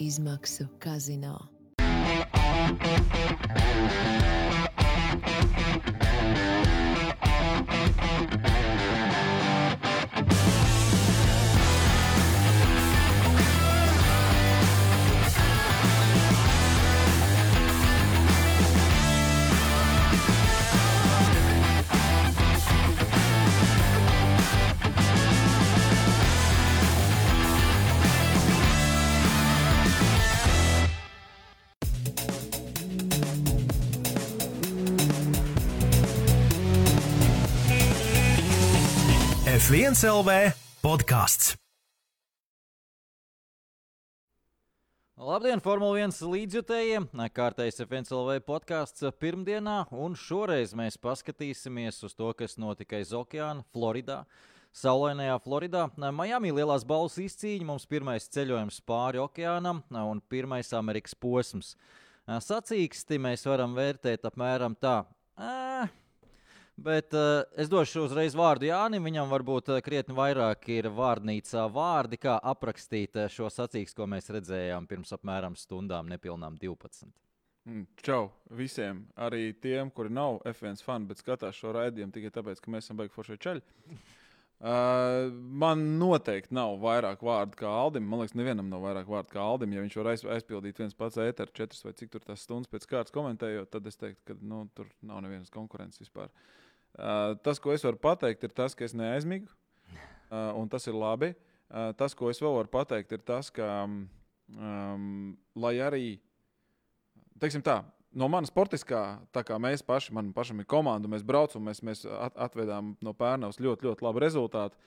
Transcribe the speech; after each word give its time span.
izmaksu 0.00 0.64
kazino. 0.78 1.34
F1 39.70 39.94
LV 40.02 40.32
podkāsts. 40.82 41.52
Labdien, 45.14 45.60
Formule 45.62 46.00
1 46.02 46.16
līdzjutējiem! 46.26 47.06
Kārtējs 47.30 47.78
FNCLV 47.84 48.40
podkāsts 48.48 49.06
pirmdienā, 49.22 49.84
un 49.94 50.18
šoreiz 50.18 50.74
mēs 50.74 50.98
paskatīsimies 50.98 52.02
uz 52.02 52.18
to, 52.18 52.32
kas 52.34 52.58
notika 52.58 52.98
aiz 52.98 53.14
okeāna, 53.14 53.62
Floridā. 53.70 54.24
Saulainajā 54.74 55.38
Floridā, 55.46 55.86
Miami 56.18 56.50
lielās 56.50 56.82
balvas 56.82 57.20
izcīņa, 57.22 57.70
mums 57.70 57.86
pirmais 57.86 58.26
ceļojums 58.26 58.82
pāri 58.82 59.22
okeānam 59.22 59.84
un 60.02 60.26
pirmais 60.26 60.74
Amerikas 60.74 61.14
posms. 61.14 61.76
Sacīksti 62.26 63.22
mēs 63.22 63.46
varam 63.46 63.78
vērtēt 63.78 64.26
apmēram 64.26 64.74
tā. 64.82 65.04
Ā, 65.38 65.86
Bet 66.80 67.12
uh, 67.12 67.42
es 67.60 67.68
došu 67.68 68.06
uzreiz 68.06 68.32
vārdu 68.32 68.70
Jānim. 68.70 69.04
Viņam 69.04 69.28
varbūt 69.28 69.66
uh, 69.68 69.78
krietni 69.84 70.14
vairāk 70.16 70.64
ir 70.72 70.86
vārnīcā 70.96 71.66
vārdi, 71.74 72.16
kā 72.22 72.38
aprakstīt 72.52 73.18
uh, 73.20 73.26
šo 73.28 73.50
sacīkstu, 73.52 73.98
ko 73.98 74.06
mēs 74.08 74.30
redzējām 74.32 74.86
pirms 74.88 75.12
apmēram 75.12 75.58
stundām, 75.60 76.08
nepilnām 76.08 76.56
12. 76.62 77.10
Mm, 77.68 77.82
Čau 78.00 78.30
visiem, 78.56 79.02
arī 79.20 79.50
tiem, 79.60 79.90
kuri 79.92 80.08
nav 80.16 80.38
F1 80.48 80.80
fani, 80.86 81.10
bet 81.10 81.20
skatās 81.20 81.58
šo 81.58 81.74
raidījumu 81.76 82.14
tikai 82.14 82.30
tāpēc, 82.38 82.62
ka 82.64 82.72
mēs 82.72 82.88
esam 82.88 83.02
beiguši 83.02 83.16
forši 83.18 83.36
ceļu. 83.44 83.66
Uh, 84.60 85.28
man 85.60 85.82
noteikti 86.00 86.56
nav 86.56 86.78
vairāk 86.80 87.20
vārdu 87.24 87.60
kā 87.60 87.68
Aldim. 87.68 88.06
Man 88.08 88.22
liekas, 88.22 88.38
nevienam 88.40 88.72
nav 88.72 88.86
vairāk 88.86 89.08
vārdu 89.08 89.34
kā 89.36 89.44
Aldim. 89.44 89.76
Ja 89.76 89.84
viņš 89.84 89.98
var 90.00 90.10
aiz, 90.14 90.24
aizpildīt 90.38 90.80
viens 90.80 90.96
pats 90.96 91.20
ēteru, 91.20 91.52
četras 91.60 91.84
vai 91.84 91.92
cik 92.00 92.14
tur 92.16 92.24
tās 92.24 92.48
stundas 92.48 92.72
pēc 92.72 92.88
kārtas 92.88 93.12
komentējot, 93.12 93.68
tad 93.76 93.92
es 93.92 94.00
teiktu, 94.00 94.24
ka 94.32 94.38
nu, 94.40 94.62
tur 94.72 94.88
nav 95.04 95.20
nevienas 95.26 95.52
konkurences 95.52 96.04
vispār. 96.06 96.32
Uh, 96.32 96.56
tas, 97.44 97.60
ko 97.62 97.74
es 97.74 97.84
varu 97.86 98.00
pateikt, 98.00 98.44
ir 98.44 98.54
tas, 98.56 98.74
ka 98.76 98.86
es 98.86 98.96
neaizmigu, 98.96 99.50
uh, 100.30 100.50
un 100.58 100.68
tas 100.70 100.86
ir 100.90 100.96
labi. 100.96 101.32
Uh, 101.70 101.92
tas, 101.98 102.16
ko 102.18 102.32
es 102.32 102.40
vēl 102.42 102.56
varu 102.56 102.72
pateikt, 102.72 103.14
ir 103.14 103.22
tas, 103.22 103.50
ka, 103.54 103.68
um, 103.86 105.36
lai 105.54 105.76
arī, 105.82 106.04
teiksim 107.38 107.62
tā, 107.62 107.80
no 108.10 108.28
manas 108.30 108.50
sportiskā, 108.50 109.20
tā 109.34 109.44
kā 109.46 109.58
mēs 109.62 109.84
paši, 109.86 110.14
man 110.16 110.32
pašam 110.34 110.62
ir 110.62 110.68
komanda, 110.70 111.10
mēs 111.10 111.22
braucam, 111.26 111.62
mēs, 111.68 111.82
mēs 111.86 112.02
at, 112.10 112.34
atvedām 112.48 112.96
no 113.04 113.14
Pērnavas 113.14 113.60
ļoti, 113.62 113.86
ļoti 113.86 114.06
labu 114.06 114.22
rezultātu. 114.22 114.78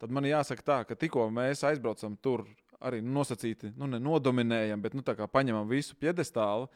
Tad 0.00 0.12
man 0.16 0.24
jāsaka 0.24 0.64
tā, 0.64 0.78
ka 0.88 0.96
tikko 0.96 1.26
mēs 1.34 1.64
aizbraucam 1.68 2.16
tur, 2.24 2.46
arī 2.80 3.02
nosacīti, 3.04 3.74
nu, 3.76 3.90
nodominējam, 4.00 4.80
bet 4.80 4.96
nu, 4.96 5.04
paņemam 5.04 5.68
visu 5.68 5.96
piedestālu. 6.00 6.70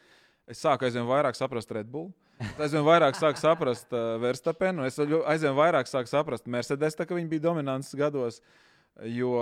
Es 0.51 0.61
sāku 0.61 0.85
aizvien 0.85 1.07
vairāk 1.09 1.39
saprast 1.39 1.71
Red 1.73 1.89
Bull. 1.93 2.11
Es 2.43 2.67
aizvien 2.67 2.85
vairāk 2.85 3.17
sāku 3.17 3.41
saprast 3.41 3.95
uh, 3.95 4.17
Verstapenu. 4.21 4.85
Es 4.85 4.99
aizvien 5.01 5.55
vairāk 5.57 5.89
sāku 5.89 6.11
saprast 6.11 6.51
Mercedes, 6.51 6.99
tā, 6.99 7.07
ka 7.09 7.17
viņi 7.17 7.31
bija 7.31 7.47
dominants 7.47 7.95
gados. 7.97 8.43
Jo 9.09 9.39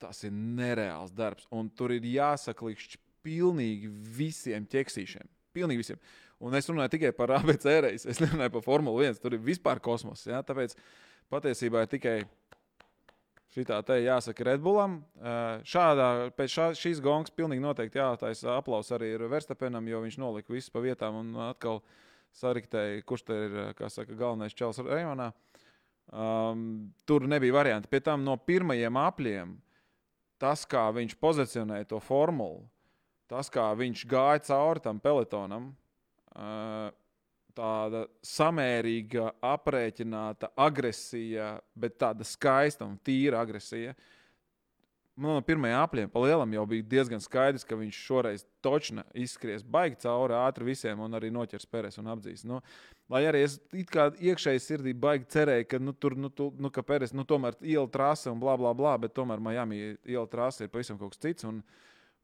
tas 0.00 0.22
ir 0.24 0.32
nereāls 0.32 1.12
darbs. 1.16 1.48
Un 1.52 1.68
tur 1.72 1.94
ir 1.96 2.04
jāsaklikšķi 2.06 3.00
pilnīgi 3.26 3.90
visiem 3.90 4.66
ķeksīšiem. 4.70 5.26
Pilnīgi 5.56 5.82
visiem. 5.82 6.00
Un 6.44 6.54
es 6.58 6.68
runāju 6.68 6.92
tikai 6.96 7.12
par 7.16 7.32
ABC 7.38 7.68
reizi. 7.86 8.10
Es 8.12 8.20
nerunāju 8.20 8.58
par 8.58 8.64
Formuli 8.66 9.08
1. 9.08 9.20
Tur 9.22 9.36
ir 9.38 9.44
vispār 9.44 9.80
kosmos. 9.82 10.26
Ja? 10.28 10.42
Tāpēc 10.46 10.76
patiesībā 11.32 11.84
ir 11.84 11.92
tikai 11.96 12.16
Šitā 13.56 13.78
te 13.88 13.94
jāsaka 14.02 14.44
Redbullam. 14.50 14.98
Šādā, 15.64 16.28
pēc 16.36 16.52
šā, 16.52 16.64
šīs 16.76 16.98
gongas 17.00 17.32
pilnīgi 17.32 17.62
noteikti 17.64 17.96
jātaisa 17.96 18.58
aplausa 18.58 18.98
arī 18.98 19.14
Verstapenam, 19.32 19.86
jo 19.88 20.02
viņš 20.02 20.18
nolika 20.20 20.52
visu 20.52 20.68
pa 20.74 20.82
vietām 20.84 21.16
un 21.22 21.30
atkal 21.46 21.80
sariktēja, 22.36 23.00
kurš 23.08 23.24
te 23.24 23.38
ir 23.46 23.56
saka, 23.88 24.12
galvenais 24.12 24.52
čels 24.52 24.82
rajonā. 24.84 25.30
Um, 26.12 26.92
tur 27.08 27.24
nebija 27.24 27.56
varianti. 27.56 27.88
Pie 27.88 28.02
tam 28.04 28.26
no 28.28 28.36
pirmajiem 28.36 29.00
apļiem 29.00 29.56
tas, 30.36 30.66
kā 30.68 30.84
viņš 30.92 31.16
pozicionēja 31.16 31.88
to 31.94 32.02
formulu, 32.04 32.60
tas, 33.30 33.48
kā 33.48 33.70
viņš 33.72 34.04
gāja 34.10 34.44
cauri 34.50 34.84
tam 34.84 35.00
pelotonam, 35.00 35.72
uh, 36.36 36.92
tāda 37.56 38.04
samērīga, 38.24 39.30
aprēķināta 39.44 40.52
agresija, 40.66 41.56
bet 41.74 41.98
tāda 42.00 42.26
skaista 42.26 42.86
un 42.86 42.98
tīra 43.04 43.40
agresija. 43.44 43.96
Man 45.16 45.38
no 45.38 45.40
pirmajiem 45.40 45.78
apļiem 45.80 46.10
pa 46.12 46.20
lielam 46.20 46.50
jau 46.52 46.66
bija 46.68 46.84
diezgan 46.90 47.22
skaidrs, 47.24 47.64
ka 47.64 47.78
viņš 47.80 48.00
šoreiz 48.04 48.42
točna 48.64 49.06
izskries 49.16 49.62
baigi 49.64 50.02
cauri 50.02 50.36
ātri 50.36 50.66
visiem 50.68 51.00
un 51.00 51.16
arī 51.16 51.30
noķers 51.32 51.68
Pēres 51.72 51.96
un 52.02 52.10
apdzīs. 52.12 52.44
Nu, 52.44 52.58
lai 53.08 53.22
arī 53.24 53.46
es 53.46 53.54
iekšēji 53.72 54.60
sirdī 54.60 54.92
baigi 54.92 55.24
cerēju, 55.32 55.70
ka, 55.70 55.80
nu, 55.80 55.96
tur, 55.96 56.18
nu, 56.20 56.28
tu, 56.28 56.50
nu, 56.60 56.68
ka 56.68 56.84
Pēres 56.84 57.16
nu, 57.16 57.24
tomēr 57.24 57.56
iela 57.64 57.88
trase 57.88 58.28
un 58.28 58.42
bla, 58.42 58.58
bla, 58.60 58.74
bla, 58.76 58.98
bet 59.00 59.16
tomēr 59.16 59.40
Miami 59.40 59.94
iela 60.04 60.26
trase 60.28 60.68
ir 60.68 60.74
pavisam 60.74 61.00
kaut 61.00 61.16
kas 61.16 61.24
cits. 61.24 61.48
Un, 61.48 61.64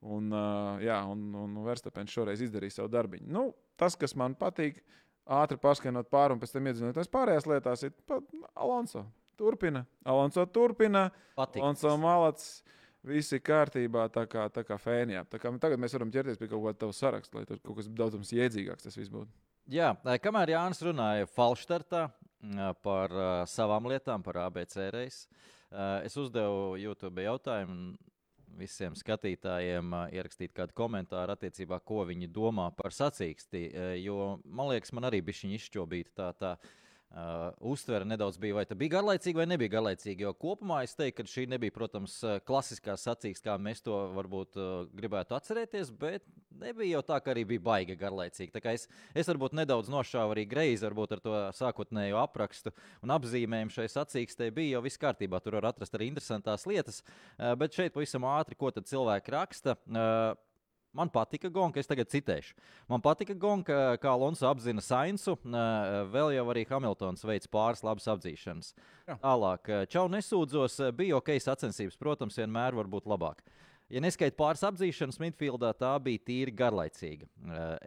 un, 0.02 0.28
uh, 0.28 0.76
jā, 0.84 1.00
un, 1.08 1.30
un 1.46 1.62
Verstapēns 1.64 2.12
šoreiz 2.12 2.44
izdarīja 2.44 2.82
savu 2.82 2.92
darbiņu. 2.92 3.30
Nu, 3.32 3.48
tas, 3.80 3.96
kas 3.96 4.12
man 4.20 4.36
patīk, 4.36 4.82
ātri 5.26 5.58
paskaidrot 5.60 6.10
pāri 6.12 6.36
un 6.36 6.40
pēc 6.42 6.54
tam 6.54 6.68
iedzinoties 6.70 7.10
pārējās 7.12 7.48
lietās, 7.50 7.84
Alonso. 8.54 9.06
Turpina. 9.38 9.84
Alonso 10.06 10.44
turpina. 10.46 11.08
Patīk. 11.38 11.62
Alonso 11.62 11.94
malats. 12.00 12.62
Viss 13.02 13.34
ir 13.34 13.40
kārtībā, 13.42 14.04
tā 14.14 14.22
kā, 14.30 14.44
tā 14.54 14.62
kā 14.62 14.76
fēnijā. 14.78 15.24
Tā 15.26 15.40
kā 15.42 15.50
tagad 15.58 15.80
mēs 15.82 15.94
varam 15.96 16.12
ķerties 16.14 16.38
pie 16.38 16.46
kaut 16.52 16.62
kāda 16.68 16.78
tava 16.84 16.94
saraksta, 16.94 17.40
lai 17.40 17.48
tur 17.48 17.58
kaut 17.64 17.80
kas 17.80 17.88
daudz 17.90 18.30
jēdzīgāks 18.30 18.86
tas 18.86 18.98
viss 18.98 19.10
būtu. 19.10 19.26
Jā, 19.74 19.88
kamēr 20.22 20.52
Jānis 20.54 20.82
runāja 20.86 21.26
Falštartā 21.30 22.04
par 22.82 23.14
uh, 23.14 23.32
savām 23.50 23.86
lietām, 23.90 24.22
par 24.22 24.38
ABC 24.44 24.88
reisu, 24.94 25.26
uh, 25.26 25.98
es 26.06 26.14
uzdevu 26.18 26.76
YouTube 26.78 27.26
jautājumu 27.26 27.96
visiem 28.58 28.96
skatītājiem 28.98 29.94
ierakstīt 30.12 30.52
kādu 30.56 30.76
komentāru 30.76 31.34
attiecībā, 31.36 31.80
ko 31.84 32.04
viņi 32.08 32.30
domā 32.32 32.68
par 32.76 32.94
sacīksti. 32.94 33.64
Jo 34.02 34.36
man 34.44 34.72
liekas, 34.72 34.92
man 34.96 35.08
arī 35.08 35.22
bija 35.24 35.42
šī 35.42 35.56
izšķobīta 35.58 36.16
tā. 36.20 36.30
tā 36.38 36.54
Uh, 37.12 37.50
uztvere 37.60 38.06
nedaudz 38.08 38.38
bija, 38.40 38.54
vai 38.56 38.62
tā 38.64 38.72
bija 38.78 38.94
garlaicīga 38.94 39.42
vai 39.42 39.44
nebija 39.50 39.74
garlaicīga. 39.74 40.24
Jo 40.24 40.30
kopumā 40.32 40.78
es 40.86 40.94
teiktu, 40.96 41.18
ka 41.18 41.28
šī 41.28 41.42
nebija, 41.52 41.74
protams, 41.74 42.14
klasiskā 42.48 42.94
sacīks, 42.96 43.42
kā 43.44 43.58
mēs 43.60 43.84
to 43.84 43.98
varbūt 44.16 44.56
uh, 44.56 44.70
gribētu 44.96 45.36
atcerēties, 45.36 45.90
bet 46.00 46.24
nebija 46.62 46.94
jau 46.94 47.02
tā, 47.10 47.18
ka 47.20 47.34
arī 47.34 47.42
bija 47.50 47.64
baigi 47.66 47.98
garlaicīga. 48.00 48.62
Es, 48.72 48.86
es 49.12 49.28
varbūt 49.28 49.52
nedaudz 49.58 49.92
nošāvu 49.92 50.32
arī 50.32 50.46
greizi 50.48 50.88
ar 50.88 50.96
to 51.20 51.34
sākotnējo 51.58 52.16
aprakstu 52.22 52.72
un 53.04 53.12
apzīmējumu 53.18 53.76
šai 53.76 53.90
sacīkstē. 53.92 54.48
Bija 54.56 54.78
jau 54.78 54.82
viss 54.88 55.02
kārtībā, 55.02 55.42
tur 55.44 55.58
var 55.58 55.68
atrast 55.74 55.92
arī 55.98 56.08
interesantas 56.08 56.64
lietas, 56.64 57.02
uh, 57.04 57.52
bet 57.60 57.76
šeit 57.76 57.92
pavisam 57.92 58.24
ātri, 58.24 58.56
ko 58.56 58.72
cilvēki 58.72 59.36
raksta. 59.36 59.76
Uh, 59.84 60.32
Man 60.92 61.08
patika 61.08 61.48
Gonka, 61.48 61.80
es 61.80 61.88
tagad 61.88 62.10
citēšu. 62.12 62.52
Man 62.90 63.00
patika 63.00 63.32
Gonka, 63.38 63.96
kā 64.00 64.10
Alonso 64.12 64.44
apzina 64.50 64.82
Sainsu. 64.84 65.38
Vēl 66.12 66.34
jau 66.36 66.44
arī 66.52 66.66
Hamiltons 66.68 67.24
veids 67.24 67.48
pāris 67.48 67.80
labas 67.86 68.08
apzīšanas. 68.12 68.74
Jā. 69.08 69.16
Tālāk, 69.22 69.72
čau 69.92 70.04
nesūdzos, 70.12 70.76
bija 70.98 71.16
ok 71.16 71.32
sacensības, 71.40 71.96
protams, 72.00 72.36
vienmēr 72.40 72.76
var 72.76 72.90
būt 72.92 73.08
labāk. 73.08 73.40
Ja 73.92 74.00
neskaita 74.04 74.36
pāris 74.36 74.64
apzīšanas 74.64 75.20
midfieldā, 75.20 75.72
tā 75.76 75.92
bija 76.00 76.20
tīri 76.28 76.52
garlaicīga. 76.56 77.28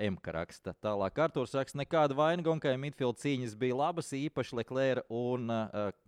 M. 0.02 0.18
raksta. 0.22 0.74
Tālāk, 0.82 1.22
Arthurs 1.28 1.54
raksta, 1.58 1.80
nekāda 1.82 2.18
vaina 2.18 2.46
Gonkai 2.46 2.74
midfield 2.82 3.22
cīņas 3.22 3.54
bija 3.58 3.78
labas, 3.86 4.14
īpaši 4.18 4.62
Leclerc 4.62 5.14
un 5.14 5.50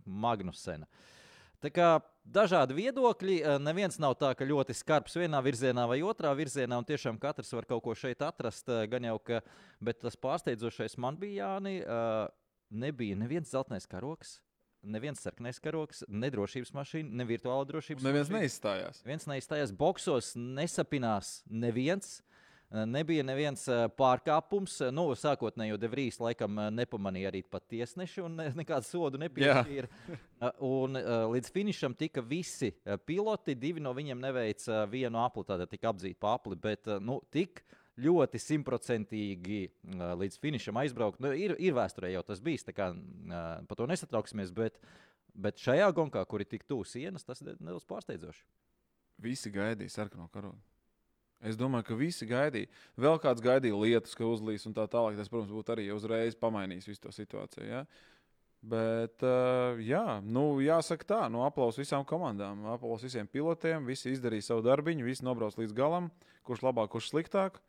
Magnusena. 0.06 0.86
Uh, 0.86 1.14
Tā 1.58 1.70
kā 1.74 1.86
dažādi 2.22 2.74
viedokļi, 2.76 3.36
eh, 3.42 3.58
neviens 3.58 3.98
nav 3.98 4.14
tā, 4.20 4.34
ka 4.38 4.46
ļoti 4.46 4.76
skarbs 4.78 5.16
vienā 5.18 5.40
virzienā 5.42 5.88
vai 5.90 6.00
otrā 6.06 6.30
virzienā, 6.38 6.78
un 6.78 6.84
tiešām 6.84 7.18
katrs 7.18 7.50
var 7.52 7.64
kaut 7.66 7.82
ko 7.82 7.94
šeit 7.98 8.18
atrast. 8.22 8.68
Eh, 8.68 8.86
gan 8.86 9.02
jau, 9.02 9.18
ka, 9.18 9.40
bet 9.82 9.98
tas 10.00 10.14
pārsteidzošais 10.16 10.96
man 10.98 11.16
bija 11.16 11.44
Jāni, 11.48 11.80
eh, 11.82 12.28
nebija 12.70 13.16
neviens 13.16 13.50
zeltainais 13.50 13.86
karoks. 13.86 14.40
neviens 14.86 15.18
sarkanais 15.18 15.58
karoks, 15.58 16.04
ne 16.08 16.30
drošības 16.30 16.70
mašīna, 16.70 17.10
ne 17.10 17.24
virtuāla 17.26 17.66
drošības 17.66 18.00
Neviens 18.00 18.28
mašīna. 18.28 18.42
neizstājās. 18.44 19.02
Viens 19.04 19.24
neizstājās 19.26 19.72
boxos, 19.76 20.36
nesapinās 20.36 21.42
neviens. 21.50 22.20
Eh, 22.20 22.37
Nebija 22.68 23.22
neviens 23.24 23.62
eh, 23.72 23.86
pārkāpums. 23.96 24.74
Eh, 24.84 24.90
Nu, 24.92 25.06
sākotnēji 25.16 25.78
Devrīs 25.80 26.18
laikam 26.20 26.58
eh, 26.60 26.66
nepamanīja 26.82 27.30
arī 27.30 27.40
pat 27.48 27.64
tiesneši 27.72 28.20
un 28.26 28.34
ne- 28.36 28.50
nekādu 28.60 28.84
sodu 28.84 29.20
nepiešķīra. 29.24 29.88
Eh, 30.38 30.52
Un 30.62 30.94
eh, 31.00 31.06
līdz 31.32 31.48
finišam 31.50 31.94
tika 31.98 32.20
visi 32.22 32.68
eh, 32.84 32.98
piloti. 33.00 33.56
Divi 33.58 33.80
no 33.82 33.94
viņiem 33.96 34.20
neveica 34.22 34.84
vienu 34.86 35.18
apli, 35.24 35.42
tātad 35.48 35.70
tika 35.72 35.88
apzīti 35.90 36.14
pa 36.20 36.36
apli, 36.36 36.54
bet 36.60 36.86
eh, 36.92 37.00
nu, 37.00 37.16
tik 37.32 37.64
ļoti 37.98 38.38
simtprocentīgi 38.38 39.60
eh, 39.64 40.04
līdz 40.20 40.38
finišam 40.38 40.76
aizbraukt. 40.84 41.18
Nu, 41.24 41.32
ir, 41.34 41.56
ir 41.58 41.74
vēsturē 41.74 42.12
jau 42.12 42.22
tas 42.28 42.38
bijis, 42.44 42.62
tā 42.68 42.76
kā 42.76 42.92
eh, 42.92 43.50
par 43.66 43.80
to 43.80 43.88
nesatrauksimies. 43.90 44.52
Bet, 44.54 44.76
bet 45.34 45.58
šajā 45.58 45.88
gonkā, 45.96 46.22
kur 46.28 46.44
ir 46.44 46.52
tik 46.52 46.68
tuvu 46.68 46.84
sienas, 46.86 47.24
tas 47.26 47.40
ir 47.42 47.56
nedaudz 47.58 47.88
pārsteidzoši. 47.88 48.44
Visi 49.24 49.50
gaidīja 49.50 49.90
sarkano 50.04 50.28
karogu. 50.30 50.60
Es 51.38 51.54
domāju, 51.58 51.86
ka 51.86 51.96
visi 51.98 52.26
gaidīja. 52.26 52.66
Vēl 52.98 53.18
kāds 53.22 53.42
gaidīja 53.42 53.78
lietus, 53.78 54.16
ka 54.18 54.26
uzlīs 54.26 54.66
un 54.66 54.74
tā 54.74 54.88
tālāk. 54.90 55.14
Tas, 55.18 55.30
protams, 55.30 55.54
būtu 55.54 55.74
arī 55.74 55.86
uzreiz 55.94 56.34
pamainījis 56.38 56.88
visu 56.90 57.04
to 57.04 57.12
situāciju. 57.14 57.66
Ja? 57.68 57.84
Bet, 58.58 59.22
uh, 59.22 59.78
jā, 59.78 60.18
nu, 60.26 60.58
jāsaka 60.64 61.06
tā, 61.06 61.20
nu, 61.30 61.44
aplausos 61.46 61.78
visām 61.78 62.02
komandām, 62.08 62.64
aplausos 62.72 63.06
visiem 63.06 63.30
pilotiem. 63.30 63.86
Visi 63.86 64.10
izdarīja 64.16 64.48
savu 64.48 64.66
darbiņu, 64.66 65.06
visi 65.06 65.26
nobrauc 65.26 65.54
līdz 65.60 65.76
galam, 65.78 66.10
kurš 66.48 66.66
labāk, 66.66 66.90
kurš 66.96 67.12
sliktāk. 67.12 67.62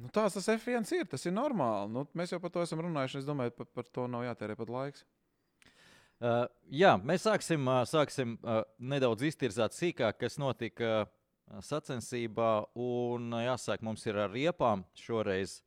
Nu, 0.00 0.08
tās 0.08 0.32
tas 0.32 0.48
F1 0.48 0.88
ir, 0.96 1.04
tas 1.04 1.28
ir 1.28 1.36
normāli. 1.36 1.92
Nu, 1.92 2.06
mēs 2.16 2.32
jau 2.32 2.40
par 2.40 2.54
to 2.54 2.64
esam 2.64 2.80
runājuši. 2.86 3.20
Es 3.20 3.28
domāju, 3.28 3.52
par, 3.60 3.68
par 3.76 3.92
to 3.92 4.08
nav 4.08 4.24
jātērē 4.24 4.56
pat 4.56 4.72
laiks. 4.72 5.04
Uh, 6.20 6.46
jā, 6.72 6.94
mēs 7.04 7.28
sāksim, 7.28 7.68
uh, 7.68 7.84
sāksim 7.88 8.38
uh, 8.40 8.62
nedaudz 8.80 9.24
iztirzāt 9.28 9.76
sīkāk, 9.76 10.16
kas 10.20 10.40
notika 10.40 10.88
uh, 11.04 11.12
sacensībā. 11.64 12.52
Un 12.78 13.34
jāsāk 13.42 13.82
mums 13.86 14.06
ir 14.06 14.20
ar 14.20 14.32
riepām 14.32 14.84
šoreiz. 14.98 15.60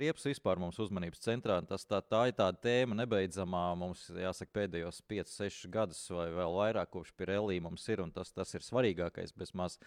Riepas 0.00 0.22
vispār 0.28 0.60
mums 0.62 0.78
uzmanības 0.78 1.22
centrā. 1.24 1.56
Tas 1.66 1.84
tā, 1.88 1.98
tā 2.06 2.22
ir 2.30 2.36
tāda 2.38 2.60
tēma 2.62 2.96
nebeidzamā. 3.00 3.64
Mums 3.78 4.06
jāsaka 4.14 4.54
pēdējos 4.60 5.02
5, 5.10 5.32
6 5.34 5.72
gadus 5.72 6.04
vai 6.14 6.28
vēl 6.34 6.54
vairāk, 6.60 6.92
kopš 6.94 7.12
Pirelī 7.18 7.58
mums 7.62 7.88
ir. 7.90 8.04
Tas, 8.14 8.30
tas 8.32 8.54
ir 8.54 8.64
svarīgākais 8.64 9.34
bez 9.36 9.50
maz 9.58 9.80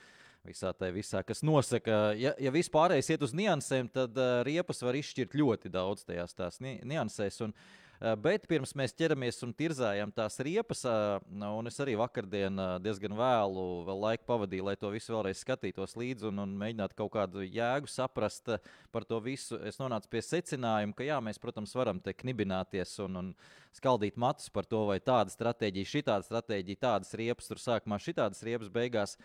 visā 0.44 0.74
tajā 0.76 0.92
visā, 0.98 1.22
kas 1.24 1.40
nosaka. 1.48 2.12
Ja, 2.20 2.34
ja 2.36 2.52
vispārējais 2.52 3.14
iet 3.16 3.24
uz 3.24 3.32
niansēm, 3.38 3.88
tad 3.96 4.20
uh, 4.20 4.42
riepas 4.44 4.84
var 4.84 5.00
izšķirt 5.00 5.38
ļoti 5.40 5.72
daudz 5.72 6.04
tajās 6.04 6.36
tās 6.36 6.60
ni 6.60 6.82
niansēs. 6.84 7.40
Un, 7.48 7.56
uh, 7.56 7.83
Bet 8.20 8.50
pirms 8.52 8.74
mēs 8.76 8.92
ķeramies 9.00 9.38
un 9.46 9.54
tirzājam 9.56 10.10
tās 10.12 10.36
riepas, 10.44 10.82
uh, 10.84 11.22
un 11.32 11.70
es 11.70 11.78
arī 11.80 11.94
vakardien 11.96 12.60
uh, 12.60 12.74
diezgan 12.84 13.14
vēlu 13.16 13.62
vēl 13.88 14.02
laiku 14.02 14.26
pavadīju, 14.28 14.66
lai 14.68 14.74
to 14.80 14.90
visu 14.92 15.14
vēlreiz 15.14 15.40
skatītos 15.40 15.96
līdzi 15.96 16.28
un, 16.28 16.42
un 16.44 16.56
mēģinātu 16.60 16.98
kaut 17.00 17.14
kādu 17.14 17.46
jēgu 17.46 17.88
saprast 17.88 18.52
uh, 18.52 18.72
par 18.92 19.06
to 19.08 19.22
visu. 19.24 19.56
Es 19.64 19.80
nonācu 19.80 20.12
pie 20.12 20.20
secinājuma, 20.26 20.92
ka 20.98 21.08
jā, 21.08 21.22
mēs, 21.24 21.40
protams, 21.40 21.72
varam 21.80 22.02
te 22.04 22.12
knibināties 22.18 22.98
un, 23.06 23.22
un 23.22 23.30
skaldīt 23.78 24.20
matus 24.20 24.52
par 24.52 24.68
to, 24.68 24.82
vai 24.90 24.98
tāda 25.00 25.32
stratēģija, 25.32 25.92
šī 25.94 26.02
tāda 26.10 26.28
stratēģija, 26.28 26.82
tādas 26.84 27.16
riepas, 27.22 27.48
tur 27.48 27.62
sākumā 27.64 28.02
šī 28.04 28.18
tādas 28.20 28.44
riepas 28.44 28.74
beigās. 28.74 29.16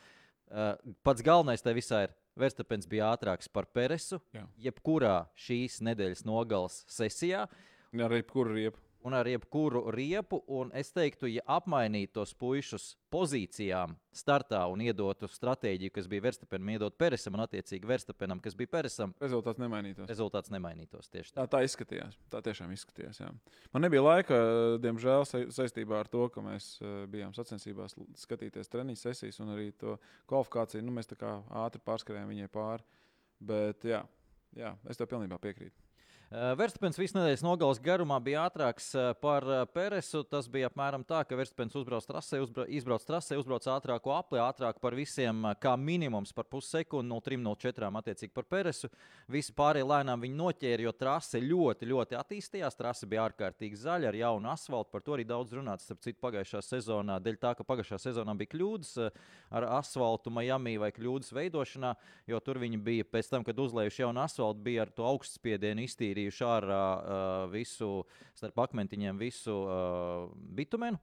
Uh, 0.46 0.76
pats 1.02 1.26
galvenais 1.26 1.66
tajā 1.66 1.80
visā 1.80 2.04
ir, 2.06 2.14
Verstapens 2.38 2.86
bija 2.86 3.10
ātrāks 3.10 3.50
par 3.50 3.66
Peresu, 3.74 4.20
Jā. 4.30 4.44
jebkurā 4.68 5.24
šīs 5.34 5.80
nedēļas 5.82 6.22
nogales 6.28 6.84
sesijā. 6.86 7.48
Ar 7.96 8.12
jebkuru 8.12 8.52
riepu. 8.54 8.78
un 9.08 9.14
ar 9.14 9.26
jebkuru 9.26 9.90
riepu. 9.90 10.42
Un 10.46 10.70
es 10.76 10.90
teiktu, 10.92 11.28
ja 11.30 11.40
apmainītu 11.46 12.18
tos 12.18 12.34
puišus 12.36 12.90
pozīcijām, 13.12 13.94
startā 14.12 14.60
un 14.68 14.82
iedotu 14.84 15.28
stratēģiju, 15.30 15.92
kas 15.94 16.08
bija 16.10 16.26
Verstapenam, 16.26 16.72
iedot 16.74 16.98
Peresam 16.98 17.38
un 17.38 17.44
attiecīgi 17.46 17.88
Verstapenam, 17.88 18.42
kas 18.44 18.58
bija 18.58 18.72
Peresam, 18.74 19.14
Rezultāts 19.22 19.62
nemainītos. 19.62 20.10
rezultāts 20.10 20.52
nemainītos 20.52 21.08
tieši 21.08 21.32
tā. 21.32 21.46
Tā, 21.46 21.56
tā 21.56 21.62
izskatījās. 21.64 22.18
Tā 22.28 22.42
tiešām 22.44 22.74
izskatījās. 22.74 23.22
Jā. 23.22 23.30
Man 23.72 23.86
nebija 23.86 24.02
laika, 24.02 24.42
diemžēl, 24.82 25.24
sa 25.30 25.44
saistībā 25.56 26.02
ar 26.02 26.12
to, 26.12 26.28
ka 26.34 26.44
mēs 26.44 26.74
uh, 26.82 27.06
bijām 27.08 27.32
sacensībās 27.38 27.96
skatīties 28.18 28.68
treniņu 28.68 29.00
sesijas 29.06 29.40
un 29.40 29.54
arī 29.56 29.70
to 29.78 29.96
kvalifikāciju. 30.28 30.84
Nu, 30.84 30.92
mēs 30.98 31.08
tā 31.08 31.16
kā 31.16 31.38
ātri 31.64 31.80
pārskrējām 31.86 32.28
viņai 32.34 32.52
pāri. 32.52 32.84
Bet 33.40 33.86
jā, 33.86 34.02
jā 34.58 34.74
es 34.90 34.98
tev 34.98 35.08
pilnībā 35.14 35.38
piekrītu. 35.40 35.87
Uh, 36.28 36.50
Verstapens 36.60 36.98
visu 37.00 37.16
nedēļas 37.16 37.40
nogales 37.40 37.78
garumā 37.80 38.18
bija 38.20 38.42
ātrāks 38.44 38.90
uh, 38.92 39.14
par 39.16 39.46
uh, 39.48 39.62
Peresu. 39.72 40.20
Tas 40.28 40.44
bija 40.52 40.68
apmēram 40.68 41.00
tā, 41.08 41.22
ka 41.24 41.36
Verstapens 41.38 41.72
uzbrauc 41.80 42.04
trasē, 42.04 42.42
uzbra 42.44 42.66
izbrauc 42.68 43.06
trasē, 43.08 43.38
uzbrauc 43.40 43.64
ātrāko 43.72 44.12
apli, 44.12 44.36
ātrāk 44.44 44.76
par 44.82 44.92
visiem, 44.92 45.46
kā 45.56 45.72
minimums 45.80 46.34
par 46.36 46.44
pussekundi, 46.52 47.08
0,3, 47.08 47.38
0,4 47.40 47.88
attiecīgi 48.02 48.34
par 48.36 48.44
Peresu. 48.44 48.90
Visi 49.32 49.54
pārējie 49.56 49.86
lēnām 49.88 50.26
viņu 50.26 50.36
noķēra, 50.42 50.84
jo 50.84 50.92
trase 51.00 51.40
ļoti, 51.40 51.88
ļoti 51.94 52.20
attīstījās. 52.20 52.76
Trase 52.76 53.08
bija 53.08 53.24
ārkārtīgi 53.30 53.80
zaļa 53.80 54.12
ar 54.12 54.20
jaunu 54.20 54.52
asfaltu. 54.52 54.92
Par 54.92 55.06
to 55.08 55.16
arī 55.16 55.24
daudz 55.24 55.56
runāts. 55.56 55.88
Starp 55.88 56.04
citu, 56.04 56.20
pagājušā 56.26 56.60
sezonā, 56.60 57.16
dēļ 57.24 57.40
tā, 57.40 57.54
ka 57.56 57.64
pagājušā 57.64 58.02
sezonā 58.04 58.36
bija 58.36 58.52
kļūdas 58.52 58.92
ar 59.48 59.68
asfaltu 59.78 60.28
Miami 60.28 60.76
vai 60.76 60.92
kļūdas 60.92 61.32
veidošanā, 61.40 61.96
jo 62.28 62.44
tur 62.44 62.60
viņi 62.60 62.84
bija 62.84 63.08
pēc 63.08 63.32
tam, 63.32 63.48
kad 63.48 63.64
uzlējuši 63.64 64.04
jaunu 64.04 64.26
asfaltu, 64.26 64.60
bija 64.68 64.84
ar 64.84 64.92
to 64.92 65.08
augstspiedienu 65.08 65.88
iztīrījuši 66.18 66.46
ārā 66.46 66.86
uh, 66.98 67.52
visu, 67.52 68.04
starp 68.36 68.58
akmentiņiem 68.66 69.18
visu 69.18 69.54
uh, 69.54 70.28
bitumenu. 70.56 70.98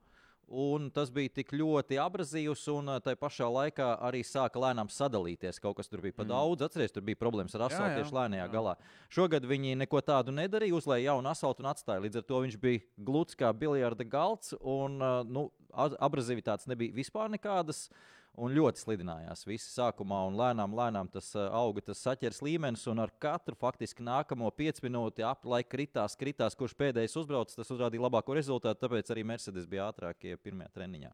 Un 0.45 0.91
tas 0.94 1.09
bija 1.09 1.31
tik 1.39 1.56
ļoti 1.57 1.97
abrazīvs, 1.97 2.67
un 2.69 2.91
uh, 2.94 3.00
tā 3.01 3.15
pašā 3.17 3.47
laikā 3.50 3.95
arī 4.06 4.21
sāka 4.21 4.62
lēnām 4.62 4.91
sadalīties. 4.94 5.57
Kaut 5.59 5.79
kas 5.79 5.89
tur 5.89 6.03
bija 6.03 6.13
pa 6.13 6.25
daudz. 6.29 6.62
Atcerieties, 6.67 6.94
tur 6.94 7.06
bija 7.07 7.17
problēmas 7.17 7.56
ar 7.57 7.65
asfaltu 7.65 8.03
tieši 8.03 8.13
lēnajā 8.13 8.44
jā. 8.44 8.51
galā. 8.53 8.75
Šogad 9.09 9.47
viņi 9.50 9.73
neko 9.81 10.03
tādu 10.06 10.35
nedarīja, 10.35 10.77
uzlēja 10.77 11.09
jaunu 11.09 11.31
asfaltu 11.31 11.65
un 11.65 11.71
atstāja. 11.71 12.03
Līdz 12.06 12.21
ar 12.21 12.27
to 12.29 12.44
viņš 12.45 12.59
bija 12.62 12.83
gluds 13.07 13.39
kā 13.39 13.50
biljarda 13.57 14.06
galds, 14.06 14.53
un 14.62 15.01
uh, 15.01 15.23
nu, 15.25 15.47
a- 15.73 15.95
abrazīvitātes 16.06 16.69
nebija 16.69 16.94
vispār 16.94 17.33
nekādas. 17.33 17.88
Un 18.36 18.52
ļoti 18.52 18.82
slidinājās 18.82 19.46
visi 19.48 19.70
sākumā, 19.72 20.26
un 20.28 20.36
lēnām, 20.36 20.74
lēnām 20.76 21.08
tas 21.12 21.30
uh, 21.38 21.46
auga, 21.56 21.86
tas 21.88 22.02
saķers 22.04 22.42
līmenis. 22.44 22.84
Un 22.92 23.00
ar 23.06 23.14
katru 23.24 23.56
faktiski 23.60 24.04
nākamo 24.04 24.50
5 24.52 24.84
minūti 24.84 25.24
aplaika 25.24 25.72
kritās, 25.72 26.18
kritās, 26.20 26.58
kurš 26.60 26.75
pēdējais 26.80 27.15
uzbrauc, 27.22 27.54
tas 27.56 27.72
uzrādīja 27.72 28.04
labāko 28.04 28.36
rezultātu. 28.36 28.82
Tāpēc 28.84 29.13
arī 29.15 29.24
Mercedes 29.32 29.70
bija 29.72 29.88
ātrākie 29.92 30.36
pirmajā 30.44 30.74
treniņā. 30.75 31.13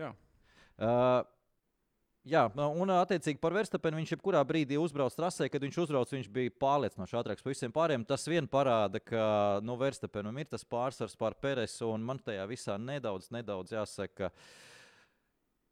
Jā. 0.00 0.14
Uh, 0.80 1.22
Jā, 2.28 2.42
un 2.52 2.90
attiecīgi 2.92 3.40
par 3.40 3.54
Verstapenu 3.56 3.96
viņš 3.96 4.10
jebkurā 4.12 4.42
brīdī 4.44 4.76
uzbrauc 4.76 5.14
trasē, 5.16 5.46
kad 5.48 5.62
viņš 5.64 5.78
uzbrauc, 5.86 6.10
viņš 6.12 6.26
bija 6.28 6.52
pārliecinoši 6.60 7.16
ātrāks 7.16 7.44
par 7.46 7.54
visiem 7.54 7.72
pārējiem. 7.72 8.04
Tas 8.04 8.28
vien 8.28 8.48
parāda, 8.50 9.00
ka 9.00 9.22
nu, 9.64 9.78
Verstapenam 9.80 10.36
ir 10.36 10.50
tas 10.50 10.66
pārsvars 10.68 11.16
pār 11.16 11.38
Peresu, 11.40 11.88
un 11.88 12.04
man 12.04 12.20
tajā 12.20 12.44
visā 12.50 12.76
nedaudz, 12.76 13.30
nedaudz 13.32 13.72
jāsaka, 13.72 14.28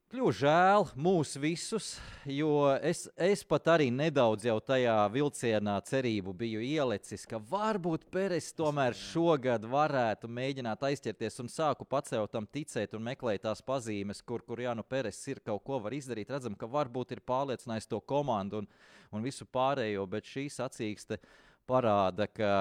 kļūst 0.09 0.41
žēl 0.41 0.87
mūs 0.97 1.35
visus, 1.37 1.87
jo 2.25 2.71
es, 2.81 3.03
es 3.21 3.43
pat 3.45 3.67
arī 3.75 3.91
nedaudz 3.93 4.47
jau 4.49 4.55
tajā 4.65 4.95
vilcienā 5.13 5.75
cerību 5.85 6.33
biju 6.33 6.63
ielicis, 6.65 7.27
ka 7.29 7.37
varbūt 7.51 8.07
Peres 8.13 8.49
tomēr 8.57 8.97
šogad 8.97 9.67
varētu 9.69 10.31
mēģināt 10.33 10.87
aizķerties 10.89 11.37
un 11.45 11.53
sāku 11.53 11.85
jau 12.13 12.25
tam 12.33 12.49
ticēt 12.49 12.97
un 12.97 13.05
meklēt 13.05 13.45
tās 13.45 13.61
pazīmes, 13.61 14.23
kur, 14.25 14.41
kur 14.41 14.65
jā, 14.65 14.73
nu 14.73 14.83
Peres 14.83 15.21
ir 15.29 15.43
kaut 15.45 15.61
ko 15.65 15.79
var 15.79 15.93
izdarīt. 15.93 16.33
Redzam, 16.33 16.57
ka 16.57 16.67
varbūt 16.67 17.13
ir 17.13 17.21
pārliecinājis 17.21 17.91
to 17.93 18.01
komandu 18.01 18.63
un, 18.63 18.71
un 19.13 19.23
visu 19.23 19.45
pārējo, 19.45 20.09
bet 20.09 20.25
šī 20.25 20.49
sacīkste 20.49 21.21
parāda, 21.69 22.27
ka 22.31 22.53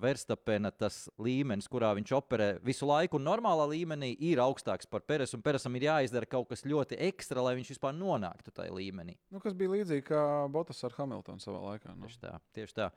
Verstapena 0.00 0.70
tas 0.72 1.02
līmenis, 1.20 1.66
kurā 1.68 1.90
viņš 1.98 2.12
operē 2.16 2.46
visu 2.64 2.86
laiku, 2.88 3.18
un 3.18 3.26
normālā 3.26 3.66
līmenī 3.68 4.14
ir 4.30 4.40
augstāks 4.40 4.88
par 4.88 5.04
Peresu. 5.04 5.36
Peresam 5.44 5.76
ir 5.76 5.90
jāizdara 5.90 6.28
kaut 6.30 6.48
kas 6.48 6.64
ļoti 6.64 6.96
ekstra, 7.10 7.42
lai 7.44 7.52
viņš 7.58 7.74
vispār 7.74 7.92
nonāktu 7.98 8.54
tajā 8.54 8.72
līmenī. 8.72 9.18
Nu, 9.34 9.42
kas 9.44 9.56
bija 9.58 9.74
līdzīgi 9.74 10.06
kā 10.08 10.22
Botas 10.52 10.80
ar 10.88 10.96
Hamiltonu 10.96 11.44
savā 11.44 11.60
laikā. 11.66 11.92
Nu. 11.98 12.08
Tieši 12.08 12.22
tā. 12.22 12.38
Tieši 12.56 12.78
tā. 12.80 12.88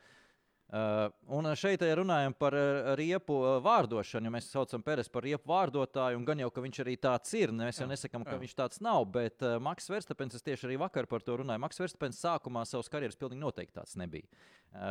Uh, 0.67 1.05
un 1.31 1.47
šeit 1.55 1.79
ja 1.79 1.95
runājam 1.95 2.33
par 2.35 2.51
uh, 2.51 2.89
riepu 2.99 3.37
uh, 3.39 3.53
vārdošanu. 3.63 4.27
Mēs 4.33 4.49
saucam 4.51 4.81
Peres 4.83 5.07
par 5.07 5.23
riepu 5.23 5.47
vārdotāju, 5.47 6.19
un 6.19 6.25
gan 6.27 6.41
jau, 6.43 6.49
ka 6.51 6.63
viņš 6.65 6.81
arī 6.83 6.97
tāds 6.99 7.31
ir. 7.39 7.53
Mēs 7.55 7.79
jau 7.79 7.87
nesakām, 7.87 8.25
ka 8.27 8.35
jā. 8.35 8.41
viņš 8.41 8.55
tāds 8.57 8.83
nav. 8.83 9.05
Bet 9.13 9.45
Maks 9.63 9.87
Verstapens, 9.87 10.35
es 10.35 10.43
tieši 10.43 10.67
arī 10.67 10.75
vakar 10.81 11.07
par 11.07 11.23
to 11.23 11.39
runāju. 11.39 11.63
Maks 11.63 11.79
Verstapens 11.79 12.19
sākumā 12.19 12.65
savas 12.67 12.91
karjeras 12.91 13.15
pilnīgi 13.15 13.45
noteikti 13.45 13.77
tāds 13.79 13.95
nebija. 13.95 14.27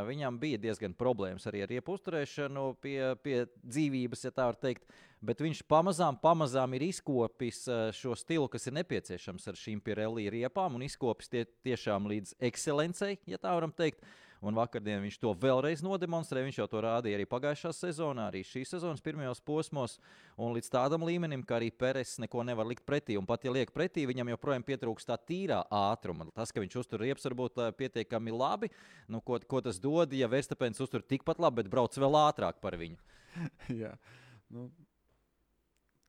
Viņam 0.08 0.40
bija 0.40 0.58
diezgan 0.64 0.96
problēmas 0.96 1.44
arī 1.46 1.60
ar 1.66 1.68
riepu 1.68 1.92
uzturēšanu 1.98 2.62
pie, 2.80 2.96
pie 3.20 3.42
dzīvības, 3.60 4.24
ja 4.24 4.32
tā 4.32 4.48
var 4.48 4.56
teikt. 4.56 4.88
Bet 5.20 5.44
viņš 5.44 5.60
pamazām, 5.68 6.16
pamazām 6.22 6.72
ir 6.78 6.88
izkopis 6.88 7.66
šo 8.00 8.16
stilu, 8.16 8.48
kas 8.48 8.64
ir 8.66 8.80
nepieciešams 8.80 9.52
ar 9.52 9.60
šīm 9.60 9.84
Pirelli 9.84 10.30
riepām, 10.32 10.80
un 10.80 10.88
izkopis 10.88 11.28
tie, 11.28 11.44
tiešām 11.68 12.08
līdz 12.08 12.38
ekscelencei, 12.48 13.18
ja 13.28 13.36
tā 13.36 13.52
varam 13.52 13.76
teikt. 13.76 14.00
Un 14.44 14.56
vakardien 14.56 15.00
viņš 15.04 15.18
to 15.22 15.32
vēlreiz 15.40 15.82
nodemonstrēja. 15.84 16.46
Viņš 16.48 16.58
jau 16.60 16.66
to 16.70 16.82
rādīja 16.84 17.18
arī 17.18 17.26
pagājušā 17.28 17.72
sezonā, 17.76 18.28
arī 18.30 18.42
šīs 18.46 18.74
sezonas 18.74 19.04
pirmajos 19.04 19.40
posmos. 19.46 19.96
Un 20.36 20.52
līdz 20.56 20.70
tādam 20.72 21.06
līmenim, 21.08 21.44
ka 21.46 21.56
arī 21.58 21.70
Pēters 21.72 22.16
neko 22.22 22.44
nevar 22.46 22.68
likt 22.68 22.84
pretī. 22.88 23.16
Un 23.20 23.28
pat 23.28 23.46
ja 23.46 23.54
liek 23.54 23.72
pretī, 23.74 24.04
viņam 24.08 24.34
joprojām 24.34 24.66
pietrūkst 24.66 25.10
tā 25.10 25.18
tīrā 25.20 25.62
ātruma. 25.72 26.28
Tas, 26.36 26.52
ka 26.52 26.64
viņš 26.64 26.80
uztur 26.82 27.04
riepas, 27.04 27.24
varbūt 27.28 27.62
eh, 27.64 27.72
pietiekami 27.80 28.34
labi. 28.34 28.72
Nu, 29.08 29.22
ko, 29.24 29.40
ko 29.40 29.62
tas 29.64 29.80
dod, 29.82 30.12
ja 30.16 30.28
Verstapēns 30.30 30.82
uztur 30.84 31.04
tikpat 31.04 31.40
labi, 31.42 31.62
bet 31.62 31.72
brauc 31.72 31.96
vēl 31.96 32.20
ātrāk 32.26 32.60
par 32.62 32.76
viņu? 32.80 33.00
Jā, 33.82 33.94
nu, 34.52 34.68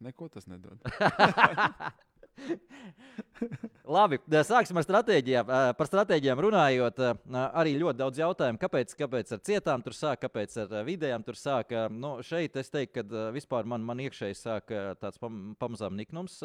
neko 0.03 0.29
tas 0.33 0.49
nedod. 0.51 0.83
Labi, 3.97 4.19
sāksim 4.45 4.79
ar 4.79 4.85
stratēģijām. 4.85 5.51
Par 5.77 5.89
stratēģijām 5.89 6.41
runājot, 6.43 7.01
arī 7.47 7.75
ļoti 7.79 8.01
daudz 8.01 8.21
jautājumu, 8.21 8.61
kāpēc, 8.61 8.95
kāpēc 8.99 9.33
ar 9.35 9.43
cietām 9.47 9.83
tur 9.85 9.95
sāk, 9.97 10.21
kāpēc 10.25 10.57
ar 10.65 10.75
vidējām 10.87 11.25
tur 11.27 11.39
sāk. 11.39 11.73
Nu, 11.93 12.17
šeit 12.25 12.57
es 12.59 12.71
teiktu, 12.73 13.03
ka 13.03 13.27
vispār 13.35 13.69
man, 13.69 13.85
man 13.87 14.01
iekšēji 14.05 14.39
sāk 14.39 14.73
tāds 15.01 15.21
pam, 15.21 15.55
pamazām 15.59 15.97
niknums. 15.99 16.41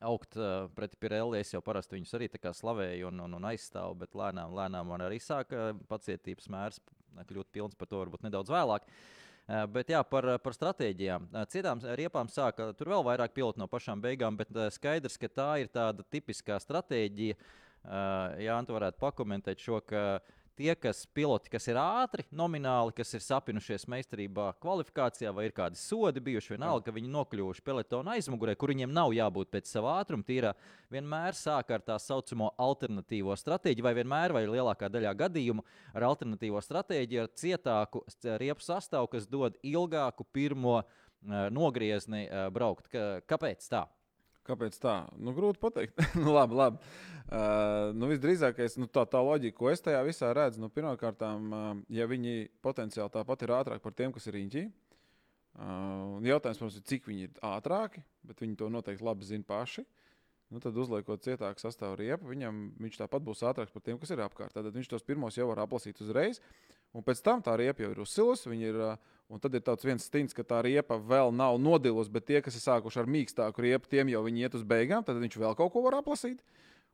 Augt 0.00 0.32
uh, 0.40 0.64
pret 0.72 0.94
Pirelli. 0.96 1.42
Es 1.42 1.50
jau 1.52 1.60
parasti 1.60 1.98
viņus 1.98 2.14
arī 2.16 2.30
slavēju 2.32 3.10
un, 3.10 3.20
un, 3.26 3.34
un 3.36 3.48
aizstāvu, 3.50 3.98
bet 4.00 4.16
lēnām, 4.16 4.54
lēnām 4.56 4.88
man 4.88 5.04
arī 5.04 5.18
sāka 5.20 5.74
pacietības 5.90 6.48
mērs 6.48 6.80
kļūt 7.28 7.50
pilns 7.52 7.76
par 7.76 7.90
to 7.90 7.98
varbūt 8.00 8.24
nedaudz 8.24 8.48
vēlāk. 8.48 8.86
Uh, 8.86 9.19
bet 9.74 9.90
jā, 9.90 10.02
par, 10.06 10.26
par 10.42 10.56
stratēģijām. 10.56 11.30
Citām 11.50 11.80
riepām 11.98 12.28
sāka 12.30 12.70
tur 12.78 12.92
vēl 12.92 13.06
vairāk 13.06 13.34
pilotu 13.36 13.62
no 13.62 13.66
pašām 13.70 14.02
beigām, 14.02 14.36
bet 14.38 14.52
skaidrs, 14.74 15.18
ka 15.20 15.30
tā 15.32 15.48
ir 15.64 15.72
tāda 15.72 16.06
tipiskā 16.10 16.60
stratēģija. 16.62 17.38
Jā, 18.44 18.58
tu 18.68 18.76
varētu 18.76 19.00
pakomentēt 19.00 19.62
šo, 19.64 19.78
ka 19.88 20.02
uh, 20.18 20.39
tie, 20.60 20.74
kas 20.76 21.06
piloti, 21.16 21.50
kas 21.52 21.66
ir 21.70 21.78
ātri, 21.80 22.26
nomināli, 22.36 22.92
kas 22.96 23.14
ir 23.16 23.22
sapinušies 23.24 23.86
meistarībā, 23.90 24.50
kvalifikācijā, 24.60 25.32
vai 25.32 25.46
ir 25.48 25.54
kādi 25.56 25.80
sodi 25.80 26.20
bijuši, 26.24 26.54
vienalga, 26.54 26.84
ka 26.88 26.94
viņi 26.96 27.12
nokļuvuši 27.14 27.64
pelotona 27.64 28.16
aizmugurē, 28.18 28.56
kur 28.60 28.74
viņiem 28.74 28.92
nav 28.92 29.14
jābūt 29.16 29.52
pēc 29.54 29.70
sava 29.70 29.96
ātruma, 30.02 30.26
tīra 30.26 30.52
vienmēr 30.92 31.38
sāk 31.38 31.72
ar 31.72 31.84
tā 31.86 31.96
saucamo 32.02 32.52
alternatīvo 32.60 33.36
stratēģiju, 33.40 33.86
vai 33.86 33.94
vienmēr, 34.02 34.36
vai 34.36 34.44
lielākā 34.50 34.90
daļā 34.92 35.14
gadījumu 35.22 35.64
ar 35.94 36.08
alternatīvo 36.10 36.60
stratēģiju, 36.66 37.24
ar 37.24 37.32
cietāku 37.40 38.04
riepu 38.42 38.66
sastāvu, 38.66 39.08
kas 39.14 39.30
dod 39.30 39.56
ilgāku 39.64 40.28
pirmo 40.28 40.82
uh, 40.82 41.48
nogriezni 41.54 42.26
uh, 42.26 42.50
braukt. 42.52 42.92
Kāpēc 43.30 43.72
tā? 43.72 43.86
Kāpēc 44.48 44.76
tā? 44.80 44.96
Nu, 45.20 45.34
grūti 45.36 45.60
pateikt. 45.62 46.00
nu, 46.22 46.32
labi, 46.34 46.56
labi. 46.56 46.92
Uh, 47.30 47.92
nu, 47.94 48.08
visdrīzākais, 48.10 48.78
nu, 48.80 48.88
tā, 48.90 49.04
tā 49.06 49.20
loģika, 49.22 49.56
ko 49.58 49.68
es 49.70 49.84
tajā 49.84 50.00
visā 50.06 50.32
redzu, 50.34 50.62
nu, 50.62 50.70
pirmkārt, 50.72 51.20
uh, 51.22 51.68
ja 51.92 52.08
viņi 52.10 52.48
potenciāli 52.64 53.12
tāpat 53.14 53.44
ir 53.46 53.54
ātrāki 53.54 53.84
par 53.84 53.94
tiem, 53.94 54.14
kas 54.16 54.26
ir 54.26 54.34
riņķī, 54.38 54.64
uh, 54.66 56.16
jautājums, 56.26 56.58
protams, 56.58 56.80
ir, 56.80 56.86
cik 56.90 57.06
viņi 57.06 57.28
ir 57.28 57.38
ātrāki, 57.46 58.02
bet 58.26 58.42
viņi 58.42 58.58
to 58.58 58.70
noteikti 58.72 59.06
labi 59.06 59.28
zina 59.28 59.46
paši. 59.46 59.86
Nu, 60.50 60.58
tad, 60.58 60.74
uzliekot 60.82 61.22
cietāku 61.22 61.62
sastāvu 61.62 62.00
riepu, 62.00 62.32
viņam, 62.32 62.72
viņš 62.82 62.98
tāpat 63.04 63.22
būs 63.22 63.44
ātrāks 63.46 63.70
par 63.70 63.84
tiem, 63.86 64.00
kas 64.02 64.10
ir 64.10 64.24
apkārt. 64.24 64.56
Tad 64.56 64.66
viņš 64.74 64.90
tos 64.90 65.06
pirmos 65.06 65.38
jau 65.38 65.46
var 65.52 65.62
aplasīt 65.62 66.00
uzreiz. 66.02 66.42
Un 66.96 67.04
pēc 67.06 67.22
tam 67.22 67.42
tā 67.44 67.54
riepa 67.58 67.84
jau 67.84 67.92
ir 67.92 68.00
uzsilusi. 68.02 68.50
Ir, 68.58 68.78
un 69.30 69.42
tad 69.42 69.54
ir 69.54 69.62
tāds 69.66 69.86
viens 69.86 70.02
stints, 70.02 70.34
ka 70.34 70.42
tā 70.46 70.58
riepa 70.66 70.98
vēl 70.98 71.30
nav 71.34 71.60
nodilusi, 71.62 72.10
bet 72.10 72.26
tie, 72.26 72.40
kas 72.42 72.56
ir 72.58 72.64
sākuši 72.64 73.02
ar 73.02 73.10
mīkstāku 73.10 73.62
riepu, 73.62 73.90
tiem 73.90 74.10
jau 74.10 74.24
viņi 74.26 74.46
iet 74.46 74.58
uz 74.58 74.66
beigām. 74.66 75.06
Tad 75.06 75.20
viņš 75.22 75.38
vēl 75.38 75.54
kaut 75.58 75.72
ko 75.74 75.84
var 75.86 76.00
aplasīt. 76.00 76.42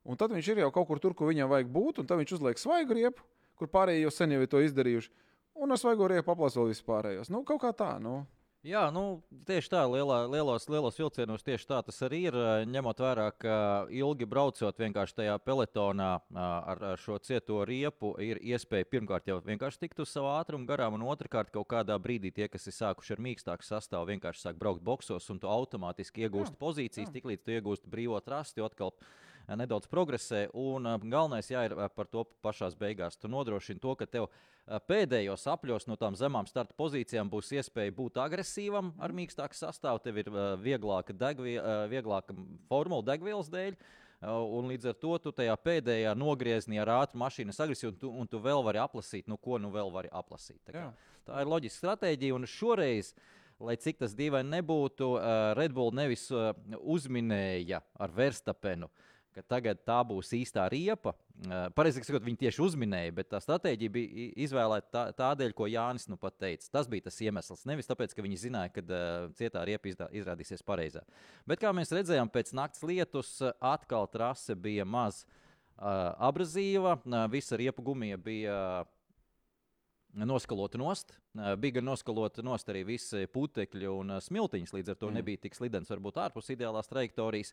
Un 0.06 0.20
tad 0.20 0.34
viņš 0.36 0.52
ir 0.52 0.62
jau 0.62 0.70
kaut 0.74 0.90
kur 0.90 1.00
tur, 1.02 1.16
kur 1.16 1.32
viņam 1.32 1.50
vajag 1.50 1.72
būt. 1.72 2.02
Un 2.02 2.10
tad 2.10 2.20
viņš 2.20 2.36
uzliek 2.38 2.60
svaigu 2.60 2.98
riepu, 2.98 3.24
kur 3.56 3.72
pārējie 3.72 4.04
jau 4.04 4.12
sen 4.14 4.36
jau 4.36 4.42
ir 4.44 4.52
to 4.52 4.60
izdarījuši. 4.62 5.12
Un 5.56 5.72
ar 5.72 5.80
svaigo 5.80 6.06
riepu 6.12 6.34
aplasa 6.34 6.60
vēl 6.60 6.74
vispārējos. 6.74 7.32
Nu, 7.32 7.40
kaut 7.48 7.62
kā 7.64 7.72
tā. 7.72 7.94
Nu. 8.02 8.26
Jā, 8.66 8.88
nu, 8.90 9.20
tieši 9.46 9.70
tā, 9.70 9.84
lielā, 9.86 10.24
lielos, 10.26 10.64
lielos 10.66 10.96
vilcienos 10.98 11.44
tieši 11.46 11.68
tā 11.70 11.76
tas 11.86 12.00
arī 12.02 12.18
ir. 12.26 12.34
Eh, 12.34 12.64
ņemot 12.66 12.98
vērā, 12.98 13.26
ka 13.38 13.58
ilgi 13.94 14.26
braucot 14.26 14.80
vienkārši 14.82 15.14
tajā 15.20 15.36
pelotonā 15.46 16.08
eh, 16.18 16.40
ar, 16.72 16.82
ar 16.90 16.98
šo 16.98 17.20
cieto 17.22 17.60
riepu, 17.68 18.16
ir 18.18 18.40
iespēja 18.42 18.88
pirmkārt 18.90 19.30
jau 19.30 19.38
vienkārši 19.46 19.84
tikt 19.84 20.02
uz 20.02 20.10
savu 20.10 20.32
ātrumu 20.32 20.66
garām, 20.66 20.96
un 20.98 21.06
otrkārt, 21.06 21.52
kaut 21.54 21.68
kādā 21.70 21.94
brīdī 22.02 22.32
tie, 22.34 22.48
kas 22.50 22.66
ir 22.66 22.74
sākuši 22.74 23.14
ar 23.14 23.22
mīkstāku 23.28 23.68
sastāvu, 23.68 24.10
vienkārši 24.10 24.48
sāk 24.48 24.58
braukt 24.58 24.82
boxos, 24.82 25.30
un 25.30 25.38
tu 25.38 25.52
automātiski 25.52 26.26
iegūsti 26.26 26.56
jā, 26.56 26.62
pozīcijas, 26.66 27.14
tiklīdz 27.14 27.46
tu 27.46 27.54
iegūsti 27.54 27.92
brīvo 27.92 28.18
trasti, 28.26 28.66
atkal 28.66 28.96
nedaudz 29.48 29.86
progresē. 29.90 30.46
Un 30.56 30.88
galvenais 31.06 31.48
jā, 31.50 31.66
ir 31.68 31.76
par 31.94 32.08
to 32.10 32.24
pašā 32.44 32.72
beigās. 32.78 33.18
Tu 33.20 33.30
nodrošini 33.30 33.82
to, 33.82 33.94
ka 33.98 34.08
tev 34.10 34.30
pēdējos 34.88 35.46
apļos 35.52 35.86
no 35.86 35.98
tām 36.00 36.16
zemām 36.18 36.48
starta 36.50 36.74
pozīcijām 36.78 37.30
būs 37.30 37.52
iespēja 37.54 37.94
būt 37.94 38.18
agresīvam 38.18 38.94
ar 38.98 39.14
mīkstāku 39.14 39.54
sastāvu. 39.54 40.02
Tev 40.02 40.18
ir 40.22 40.32
vieglāka, 40.62 41.14
degvie, 41.14 41.60
vieglāka 41.92 42.34
formula 42.70 43.06
degvielas 43.12 43.52
dēļ. 43.52 43.78
Un 44.26 44.70
līdz 44.72 44.90
ar 44.90 44.94
to 44.98 45.18
tu 45.22 45.30
tajā 45.36 45.54
pēdējā 45.60 46.14
nogriezienā 46.16 46.80
ar 46.82 46.94
ātru 47.02 47.20
mašīnas 47.20 47.60
agresiju, 47.62 47.92
un 47.92 47.98
tu, 48.00 48.12
un 48.22 48.30
tu 48.30 48.40
vēl 48.42 48.64
vari 48.64 48.80
aplasīt, 48.80 49.28
nu, 49.28 49.36
ko 49.36 49.60
nu 49.60 49.68
vēl 49.74 49.92
vari 49.92 50.10
aplasīt. 50.10 50.58
Tā, 50.64 50.72
kā, 50.72 50.84
tā 51.28 51.42
ir 51.44 51.50
loģiska 51.52 51.82
stratēģija, 51.82 52.38
un 52.38 52.48
šoreiz 52.48 53.12
lai 53.62 53.76
cik 53.80 54.00
tas 54.00 54.14
dīvaini 54.16 54.52
nebūtu, 54.58 55.10
uh, 55.16 55.52
Red 55.56 55.74
Bull 55.76 55.94
nevis 55.96 56.26
uzminēja 56.76 57.80
ar 58.00 58.12
Verstapenu, 58.16 58.90
ka 59.36 59.44
tagad 59.44 59.82
tā 59.84 59.98
būs 60.08 60.30
īstā 60.32 60.64
riepa. 60.72 61.12
Uh, 61.44 61.66
Pareizi 61.76 62.00
sakot, 62.00 62.24
viņi 62.24 62.40
tieši 62.46 62.62
uzminēja, 62.64 63.12
bet 63.18 63.28
tā 63.34 63.40
stratēģija 63.44 63.92
bija 63.92 64.28
izvēlēta 64.46 64.88
tā, 64.94 65.02
tādēļ, 65.18 65.52
ko 65.58 65.68
Jānis 65.68 66.08
nu 66.08 66.16
pat 66.20 66.38
teica. 66.40 66.70
Tas 66.78 66.88
bija 66.88 67.04
tas 67.10 67.20
iemesls. 67.20 67.66
Nevis 67.68 67.90
tāpēc, 67.90 68.14
ka 68.16 68.24
viņi 68.24 68.40
zināja, 68.46 68.72
ka 68.72 68.84
uh, 68.86 69.28
cietā 69.36 69.64
riepa 69.68 69.92
izdā, 69.92 70.08
izrādīsies 70.16 70.64
pareizā. 70.64 71.04
Bet 71.48 71.60
kā 71.60 71.74
mēs 71.76 71.92
redzējām, 71.92 72.32
pēc 72.32 72.54
nakts 72.56 72.84
lietus 72.86 73.36
atkal 73.60 74.08
trase 74.08 74.56
bija 74.56 74.88
maz 74.88 75.24
uh, 75.26 76.16
abrazīva. 76.30 76.96
Visa 77.32 77.60
riepa 77.60 77.84
gumija 77.84 78.16
bija. 78.16 78.60
Noskalota 80.16 80.78
nost. 80.80 81.10
Bija 81.58 81.78
gan 81.78 81.84
noskalota 81.90 82.42
nost 82.44 82.68
arī 82.72 82.82
visi 82.88 83.26
putekļi 83.32 83.88
un 83.90 84.14
smiltiņas, 84.24 84.72
līdz 84.72 84.92
ar 84.92 84.98
to 85.00 85.10
mm. 85.10 85.18
nebija 85.18 85.42
tik 85.42 85.56
slidens, 85.58 85.90
varbūt 85.92 86.20
ārpus 86.22 86.48
ideālās 86.54 86.88
trajektorijas. 86.88 87.52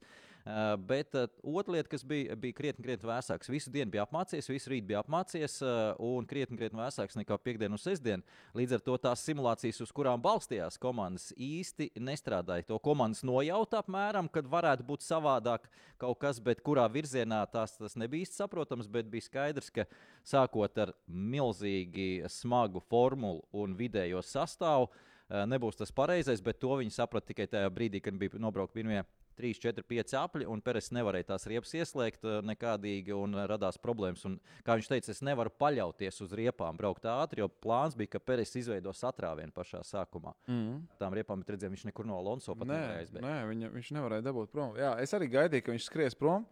Bet 0.88 1.16
otra 1.16 1.76
lieta, 1.76 1.90
kas 1.92 2.06
bija, 2.08 2.38
bija 2.40 2.56
krietni, 2.56 2.86
krietni 2.86 3.10
vēsāks. 3.10 3.52
Visu 3.52 3.74
dienu 3.74 3.92
bija 3.92 4.06
apmācījies, 4.08 4.50
visu 4.52 4.72
rītu 4.72 4.90
bija 4.92 5.02
apmācījies 5.04 5.58
un 6.04 6.28
krietni, 6.30 6.60
krietni 6.60 6.80
vēsāks 6.80 7.20
nekā 7.20 7.38
piekdienu 7.44 7.78
un 7.78 7.84
sestdienu. 7.84 8.24
Līdz 8.56 8.78
ar 8.78 8.86
to 8.88 8.98
tās 9.08 9.24
simulācijas, 9.28 9.82
uz 9.84 9.92
kurām 9.96 10.24
balstījās 10.24 10.80
komandas, 10.82 11.32
īsti 11.36 11.92
nestrādāja. 12.00 12.68
To 12.72 12.80
komandas 12.84 13.24
nojauta 13.28 13.84
apmēram, 13.84 14.32
kad 14.32 14.48
varētu 14.52 14.88
būt 14.88 15.04
savādāk 15.04 15.68
kaut 16.02 16.20
kas, 16.24 16.40
bet 16.44 16.64
kurā 16.64 16.86
virzienā 16.92 17.44
tās, 17.52 17.78
tas 17.80 17.98
nebija 18.00 18.28
īsti 18.28 18.40
saprotams, 18.42 18.90
bet 18.92 19.12
bija 19.12 19.28
skaidrs, 19.28 19.72
ka 19.74 19.88
sākot 20.28 20.80
ar 20.84 20.94
milzīgi 21.08 22.24
smagu 22.32 22.84
formulu 22.90 23.44
un 23.56 23.73
vidējo 23.78 24.22
sastāvu, 24.26 24.90
eh, 25.30 25.44
nebūs 25.50 25.80
tas 25.80 25.92
pareizais, 25.92 26.44
bet 26.44 26.62
to 26.62 26.78
viņi 26.80 26.94
saprata 26.94 27.32
tikai 27.32 27.50
tajā 27.52 27.70
brīdī, 27.74 28.02
kad 28.04 28.18
bija 28.20 28.40
nobraukti 28.42 28.82
pirmie 28.82 29.04
3, 29.36 29.60
4, 29.60 29.84
5 29.90 30.14
apli, 30.20 30.46
un 30.46 30.62
Pēters 30.62 30.92
nevarēja 30.94 31.32
tās 31.32 31.48
riepas 31.50 31.74
ieslēgt 31.74 32.26
eh, 32.26 32.40
nekādīgi, 32.46 33.14
un 33.18 33.36
radās 33.50 33.80
problēmas. 33.82 34.26
Un, 34.30 34.40
kā 34.66 34.78
viņš 34.78 34.90
teica, 34.92 35.12
es 35.12 35.22
nevaru 35.26 35.54
paļauties 35.60 36.22
uz 36.26 36.34
riepām, 36.38 36.78
braukt 36.78 37.06
ātri, 37.10 37.42
jo 37.42 37.50
plāns 37.50 37.98
bija, 37.98 38.14
ka 38.16 38.24
Pēters 38.24 38.56
izveido 38.62 38.94
satrāvienu 38.94 39.54
pašā 39.56 39.84
sākumā. 39.88 40.36
Mm. 40.48 40.84
Tām 41.02 41.18
riepām, 41.18 41.42
bet 41.42 41.56
redzēsim, 41.56 41.78
viņš 41.78 41.88
nekur 41.90 42.10
no 42.10 42.20
Alonso 42.22 42.56
pat 42.58 42.70
nē, 42.70 42.82
nē, 43.18 43.38
viņa, 43.50 43.72
viņš 43.74 43.94
nevarēja 43.98 44.28
dabūt 44.30 44.54
prom. 44.54 44.78
Jā, 44.80 44.96
es 45.02 45.16
arī 45.18 45.32
gaidīju, 45.34 45.66
ka 45.66 45.76
viņš 45.76 45.90
skries 45.90 46.20
prom. 46.20 46.46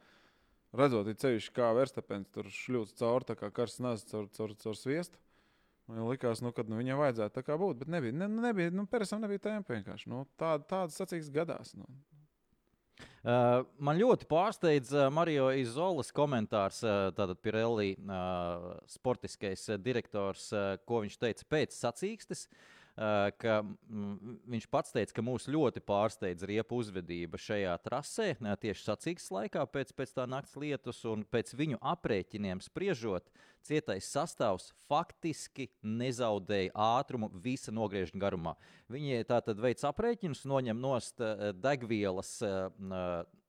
Redzot, 0.71 1.09
ceļš, 1.19 1.49
kā 1.51 1.73
Verstapens 1.75 2.29
tur 2.31 2.47
šļūst 2.47 2.95
cauri, 3.01 3.35
kā 3.35 3.49
karsts 3.51 3.81
nāc 3.83 4.05
caur, 4.07 4.29
caur, 4.31 4.53
caur 4.55 4.77
sviestu. 4.79 5.19
Man 5.91 6.07
likās, 6.07 6.39
nu, 6.43 6.53
ka 6.55 6.63
nu, 6.67 6.79
viņam 6.79 7.01
vajadzētu 7.01 7.35
tā 7.35 7.43
kā 7.43 7.57
būt, 7.59 7.81
bet 7.83 7.91
nebija. 7.91 8.15
Ne, 8.15 8.29
nebija 8.31 8.71
nu, 8.71 8.87
Peresam 8.89 9.21
nebija 9.23 9.43
tempa 9.49 9.75
vienkārši. 9.75 10.09
Nu, 10.11 10.23
tā, 10.39 10.55
tādas 10.69 10.95
sacīkstas 11.01 11.33
gadās. 11.35 11.75
Nu. 11.75 11.89
Uh, 13.21 13.67
man 13.77 13.99
ļoti 13.99 14.25
pārsteidz 14.29 14.93
uh, 14.95 15.09
Mario 15.13 15.49
Izolas 15.57 16.09
komentārs, 16.15 16.79
tātad 17.17 17.37
Pirelli 17.43 17.93
uh, 17.99 18.71
sportiskais 18.89 19.67
direktors, 19.83 20.47
uh, 20.55 20.77
ko 20.87 21.03
viņš 21.03 21.19
teica 21.21 21.49
pēc 21.53 21.75
sacīkstes. 21.75 22.47
Uh, 22.47 22.80
ka, 23.41 23.61
viņš 24.51 24.67
pats 24.71 24.91
teica, 24.91 25.15
ka 25.15 25.23
mūs 25.23 25.47
ļoti 25.51 25.83
pārsteidz 25.87 26.43
riepa 26.47 26.75
uzvedība 26.75 27.39
šajā 27.39 27.73
trasē, 27.85 28.27
ne, 28.43 28.53
tieši 28.59 28.83
sacīkstes 28.83 29.31
laikā, 29.31 29.63
pēc, 29.71 29.93
pēc 29.95 30.13
tā 30.17 30.27
nakts 30.29 30.57
lietus, 30.59 30.99
un 31.07 31.23
pēc 31.23 31.53
viņu 31.57 31.79
aprēķiniem 31.93 32.61
spriežot, 32.63 33.31
cietais 33.63 34.11
sastāvs 34.11 34.71
faktiski 34.89 35.69
nezaudēja 35.81 36.75
ātrumu 36.75 37.31
visa 37.41 37.71
nogriežņa 37.71 38.21
garumā. 38.21 38.57
Viņi 38.91 39.23
tātad 39.29 39.61
veic 39.61 39.83
aprēķinus, 39.87 40.47
noņem 40.49 40.81
nost 40.81 41.21
degvielas. 41.61 42.39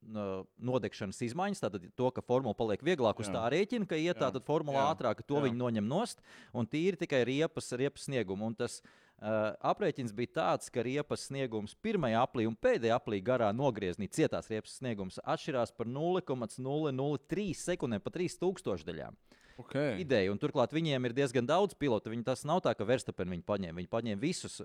Nodegšanas 0.02 1.20
izmaiņas, 1.22 1.60
tātad 1.62 1.84
to, 1.94 2.08
ka 2.10 2.24
formula 2.26 2.56
paliek 2.58 2.80
vieglāk 2.82 3.20
uz 3.22 3.28
Jā. 3.28 3.36
tā 3.36 3.42
rēķina, 3.54 3.86
ka 3.86 3.94
iet 3.94 4.18
tātad 4.18 4.42
formula 4.42 4.88
ātrāk, 4.88 5.20
to 5.22 5.36
Jā. 5.38 5.44
viņi 5.44 5.60
noņem 5.60 5.86
nost 5.86 6.18
un 6.50 6.66
tīri 6.66 6.98
tikai 6.98 7.20
riepas, 7.28 7.70
riepas 7.78 8.08
sniegumu. 8.08 8.48
Un 8.50 8.56
tas 8.58 8.80
Uh, 8.82 9.01
aprēķins 9.22 10.14
bija 10.16 10.32
tāds, 10.38 10.70
ka 10.72 10.82
riepas 10.82 11.28
sniegums 11.28 11.76
pirmajā 11.84 12.22
aplī 12.26 12.46
un 12.48 12.56
pēdējā 12.58 12.96
aplī 12.98 13.20
garā 13.24 13.52
nogriezienī 13.54 14.08
cietās 14.10 14.50
riepas 14.50 14.78
sniegums 14.80 15.20
atšķirās 15.22 15.74
par 15.76 15.90
0,003 15.90 17.46
sekundēm, 17.62 18.02
pa 18.02 18.12
3000 18.14 18.88
daļām. 18.88 19.18
Okay. 19.62 20.00
Ideja, 20.02 20.32
un 20.32 20.40
turklāt 20.40 20.72
viņiem 20.74 21.06
ir 21.06 21.14
diezgan 21.14 21.46
daudz 21.46 21.76
pilotu. 21.78 22.10
Viņi 22.10 22.24
tas 22.26 22.42
nav 22.48 22.62
tā, 22.64 22.72
ka 22.74 22.86
Verstapeni 22.88 23.36
viņi 23.36 23.46
paņēma. 23.46 23.78
Viņi 23.78 23.90
paņēma 23.92 24.22
visus. 24.22 24.58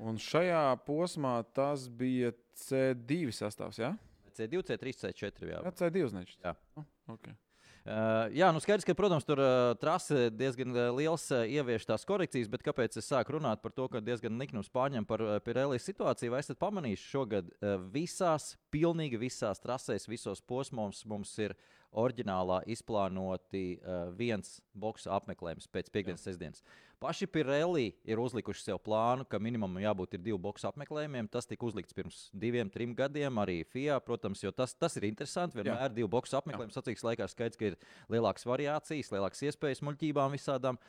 Un 0.00 0.20
šajā 0.20 0.62
posmā 0.86 1.38
tas 1.56 1.88
bija 1.88 2.32
C2 2.62 3.34
sastāvs. 3.34 3.80
Ja? 3.82 3.94
C2, 4.36 4.62
C3, 4.70 4.94
C4. 5.02 5.50
Jā, 5.50 5.60
jā 5.64 5.74
C2 5.80 6.12
nečs. 6.16 6.38
Jā. 6.44 6.54
Oh, 6.78 6.86
okay. 7.16 7.36
Jā, 7.86 8.48
nu 8.50 8.58
skaidrs, 8.58 8.82
ka, 8.82 8.96
protams, 8.98 9.22
tur 9.22 9.38
trase 9.78 10.26
diezgan 10.34 10.74
liels 10.96 11.28
ievieš 11.30 11.84
tās 11.86 12.06
korekcijas, 12.08 12.48
bet 12.50 12.64
kāpēc 12.66 12.98
es 12.98 13.06
sāku 13.06 13.36
runāt 13.36 13.62
par 13.62 13.70
to, 13.76 13.86
ka 13.92 14.02
diezgan 14.02 14.34
niknums 14.40 14.72
pārņem 14.74 15.06
par 15.06 15.22
Pirelli 15.46 15.78
situāciju? 15.78 16.32
Vai 16.34 16.40
esat 16.42 16.58
pamanījuši 16.58 17.06
šogad 17.12 17.52
visās, 17.94 18.56
pilnīgi 18.74 19.20
visās 19.22 19.62
trasēs, 19.62 20.08
visos 20.10 20.42
posmos 20.42 21.04
mums 21.06 21.36
ir 21.38 21.54
oriģinālā 21.96 22.64
izplānoti 22.74 23.78
viens 24.18 24.58
boxa 24.74 25.14
apmeklējums 25.20 25.70
pēc 25.70 25.94
piekdienas, 25.94 26.26
sestdienas. 26.26 26.66
Paši 26.96 27.26
Pirelli 27.28 27.90
ir 28.08 28.20
uzlikuši 28.22 28.62
sev 28.70 28.78
plānu, 28.80 29.26
ka 29.28 29.36
minimumam 29.42 29.82
jābūt 29.82 30.14
divu 30.16 30.38
boxu 30.40 30.70
apmeklējumiem. 30.70 31.26
Tas 31.28 31.44
tika 31.44 31.66
uzlikts 31.68 31.92
pirms 31.92 32.20
diviem, 32.32 32.70
trim 32.72 32.94
gadiem. 32.96 33.36
Arī 33.42 33.58
FIA, 33.68 33.98
protams, 34.00 34.40
jo 34.40 34.52
tas, 34.56 34.72
tas 34.72 34.96
ir 34.96 35.04
interesanti. 35.10 35.58
Vienmēr 35.60 35.92
divu 35.92 36.08
boxu 36.14 36.38
apmeklējumu. 36.40 36.72
Sacīks 36.72 37.04
laikā 37.04 37.28
skaidrs, 37.28 37.60
ka 37.60 37.68
ir 37.68 37.76
lielākas 38.12 38.48
variācijas, 38.48 39.12
lielākas 39.12 39.44
iespējas 39.44 39.84
muļķībām 39.84 40.32
visādām 40.38 40.80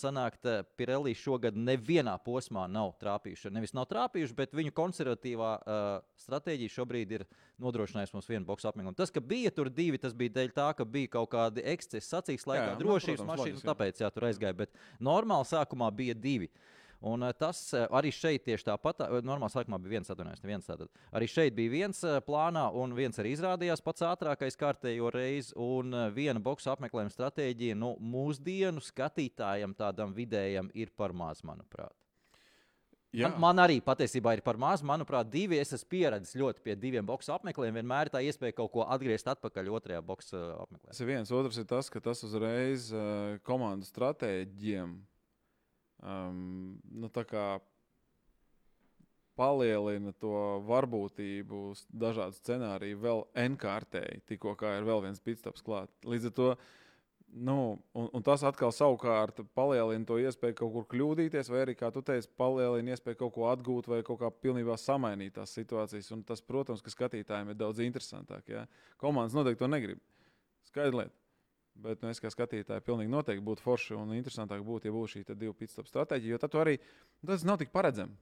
sanākt. 0.00 0.48
Pirelli 0.80 1.12
šogad 1.12 1.58
nevienā 1.60 2.16
posmā 2.24 2.64
nav 2.64 2.94
trāpījuši. 3.02 3.52
Nevis 3.52 3.76
nav 3.76 3.90
trāpījuši, 3.92 4.38
bet 4.40 4.56
viņu 4.56 4.72
konservatīvā 4.80 5.52
uh, 5.60 5.92
stratēģija 6.24 6.76
šobrīd 6.78 7.16
ir 7.18 7.28
nodrošinājusi 7.60 8.16
mums 8.16 8.28
vienu 8.30 8.48
boxu 8.48 8.70
apmeklējumu. 8.70 8.96
Tas, 8.96 9.12
ka 9.12 9.20
bija 9.20 9.52
tur 9.52 9.68
divi, 9.72 10.00
tas 10.00 10.14
bija 10.16 10.38
dēļ 10.38 10.52
tā, 10.56 10.70
ka 10.78 10.86
bija 10.88 11.12
kaut 11.18 11.30
kādi 11.34 11.64
ekscesi 11.74 12.08
sacīks 12.08 12.46
laikā, 12.48 12.64
jā, 12.70 12.76
nu, 12.78 12.84
drošības 12.86 13.24
no, 13.24 13.28
mašīna, 13.28 13.64
tāpēc 13.68 14.00
jā, 14.00 14.10
tur 14.14 14.28
aizgāja. 14.30 14.56
Bet 14.62 14.72
normāli 15.04 15.49
sākumā 15.50 15.90
bija 15.94 16.16
divi. 16.16 16.50
Un 17.00 17.24
tas 17.40 17.62
arī 17.88 18.10
šeit 18.12 18.42
tieši 18.44 18.66
tāpat, 18.66 19.06
normāli 19.24 19.54
sākumā 19.54 19.78
bija 19.80 19.94
viens, 19.94 20.10
atvainojos, 20.12 20.42
viens 20.44 20.66
tātad. 20.68 20.90
Arī 21.16 21.30
šeit 21.32 21.54
bija 21.56 21.72
viens 21.72 22.02
plānā, 22.26 22.66
un 22.76 22.92
viens 22.96 23.16
arī 23.22 23.32
izrādījās 23.32 23.80
pats 23.84 24.04
ātrākais 24.04 24.60
kārtējo 24.60 25.08
reizi, 25.14 25.54
un 25.56 25.96
viena 26.12 26.42
boxa 26.44 26.74
apmeklējuma 26.74 27.14
stratēģija 27.14 27.78
nu, 27.80 27.94
mūsdienu 28.04 28.84
skatītājam, 28.84 29.72
tādam 29.78 30.12
vidējam, 30.16 30.68
ir 30.76 30.92
par 30.92 31.16
maz, 31.16 31.40
manuprāt. 31.40 31.96
Jā. 33.10 33.26
Man, 33.26 33.40
man 33.42 33.64
arī 33.64 33.80
patiesībā 33.82 34.36
ir 34.36 34.42
par 34.46 34.58
maz. 34.60 34.84
Manuprāt, 34.86 35.26
divi 35.32 35.58
es 35.58 35.72
esmu 35.74 35.88
pieredzējis 35.90 36.38
ļoti 36.38 36.62
pie 36.62 36.76
diviem 36.78 37.06
boxa 37.06 37.34
apmeklējumiem. 37.34 37.80
Vienmēr 37.80 38.06
ir 38.06 38.12
tā 38.14 38.20
iespēja 38.22 38.54
kaut 38.60 38.70
ko 38.76 38.84
atgriezt 38.86 39.26
atpakaļ 39.32 39.70
otrajā 39.74 40.02
boxa 40.06 40.38
apmeklējumā. 40.60 40.92
Tas 40.92 41.02
ir 41.02 41.10
viens. 41.10 41.32
Otrs 41.34 41.58
ir 41.58 41.66
tas, 41.72 41.90
ka 41.90 42.02
tas 42.04 42.22
uzreiz 42.28 42.92
uh, 42.94 43.40
komandu 43.46 43.88
stratēģiem 43.88 44.94
um, 46.02 46.78
nu, 46.90 47.10
palielina 49.40 50.12
to 50.20 50.34
varbūtību, 50.68 51.62
dažādu 52.02 52.36
scenāriju 52.36 53.00
vēl 53.00 53.24
enkārtēji, 53.46 54.24
tikko 54.28 54.52
kā 54.60 54.76
ir 54.78 54.86
vēl 54.88 55.06
viens 55.06 55.22
pitstops 55.24 55.64
klāts. 55.64 55.94
Līdz 56.04 56.28
ar 56.28 56.36
to 56.36 56.48
nu, 57.30 57.56
un, 57.94 58.08
un 58.12 58.24
tas 58.26 58.42
atkal 58.46 58.72
savukārt 58.74 59.40
palielina 59.56 60.04
to 60.06 60.18
iespēju 60.20 60.58
kaut 60.58 60.74
kur 60.74 60.88
kļūdīties, 60.92 61.50
vai 61.52 61.62
arī, 61.64 61.76
kā 61.78 61.92
tu 61.94 62.02
teici, 62.04 62.28
palielina 62.40 62.96
iespēju 62.96 63.20
kaut 63.22 63.34
ko 63.36 63.48
atgūt 63.52 63.88
vai 63.90 64.02
kaut 64.06 64.20
kā 64.22 64.32
pilnībā 64.44 64.76
samainīt 64.80 65.36
tās 65.38 65.54
situācijas. 65.56 66.10
Un 66.16 66.24
tas, 66.26 66.42
protams, 66.44 66.82
ka 66.84 66.92
skatītājiem 66.92 67.54
ir 67.54 67.60
daudz 67.60 67.82
interesantāk. 67.84 68.50
Ja? 68.50 68.66
Komandas 69.00 69.36
noteikti 69.38 69.62
to 69.62 69.70
negrib. 69.70 70.02
Skaidrs 70.68 71.00
lieta. 71.04 71.19
Bet 71.80 72.02
nu, 72.04 72.10
es 72.12 72.20
kā 72.20 72.28
skatītāju, 72.32 72.84
pilnīgi 72.84 73.12
noteikti 73.12 73.44
būtu 73.44 73.64
forši 73.64 73.94
un 73.96 74.12
interesantāk 74.16 74.60
būtu, 74.66 74.88
ja 74.88 74.94
būtu 74.94 75.14
šī 75.14 75.22
divu 75.32 75.54
pitstop 75.56 75.88
stratēģija. 75.88 76.34
Jo 76.34 76.40
tad 76.42 76.56
arī 76.60 76.76
nu, 76.80 77.30
tas 77.30 77.46
nav 77.48 77.60
tik 77.62 77.72
paredzams. 77.72 78.18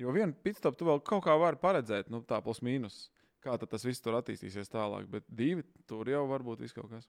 Jo 0.00 0.14
vienu 0.14 0.34
pitstop 0.42 0.78
tu 0.78 0.88
vēl 0.88 1.02
kaut 1.06 1.22
kā 1.26 1.36
vari 1.38 1.60
paredzēt, 1.60 2.08
nu, 2.10 2.22
tā 2.26 2.40
plus 2.42 2.62
mīnus. 2.64 3.08
Kā 3.44 3.58
tas 3.60 3.84
viss 3.84 4.00
tur 4.00 4.16
attīstīsies 4.16 4.72
tālāk, 4.72 5.04
bet 5.12 5.26
divi 5.28 5.66
tur 5.86 6.08
jau 6.08 6.24
var 6.30 6.42
būt 6.42 6.64
viss 6.64 6.74
kaut 6.74 6.88
kas. 6.90 7.06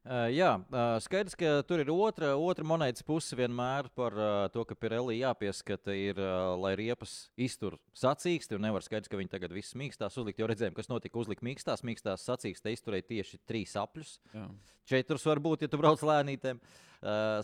Uh, 0.00 0.30
jā, 0.32 0.54
uh, 0.56 0.94
skaidrs, 1.04 1.34
ka 1.36 1.58
tur 1.68 1.82
ir 1.82 1.90
otra, 1.92 2.30
otra 2.40 2.64
monētas 2.64 3.04
puse 3.04 3.36
vienmēr 3.36 3.90
par 3.92 4.14
uh, 4.16 4.46
to, 4.48 4.64
ka 4.64 4.72
Pirelli 4.72 5.18
jāpieskata, 5.18 5.92
ir, 5.92 6.16
lai 6.56 6.72
riepas 6.80 7.28
iztur 7.36 7.76
sacīksti. 8.00 8.56
Nevar 8.64 8.86
skaidrs, 8.86 9.12
ka 9.12 9.20
viņi 9.20 9.34
tagad 9.34 9.52
viss 9.52 9.76
mīkstās 9.76 10.16
uzlikt, 10.16 10.40
jo 10.40 10.48
redzējām, 10.48 10.72
kas 10.78 10.88
notika. 10.88 11.20
Uzlikt 11.20 11.44
mīkstās, 11.44 11.84
mīkstās 11.84 12.24
sacīksti 12.24 12.72
izturēja 12.78 13.08
tieši 13.12 13.42
trīs 13.44 13.76
apļus. 13.76 14.16
Jā. 14.32 14.48
Četrus 14.88 15.28
var 15.28 15.38
būt, 15.44 15.66
ja 15.66 15.70
tu 15.70 15.78
brauc 15.78 16.00
lēnītēm. 16.00 16.58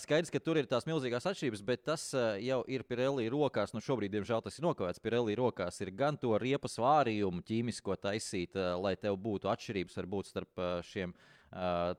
Skaidrs, 0.03 0.33
ka 0.33 0.41
tur 0.43 0.59
ir 0.59 0.67
tās 0.67 0.89
milzīgās 0.89 1.29
atšķirības, 1.29 1.63
bet 1.69 1.85
tas 1.87 2.09
jau 2.43 2.63
ir 2.73 2.83
Pirelli 2.89 3.29
rokās. 3.31 3.77
Nu, 3.77 3.85
šobrīd, 3.85 4.17
diemžēl, 4.17 4.43
tas 4.43 4.57
ir 4.59 4.67
nokavēts. 4.67 5.05
Pirelli 5.05 5.37
rokās 5.39 5.79
ir 5.85 5.93
gan 5.95 6.19
to 6.19 6.33
riepas 6.41 6.75
vārījumu 6.83 7.45
ķīmisko 7.47 8.01
taisīt, 8.03 8.57
lai 8.57 8.97
tev 8.99 9.21
būtu 9.23 9.53
atšķirības 9.53 10.01
varbūt 10.01 10.33
starp 10.33 10.67
šiem 10.89 11.13
Uh, 11.13 11.36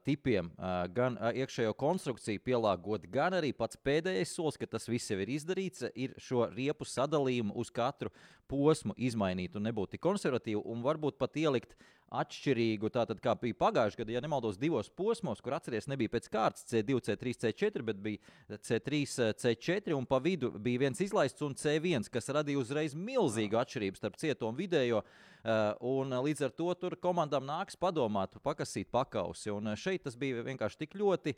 tipiem, 0.05 0.49
gan 0.93 1.17
iekšējo 1.31 1.73
konstrukciju 1.79 2.41
pielāgot, 2.45 3.07
gan 3.11 3.33
arī 3.37 3.53
pats 3.55 3.79
pēdējais 3.79 4.33
solis, 4.35 4.57
ka 4.59 4.67
tas 4.69 4.87
viss 4.89 5.09
jau 5.11 5.17
ir 5.23 5.31
izdarīts, 5.33 5.87
ir 5.95 6.13
šo 6.21 6.47
riepu 6.51 6.85
sadalījumu 6.85 7.55
uz 7.57 7.71
katru 7.73 8.11
posmu 8.47 8.95
izmainīt 8.97 9.55
un 9.55 9.67
nebūt 9.69 9.95
tik 9.95 10.03
konservatīvi, 10.03 10.61
un 10.63 10.83
varbūt 10.85 11.17
pat 11.17 11.39
ielikt 11.39 11.77
atšķirīgu, 12.15 12.89
tātad 12.93 13.19
kā 13.23 13.33
bija 13.39 13.57
pagājušajā 13.59 14.01
gadā, 14.01 14.13
ja 14.15 14.21
nemaldos, 14.23 14.59
divos 14.59 14.89
posmos, 14.89 15.41
kur 15.43 15.57
atceries, 15.57 15.89
nebija 15.91 16.11
pēc 16.13 16.29
kārtas 16.31 16.67
C2, 16.69 16.99
C3, 17.07 17.33
C4, 17.43 17.83
bet 17.89 18.01
bija 18.03 18.59
C3, 18.63 19.01
C4, 19.41 19.95
un 19.97 20.07
pa 20.09 20.19
vidu 20.23 20.51
bija 20.51 20.85
viens 20.85 21.01
izlaists 21.03 21.43
un 21.45 21.55
C1, 21.57 22.07
kas 22.13 22.31
radīja 22.35 22.61
uzreiz 22.61 22.95
milzīgu 22.95 23.59
atšķirību 23.59 23.99
starp 23.99 24.19
cieto 24.21 24.51
un 24.51 24.59
vidējo. 24.59 25.03
Uh, 25.47 25.73
un 25.87 26.11
līdz 26.25 26.47
ar 26.47 26.55
to 26.55 26.67
tur 26.79 26.97
komandām 26.99 27.45
nāks 27.47 27.77
padomāt, 27.79 28.35
pakasīt 28.43 28.89
pakausi. 28.91 29.51
Un 29.53 29.71
šeit 29.79 30.03
tas 30.07 30.17
bija 30.19 30.43
vienkārši 30.47 30.81
tik 30.83 30.97
ļoti, 30.99 31.35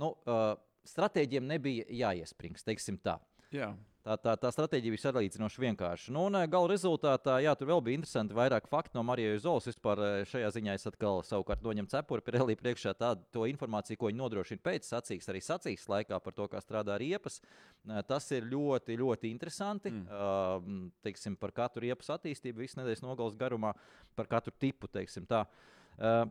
nu, 0.00 0.14
uh, 0.26 0.54
stratēģiem 0.88 1.46
nebija 1.48 1.86
jāiespringst, 2.04 2.66
teiksim 2.66 2.98
tā. 3.02 3.18
Jā. 3.54 3.72
Tā, 4.04 4.18
tā, 4.20 4.34
tā 4.36 4.50
stratēģija 4.52 4.92
bija 4.92 5.02
salīdzinoši 5.06 5.62
vienkārša. 5.62 6.12
Nu, 6.12 6.26
un, 6.28 6.36
gala 6.52 6.68
rezultātā, 6.68 7.38
jā, 7.40 7.54
tur 7.56 7.70
vēl 7.70 7.80
bija 7.86 7.96
interesanti 7.96 8.36
vairāk 8.36 8.66
faktu 8.68 8.98
no 8.98 9.04
Marijas 9.08 9.46
Zolas. 9.46 9.64
Vispār 9.70 10.02
šajā 10.28 10.50
ziņā 10.58 10.74
es 10.76 10.84
atkal 10.90 11.22
savukārt 11.24 11.64
noņemu 11.64 11.88
cepuri 11.88 12.24
Pirelī 12.26 12.58
priekšā 12.60 12.92
tādu 13.00 13.46
informāciju, 13.48 13.96
ko 14.02 14.10
viņi 14.10 14.20
nodrošina 14.20 14.60
pēc 14.66 14.90
sacīks, 14.90 15.30
arī 15.32 15.40
sacīks 15.46 15.88
laikā 15.88 16.20
par 16.20 16.36
to, 16.36 16.50
kā 16.52 16.60
strādā 16.60 16.98
riepas. 17.00 17.40
Tas 18.10 18.28
ir 18.36 18.44
ļoti, 18.52 19.00
ļoti 19.00 19.32
interesanti. 19.32 19.94
Mm. 19.94 20.04
Uh, 20.12 20.92
teiksim, 21.08 21.40
par 21.40 21.56
katru 21.56 21.86
riepas 21.86 22.12
attīstību, 22.18 22.60
visu 22.60 22.82
nedēļas 22.82 23.06
nogales 23.06 23.40
garumā, 23.40 23.72
par 24.20 24.28
katru 24.28 24.52
tipu, 24.60 24.92
teiksim 24.92 25.24
tā. 25.32 25.46
Uh, 25.96 26.26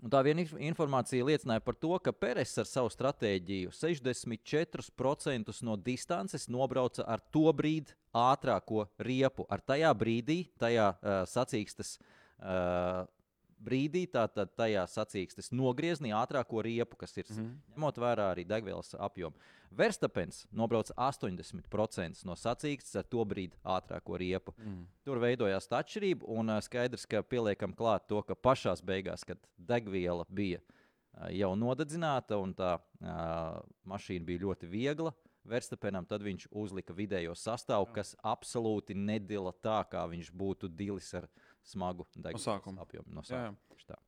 Un 0.00 0.08
tā 0.08 0.22
viena 0.24 0.40
informācija 0.64 1.24
liecināja 1.28 1.60
par 1.60 1.76
to, 1.76 1.92
ka 2.00 2.12
Peres 2.16 2.54
ar 2.60 2.68
savu 2.68 2.88
stratēģiju 2.92 3.72
64% 3.76 5.56
no 5.66 5.76
distances 5.76 6.48
nobrauca 6.48 7.04
ar 7.04 7.20
to 7.32 7.52
brīdi 7.52 7.92
ātrāko 8.16 8.86
riepu. 9.04 9.44
Ar 9.52 9.60
tajā 9.60 9.92
brīdī, 10.00 10.38
tajā 10.60 10.88
uh, 10.94 11.20
sacīkstes 11.28 11.98
uh, 12.00 13.04
brīdī, 13.60 14.06
tātad 14.10 14.52
tajā 14.56 14.82
sacīkstes 14.88 15.50
nogrieznī 15.52 16.12
ātrāko 16.16 16.62
riepu, 16.64 16.98
kas 17.00 17.16
ir 17.18 17.28
mm 17.28 17.56
ņemot 17.74 17.98
vērā 18.00 18.30
arī 18.32 18.44
degvielas 18.44 18.94
apjomu. 18.98 19.36
Verstapens 19.70 20.42
nobrauca 20.52 20.94
80% 20.98 22.24
no 22.26 22.34
sacīkstes 22.36 22.98
ar 22.98 23.06
to 23.08 23.24
brīdi 23.24 23.56
ātrāko 23.64 24.18
riepu. 24.18 24.54
Mm. 24.58 24.82
Tur 25.06 25.20
veidojās 25.22 25.68
tā 25.70 25.80
atšķirība, 25.84 26.26
un 26.26 26.56
skaidrs, 26.60 27.06
ka 27.06 27.22
pieliekam 27.22 27.72
klāt 27.76 28.08
to, 28.08 28.22
ka 28.22 28.34
pašā 28.34 28.74
beigās, 28.84 29.24
kad 29.24 29.38
degviela 29.56 30.26
bija 30.28 30.60
jau 31.30 31.54
nodedzināta 31.58 32.38
un 32.38 32.54
tā 32.54 32.76
uh, 32.78 33.60
mašīna 33.88 34.26
bija 34.26 34.44
ļoti 34.46 34.70
viegla, 34.70 35.14
Verstapenam, 35.48 36.04
tad 36.04 36.22
viņš 36.22 36.50
uzlika 36.52 36.94
vidējo 36.94 37.32
sastāvu, 37.38 37.88
kas 37.94 38.12
absolūti 38.26 38.94
nedila 38.94 39.54
tā, 39.64 39.80
kā 39.88 40.04
viņš 40.10 40.28
būtu 40.36 40.68
dilis 40.68 41.08
ar 41.16 41.30
smagu 41.66 42.06
degvielas 42.14 42.44
No 42.46 42.84
apjomu. 42.84 43.08
No 43.14 43.24
Jā, 43.24 43.30
jā. 43.30 43.48
sākuma. 43.50 43.74
Tieši 43.74 43.88
tā. 43.90 43.98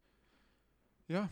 Jā. 1.13 1.25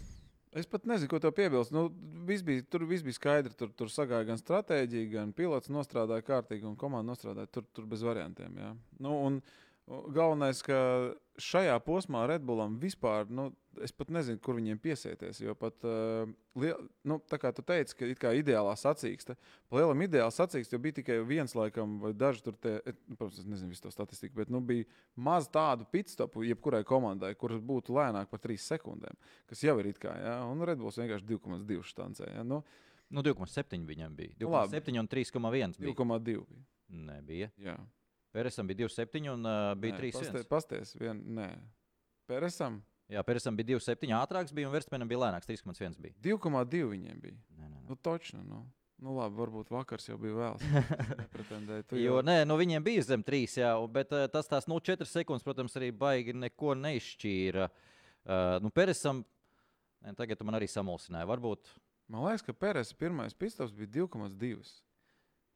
Es 0.50 0.66
pat 0.66 0.86
nezinu, 0.90 1.06
ko 1.12 1.20
tev 1.22 1.30
piebilst. 1.36 1.70
Nu, 1.70 1.84
viss 2.26 2.42
bija, 2.42 2.64
tur 2.66 2.82
viss 2.90 3.04
bija 3.06 3.14
skaidrs. 3.14 3.54
Tur, 3.58 3.70
tur 3.78 3.90
sagāja 3.92 4.26
gan 4.32 4.40
stratēģija, 4.40 5.10
gan 5.12 5.34
pilots 5.36 5.70
nostrādāja 5.70 6.26
kārtīgi, 6.26 6.66
un 6.66 6.74
komanda 6.78 7.12
nostrādāja 7.12 7.52
tur, 7.54 7.68
tur 7.76 7.86
bez 7.90 8.02
variantiem. 8.02 8.56
Jā. 8.58 8.72
Nu, 8.98 9.14
un, 9.28 9.38
un 9.86 10.08
galvenais, 10.16 10.62
ka 10.66 10.80
šajā 11.42 11.74
posmā 11.84 12.22
Redbullam 12.30 12.76
vispār, 12.80 13.28
nu, 13.30 13.48
es 13.84 13.92
pat 13.94 14.10
nezinu, 14.12 14.40
kur 14.42 14.56
viņiem 14.58 14.78
piesieties. 14.82 15.40
Jo 15.42 15.54
pat, 15.58 15.76
uh, 15.86 16.30
liel, 16.60 16.82
nu, 17.06 17.18
tā 17.30 17.38
kā 17.40 17.52
tu 17.56 17.64
teici, 17.66 17.96
ka 17.96 18.08
kā 18.26 18.32
ideālā 18.38 18.74
sacīksta, 18.78 19.36
pa 19.70 19.78
lielam 19.80 20.04
ideāla 20.04 20.34
sacīksta, 20.34 20.76
jo 20.76 20.82
bija 20.82 20.98
tikai 21.00 21.20
viens, 21.26 21.54
laikam, 21.56 21.98
vai 22.02 22.12
daži 22.16 22.44
tur, 22.46 22.58
tie, 22.60 22.76
et, 22.84 22.98
nu, 23.08 23.16
protams, 23.16 23.40
es 23.42 23.48
nezinu 23.48 23.72
visu 23.74 23.86
to 23.86 23.94
statistiku, 23.94 24.40
bet 24.42 24.52
nu, 24.52 24.62
bija 24.64 24.88
maz 25.16 25.48
tādu 25.52 25.88
pitstopu 25.90 26.44
jebkurai 26.48 26.82
komandai, 26.88 27.32
kuras 27.38 27.62
būtu 27.64 27.96
lēnāk 27.96 28.30
par 28.32 28.42
3 28.44 28.60
sekundēm, 28.66 29.18
kas 29.50 29.64
jau 29.64 29.78
ir 29.80 29.92
it 29.92 30.02
kā, 30.02 30.14
jā, 30.20 30.36
un 30.50 30.66
Redbulls 30.68 31.00
vienkārši 31.00 31.28
2,2 31.32 31.82
štancē. 31.94 32.30
Jā, 32.36 32.46
nu, 32.46 32.64
Nu, 33.10 33.24
2,7 33.26 33.82
viņam 33.88 34.12
bija. 34.14 34.36
Nu, 34.38 34.52
labi. 34.54 34.78
2,7 34.78 35.00
un 35.00 35.08
3,1 35.10 35.80
bija. 35.82 35.94
2,2 35.98 36.44
bija. 36.46 36.60
Nebija. 36.90 37.50
Jā. 37.58 37.74
Peresam 38.32 38.68
bija 38.70 38.84
2,7 38.86 39.32
un 39.32 39.46
uh, 39.46 39.74
bija 39.80 39.98
3,1. 39.98 40.44
Pasties, 40.50 40.94
vien, 41.00 41.22
nē. 41.36 41.50
Peresam 42.30 42.78
Jā, 43.10 43.24
Peresam 43.26 43.56
bija 43.58 43.72
2,7 43.72 44.12
ātrāks, 44.14 44.52
bija, 44.54 44.68
un 44.68 44.74
Verstapenam 44.76 45.08
bija 45.10 45.18
lēnāks, 45.24 45.48
3,1 45.50 45.96
bija. 45.98 46.14
2,2 46.22 46.84
viņiem 46.92 47.16
bija. 47.18 47.34
Nē, 47.56 47.64
nē, 47.64 47.80
nē. 47.80 47.88
Nu, 47.88 47.96
točno, 47.98 48.42
nu. 48.46 48.60
Nu, 49.00 49.14
labi, 49.16 49.34
varbūt 49.34 49.72
vakars 49.72 50.06
jau 50.06 50.18
bija 50.20 50.36
vēls. 50.36 50.62
Jo 51.96 52.20
jau- 52.20 52.22
nē, 52.28 52.44
nu, 52.46 52.54
viņiem 52.60 52.84
bija 52.86 53.02
zem 53.08 53.24
3, 53.26 53.56
jā, 53.64 53.72
bet 53.90 54.12
tas 54.30 54.46
tās 54.46 54.68
0,4 54.70 55.08
sekundes, 55.08 55.42
protams, 55.42 55.74
arī 55.80 55.88
baigi 55.90 56.36
neko 56.36 56.76
neizšķīra. 56.78 57.66
Uh, 57.66 58.58
nu, 58.62 58.70
Peresam, 58.70 59.24
tagad 60.14 60.44
man 60.46 60.60
arī 60.60 60.68
samulsināja. 60.70 61.26
Varbūt 61.32 61.72
Man 62.10 62.24
liekas, 62.26 62.42
ka 62.42 62.52
Peres 62.52 62.90
pirmais 62.98 63.34
pistols 63.38 63.70
bija 63.70 64.02
2,2. 64.02 64.64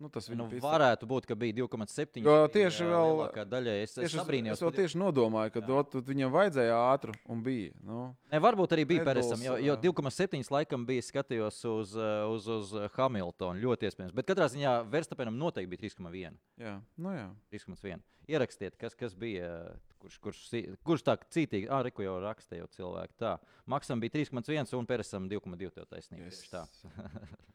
Nu, 0.03 0.09
tas 0.11 0.27
nu, 0.29 0.49
pitstops. 0.51 0.65
varētu 0.67 1.07
būt, 1.07 1.27
ka 1.31 1.35
bija 1.39 1.55
2,7. 1.55 2.25
Jo 2.27 2.49
tieši 2.51 2.83
ā, 2.83 2.89
vēl- 2.91 3.13
lielākā 3.15 3.45
daļa. 3.47 3.75
Es, 3.85 3.93
es 3.95 4.11
Tieši 4.11 4.19
es, 4.19 4.57
es 4.59 4.63
vēl 4.65 4.73
tieši 4.75 4.99
nodomāju, 4.99 5.53
ka 5.55 5.61
Jā. 5.63 5.67
dot, 5.69 5.93
viņam 6.09 6.33
vajadzēja 6.35 6.75
ātru 6.91 7.15
un 7.31 7.43
bija. 7.47 7.71
Nu, 7.81 8.17
Ne, 8.33 8.41
varbūt 8.43 8.75
arī 8.75 8.85
bija 8.91 9.05
Red 9.05 9.07
Peresam, 9.15 9.39
jo, 9.41 9.55
jo 9.57 9.77
ā. 9.77 9.81
2,7 9.81 10.51
laikam 10.51 10.85
bija 10.85 11.01
skatījos 11.01 11.61
uz, 11.71 11.95
uh, 11.97 12.27
uz, 12.35 12.49
uz 12.49 12.73
Hamiltonu. 12.97 13.61
Ļoti 13.63 13.87
iespējams. 13.89 14.13
Bet 14.13 14.27
katrā 14.27 14.51
ziņā 14.51 14.75
Verstapenam 14.91 15.39
noteikti 15.39 15.71
bija 15.71 15.87
3,1. 15.87 16.35
jā, 16.59 16.81
nu 16.99 17.09
jā. 17.15 17.31
3,1. 17.53 18.03
Ierakstiet, 18.27 18.77
kas, 18.77 18.95
kas 18.97 19.15
bija, 19.15 19.77
kurš, 20.01 20.19
kurš, 20.19 20.49
si- 20.49 20.67
kurš 20.85 21.03
tā 21.05 21.17
cītīgi, 21.31 21.69
ah, 21.71 21.83
reku 21.83 22.03
jau 22.03 22.19
rakstīja 22.21 22.67
cilvēki. 22.75 23.15
Tā, 23.21 23.39
Maksam 23.69 24.01
bija 24.01 24.11
3,1 24.11 24.75
un 24.75 24.87
Peresam 24.87 25.29
2,2 25.29 25.71
tev 25.71 25.87
taisnība. 25.87 26.25
Yes. 26.25 26.43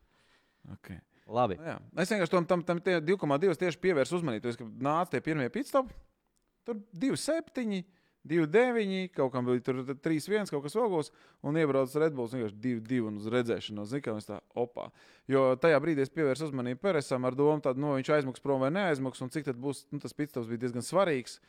Okay. 0.70 1.00
Labi. 1.30 1.60
Nu, 1.60 1.70
jā. 1.70 1.78
Es 2.02 2.12
vienkārši 2.14 2.34
tam, 2.34 2.50
tam, 2.50 2.66
tam 2.66 2.82
tie 2.84 2.98
2,2 3.04 3.56
tieši 3.62 3.82
pievērsu 3.84 4.20
uzmanību. 4.20 4.56
Kad 4.60 4.84
nāca 4.90 5.14
tie 5.14 5.24
pirmie 5.26 5.50
pitstopi, 5.54 5.96
tur 6.68 6.82
2,7. 6.98 7.84
2,9, 8.28 9.14
kaut 9.16 9.32
kam 9.32 9.46
bija 9.48 9.62
tur 9.64 9.78
3,1, 9.88 10.50
kaut 10.52 10.66
kas 10.66 10.76
ogos, 10.76 11.08
un 11.46 11.56
iebraucis 11.58 11.96
Redbulls 12.04 12.34
vienkārši 12.36 12.58
2,2 12.66 13.06
un 13.08 13.22
uz 13.22 13.30
redzēšanos. 13.32 13.94
Zinu, 13.94 14.04
kā 14.04 14.16
tā 14.26 14.42
opā. 14.60 14.90
Jo 15.32 15.54
tajā 15.62 15.80
brīdī 15.80 16.04
es 16.04 16.12
pievērsu 16.12 16.50
uzmanību 16.50 16.84
Peresam 16.84 17.26
ar 17.26 17.38
domu, 17.40 17.64
tad, 17.64 17.80
nu, 17.80 17.94
viņš 17.96 18.12
aizmuks 18.18 18.44
prom 18.44 18.66
vai 18.66 18.74
neaizmuks, 18.76 19.24
un 19.24 19.32
cik 19.32 19.48
tad 19.48 19.62
būs, 19.62 19.86
nu, 19.96 20.02
tas 20.04 20.14
pitstops 20.18 20.52
bija 20.52 20.66
diezgan 20.66 20.86
svarīgs, 20.86 21.40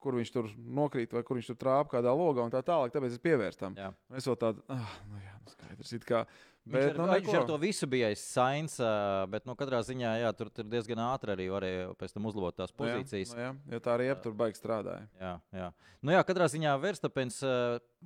kur 0.00 0.16
viņš 0.16 0.32
tur 0.32 0.48
nokrīt 0.78 1.12
vai 1.12 1.24
kur 1.26 1.36
viņš 1.36 1.50
tur 1.50 1.58
trāpa 1.60 1.96
kādā 1.98 2.14
logā 2.16 2.46
un 2.46 2.54
tā 2.54 2.62
tālāk. 2.64 2.94
Tāpēc 2.94 3.18
es 3.18 3.24
pievērstu 3.26 3.66
tam. 3.66 3.76
Es 4.16 4.30
vēl 4.30 4.38
tādu, 4.40 4.64
ah, 4.72 4.94
nu 5.10 5.20
jā, 5.20 5.34
nu 5.42 5.52
skaidrs. 5.52 5.92
it 5.98 6.06
Kā, 6.08 6.24
Viņš, 6.68 6.74
bet, 6.76 6.90
ar, 6.92 6.98
nu, 7.00 7.14
viņš 7.16 7.36
ar 7.38 7.46
to 7.48 7.56
visu 7.56 7.86
bija 7.88 8.10
aiz 8.12 8.20
sains, 8.20 8.74
ā, 8.84 8.90
bet 9.32 9.46
nu, 9.48 9.54
katrā 9.58 9.78
ziņā 9.86 10.10
jā, 10.20 10.32
tur, 10.36 10.50
tur 10.52 10.66
diezgan 10.68 11.00
ātri 11.06 11.32
arī 11.32 11.46
varēja 11.48 11.86
pēc 11.98 12.12
tam 12.12 12.28
uzlabot 12.28 12.58
tās 12.58 12.74
Nu 12.74 12.84
jā, 12.84 12.98
pozīcijas. 12.98 13.32
Nu, 13.32 13.40
jā, 13.40 13.54
jo 13.72 13.80
tā 13.86 13.94
arī 13.96 14.10
ap 14.12 14.20
tur 14.26 14.36
baigi 14.36 14.60
strādāja. 14.60 15.08
Jā, 15.18 15.32
jā. 15.56 15.70
Nu, 16.04 16.12
jā, 16.12 16.20
katrā 16.28 16.50
ziņā 16.52 16.76
Verstapens 16.82 17.40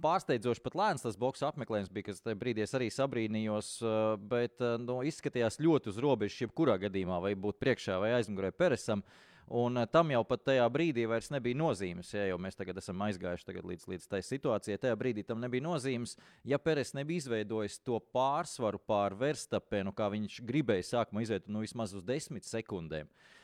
pārsteidzoši 0.07 0.63
pat 0.63 0.79
lēns 0.79 1.03
tas 1.03 1.19
boxe 1.19 1.45
apmeklējums 1.51 1.91
bija, 1.95 2.13
kas 2.13 2.23
tajā 2.23 2.39
brīdī 2.39 2.63
es 2.63 2.79
arī 2.79 2.93
sabrīnījos, 2.95 3.75
bet 4.31 4.63
nu, 4.87 5.01
izskatījās 5.11 5.59
ļoti 5.59 5.91
uz 5.91 6.01
robežas, 6.07 6.47
jebkurā 6.47 6.79
gadījumā, 6.87 7.19
vai 7.27 7.35
būt 7.35 7.59
priekšā 7.63 7.99
vai 8.03 8.15
aizmugurē 8.21 8.55
Peresam. 8.55 9.03
Un 9.53 9.77
ā, 9.77 9.85
tam 9.91 10.09
jau 10.15 10.23
pat 10.25 10.47
tajā 10.49 10.65
brīdī 10.73 11.05
vairs 11.09 11.29
nebija 11.35 11.59
nozīmes. 11.61 12.15
Ja, 12.17 12.25
jo 12.31 12.39
mēs 12.41 12.57
tagad 12.57 12.79
esam 12.81 13.03
aizgājuši 13.05 13.49
tagad 13.51 13.69
līdz, 13.69 13.87
līdz 13.93 14.09
tai 14.09 14.23
situācijai. 14.25 14.81
Tajā 14.81 14.97
brīdī 15.01 15.27
tam 15.29 15.43
nebija 15.45 15.67
nozīmes. 15.67 16.17
Ja 16.49 16.59
Peres 16.63 16.95
nebija 16.97 17.25
izveidojis 17.25 17.79
to 17.85 18.01
pārsvaru 18.17 18.81
pār 18.81 19.17
Verstapenu, 19.21 19.93
kā 19.93 20.09
viņš 20.15 20.41
gribēja 20.49 20.89
sākumā 20.95 21.27
izveidot, 21.27 21.53
nu 21.53 21.65
vismaz 21.67 21.93
uz 21.97 22.07
desmit 22.09 22.49
sekundēm. 22.49 23.11
Uh, 23.11 23.44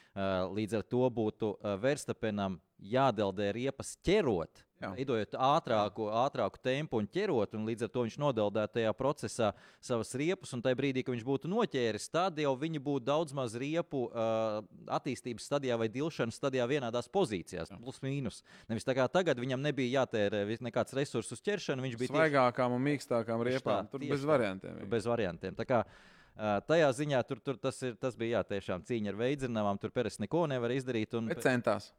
Līdz 0.57 0.81
ar 0.81 0.83
to 0.91 1.05
būtu 1.15 1.53
uh, 1.55 1.77
Verstapenam 1.79 2.59
jādeldē 2.81 3.53
riepas 3.55 3.93
ķerot, 4.03 4.63
Jā. 4.81 4.89
veidojot 4.97 5.35
ātrāku, 5.37 6.07
ātrāku 6.17 6.59
tempu 6.65 6.99
un 6.99 7.07
ķerot, 7.07 7.53
un 7.55 7.67
līdz 7.69 7.85
ar 7.85 7.91
to 7.93 8.05
viņš 8.07 8.17
nodeldētu 8.19 8.79
tajā 8.79 8.93
procesā 8.97 9.51
savas 9.85 10.11
riepas. 10.17 10.55
Un 10.57 10.65
tajā 10.65 10.79
brīdī, 10.81 11.05
kad 11.05 11.15
viņš 11.15 11.27
būtu 11.29 11.51
noķēris, 11.53 12.09
tad 12.11 12.41
jau 12.41 12.55
viņi 12.59 12.81
būtu 12.83 13.05
daudz 13.07 13.37
maz 13.37 13.55
riepu 13.61 14.07
uh, 14.09 14.63
attīstības 14.97 15.47
stadijā 15.47 15.77
vai 15.79 15.91
dilšanas 15.93 16.41
stadijā 16.41 16.67
vienādās 16.71 17.11
pozīcijās, 17.13 17.71
plus 17.85 18.01
mīnus. 18.03 18.41
Nevis 18.73 18.89
tā 18.89 18.97
kā 18.97 19.07
tagad 19.13 19.39
viņam 19.39 19.63
nebija 19.63 20.01
jātērē 20.01 20.47
nekāds 20.65 20.97
resurss 20.97 21.37
uz 21.37 21.45
ķeršanu, 21.45 21.85
viņš 21.85 22.01
bija 22.01 22.09
tieši 22.09 22.17
Svaigākām 22.17 22.75
un 22.75 22.83
mīkstākām 22.89 23.45
riepām. 23.47 23.85
tā, 23.85 23.93
Tur 23.93 24.09
bez 24.09 24.25
variantiem. 24.25 24.81
bez 24.89 25.07
variantiem. 25.07 25.55
Tā 25.61 25.69
kā, 25.69 25.85
ā, 25.85 26.11
Tajā 26.41 26.87
ziņā 26.97 27.19
tur, 27.29 27.41
tur 27.45 27.59
tas, 27.61 27.77
ir, 27.85 27.97
tas 28.01 28.15
bija 28.17 28.39
jā, 28.41 28.45
tiešām 28.55 28.85
cīņa 28.89 29.13
ar 29.13 29.19
veidzinājumām. 29.21 29.81
Tur 29.83 29.91
Peres 29.93 30.17
neko 30.23 30.47
nevar 30.49 30.73
izdarīt. 30.73 31.13
Un, 31.19 31.27
Bet 31.29 31.43
centās. 31.45 31.91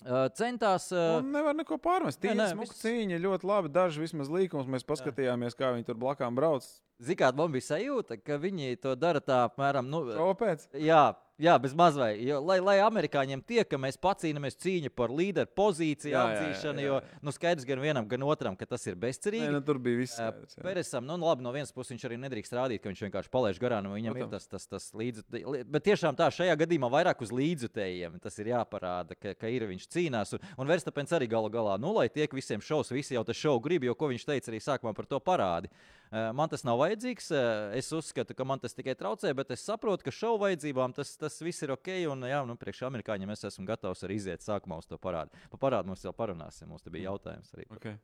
ā, 0.00 0.22
centās. 0.32 0.86
ā, 0.96 1.18
Un 1.20 1.28
nevar 1.34 1.54
neko 1.58 1.76
pārmest. 1.76 2.20
Tīna 2.22 2.46
smuka 2.54 2.72
viss- 2.72 2.80
cīņa, 2.84 3.18
ļoti 3.20 3.44
labi. 3.50 3.68
Daži 3.74 4.00
vismaz 4.00 4.30
līkumus 4.32 4.66
mēs 4.66 4.86
paskatījāmies, 4.88 5.56
kā 5.58 5.74
viņi 5.76 5.84
tur 5.90 5.94
blakām 6.00 6.34
brauc. 6.38 6.64
Ziniet, 7.00 7.34
man 7.36 7.52
bija 7.52 7.64
sajūta, 7.76 8.16
ka 8.24 8.36
viņi 8.40 8.80
to 8.80 8.94
dara 8.96 9.20
tā 9.20 9.42
apmēram. 9.48 9.86
Nu, 9.88 10.04
Kāpēc? 10.16 10.66
Jā, 10.76 11.14
jā, 11.40 11.54
bez 11.62 11.74
mazliet. 11.76 12.20
Jo, 12.24 12.38
lai, 12.44 12.58
lai 12.62 12.76
amerikāņiem 12.84 13.42
tiek, 13.46 13.66
ka 13.68 13.78
mēs 13.80 13.98
pacīnāmies 14.00 14.58
cīņa 14.60 14.92
par 14.96 15.12
līderu 15.14 15.50
pozīciju, 15.56 16.16
atzīšanu, 16.20 16.84
jo 16.84 16.98
nu, 17.24 17.34
skaidrs 17.34 17.66
gan 17.68 17.82
vienam, 17.82 18.08
gan 18.10 18.24
otram, 18.26 18.56
ka 18.58 18.68
tas 18.68 18.84
ir 18.90 18.98
bezcerīgi. 19.00 19.48
Nē, 19.48 19.58
nu, 19.58 19.62
tur 19.64 19.80
bija 19.82 20.00
viss. 20.00 20.18
Jā. 20.20 20.30
Peresam, 20.64 21.06
nu, 21.08 21.18
labi, 21.20 21.44
no 21.46 21.52
vienas 21.54 21.72
puses 21.74 21.94
viņš 21.94 22.06
arī 22.08 22.18
nedrīkst 22.24 22.56
rādīt, 22.56 22.82
ka 22.82 22.92
viņš 22.92 23.04
vienkārši 23.06 23.32
palaiž 23.32 23.60
garām. 23.62 23.88
Nu, 23.88 23.94
viņam 23.96 24.18
Protams. 24.18 24.48
ir 24.48 24.54
tas, 24.54 24.66
tas, 24.66 24.68
tas 24.70 25.00
līdzjutējs. 25.00 25.68
Bet 25.70 25.86
tiešām 25.88 26.18
tā, 26.18 26.28
šajā 26.34 26.56
gadījumā 26.64 26.90
vairāk 26.92 27.24
uz 27.24 27.32
līdzjutējiem 27.34 28.18
tas 28.20 28.36
ir 28.42 28.52
jāparāda, 28.52 29.16
ka, 29.16 29.34
ka 29.38 29.52
ir 29.52 29.66
viņš 29.70 29.88
cīnās. 29.94 30.34
Un, 30.36 30.44
un 30.60 30.70
Verstapens 30.70 31.14
arī 31.16 31.30
galu 31.30 31.52
galā, 31.52 31.78
nu, 31.80 31.94
lai 31.96 32.08
tiek 32.12 32.32
visiem 32.36 32.62
šovs, 32.64 32.92
visi 32.94 33.16
jau 33.16 33.24
tas 33.26 33.38
šovu 33.38 33.64
grib, 33.64 33.88
jo 33.88 33.96
ko 33.96 34.10
viņš 34.12 34.28
teica 34.28 34.52
arī 34.52 34.60
sākumā 34.64 34.94
par 34.96 35.08
to 35.08 35.20
parādi. 35.24 35.70
Ā, 35.70 35.99
Man 36.10 36.50
tas 36.50 36.64
nav 36.66 36.80
vajadzīgs. 36.80 37.28
ā, 37.30 37.42
Es 37.78 37.92
uzskatu, 37.94 38.34
ka 38.34 38.44
man 38.44 38.58
tas 38.58 38.74
tikai 38.74 38.96
traucē, 38.98 39.30
bet 39.36 39.52
es 39.54 39.62
saprotu, 39.62 40.02
ka 40.08 40.14
šovu 40.14 40.40
vajadzībām 40.42 40.94
tas, 40.96 41.12
tas 41.20 41.38
viss 41.38 41.62
ir 41.62 41.70
ok. 41.76 41.92
Un, 42.10 42.26
jā, 42.26 42.40
nu, 42.46 42.56
priekš 42.58 42.82
amerikāņiem 42.88 43.30
es 43.30 43.46
esmu 43.46 43.68
gatavs 43.68 44.02
arī 44.08 44.18
iziet 44.18 44.42
sākumā 44.42 44.80
uz 44.82 44.90
to 44.90 44.98
parādu. 44.98 45.30
Pa 45.52 45.60
parādu 45.68 45.92
mums 45.92 46.02
vēl 46.02 46.16
parunāsim. 46.18 46.66
Mums 46.72 46.82
te 46.82 46.90
bija 46.90 47.12
jautājums 47.12 47.54
arī. 47.54 47.68
Okay. 47.78 47.94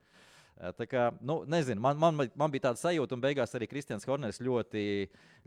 Eh, 0.57 0.73
Tā 0.77 0.87
kā, 0.89 1.11
nu, 1.21 1.41
nezinu, 1.49 1.83
man, 1.83 1.99
man, 2.01 2.31
man 2.33 2.53
bija 2.53 2.71
tāda 2.71 2.81
sajūta, 2.81 3.17
un 3.17 3.25
beigās 3.25 3.53
arī 3.57 3.69
Kristians 3.69 4.07
Horners 4.09 4.41
ļoti, 4.41 4.87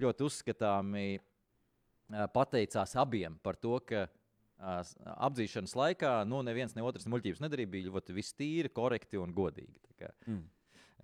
ļoti 0.01 0.27
uzskatāmi 0.27 1.07
eh, 1.15 2.27
pateicās 2.35 2.95
abiem 2.99 3.39
par 3.41 3.57
to, 3.57 3.79
ka 3.87 4.05
eh, 4.05 4.93
apdzīšanas 5.15 5.73
laikā 5.79 6.13
nu, 6.29 6.43
neviens 6.45 6.75
ne 6.77 6.85
otrs 6.85 7.09
muļķības 7.09 7.41
nedarīja. 7.45 7.73
Bija 7.73 7.89
ļoti 7.89 8.19
viss 8.19 8.37
tīri, 8.37 8.69
korekti 8.69 9.21
un 9.21 9.33
godīgi. 9.33 9.79
Mm. 10.27 10.45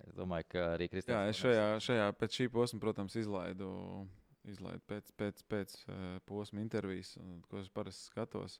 Es 0.04 0.16
domāju, 0.16 0.48
ka 0.52 0.64
arī 0.74 0.88
Jā, 0.88 0.92
Kristians 0.94 1.32
es 1.32 1.42
šajā, 1.42 1.66
šajā 1.86 2.06
pēc 2.20 2.40
šī 2.40 2.48
posma, 2.52 2.80
protams, 2.82 3.16
izlaidu, 3.20 3.68
izlaidu 4.48 4.82
pēc, 4.90 5.12
pēc, 5.20 5.44
pēc 5.50 5.76
uh, 5.86 6.02
posma 6.28 6.62
intervijas, 6.62 7.14
ko 7.50 7.62
es 7.62 7.70
parasti 7.72 8.10
skatos. 8.10 8.58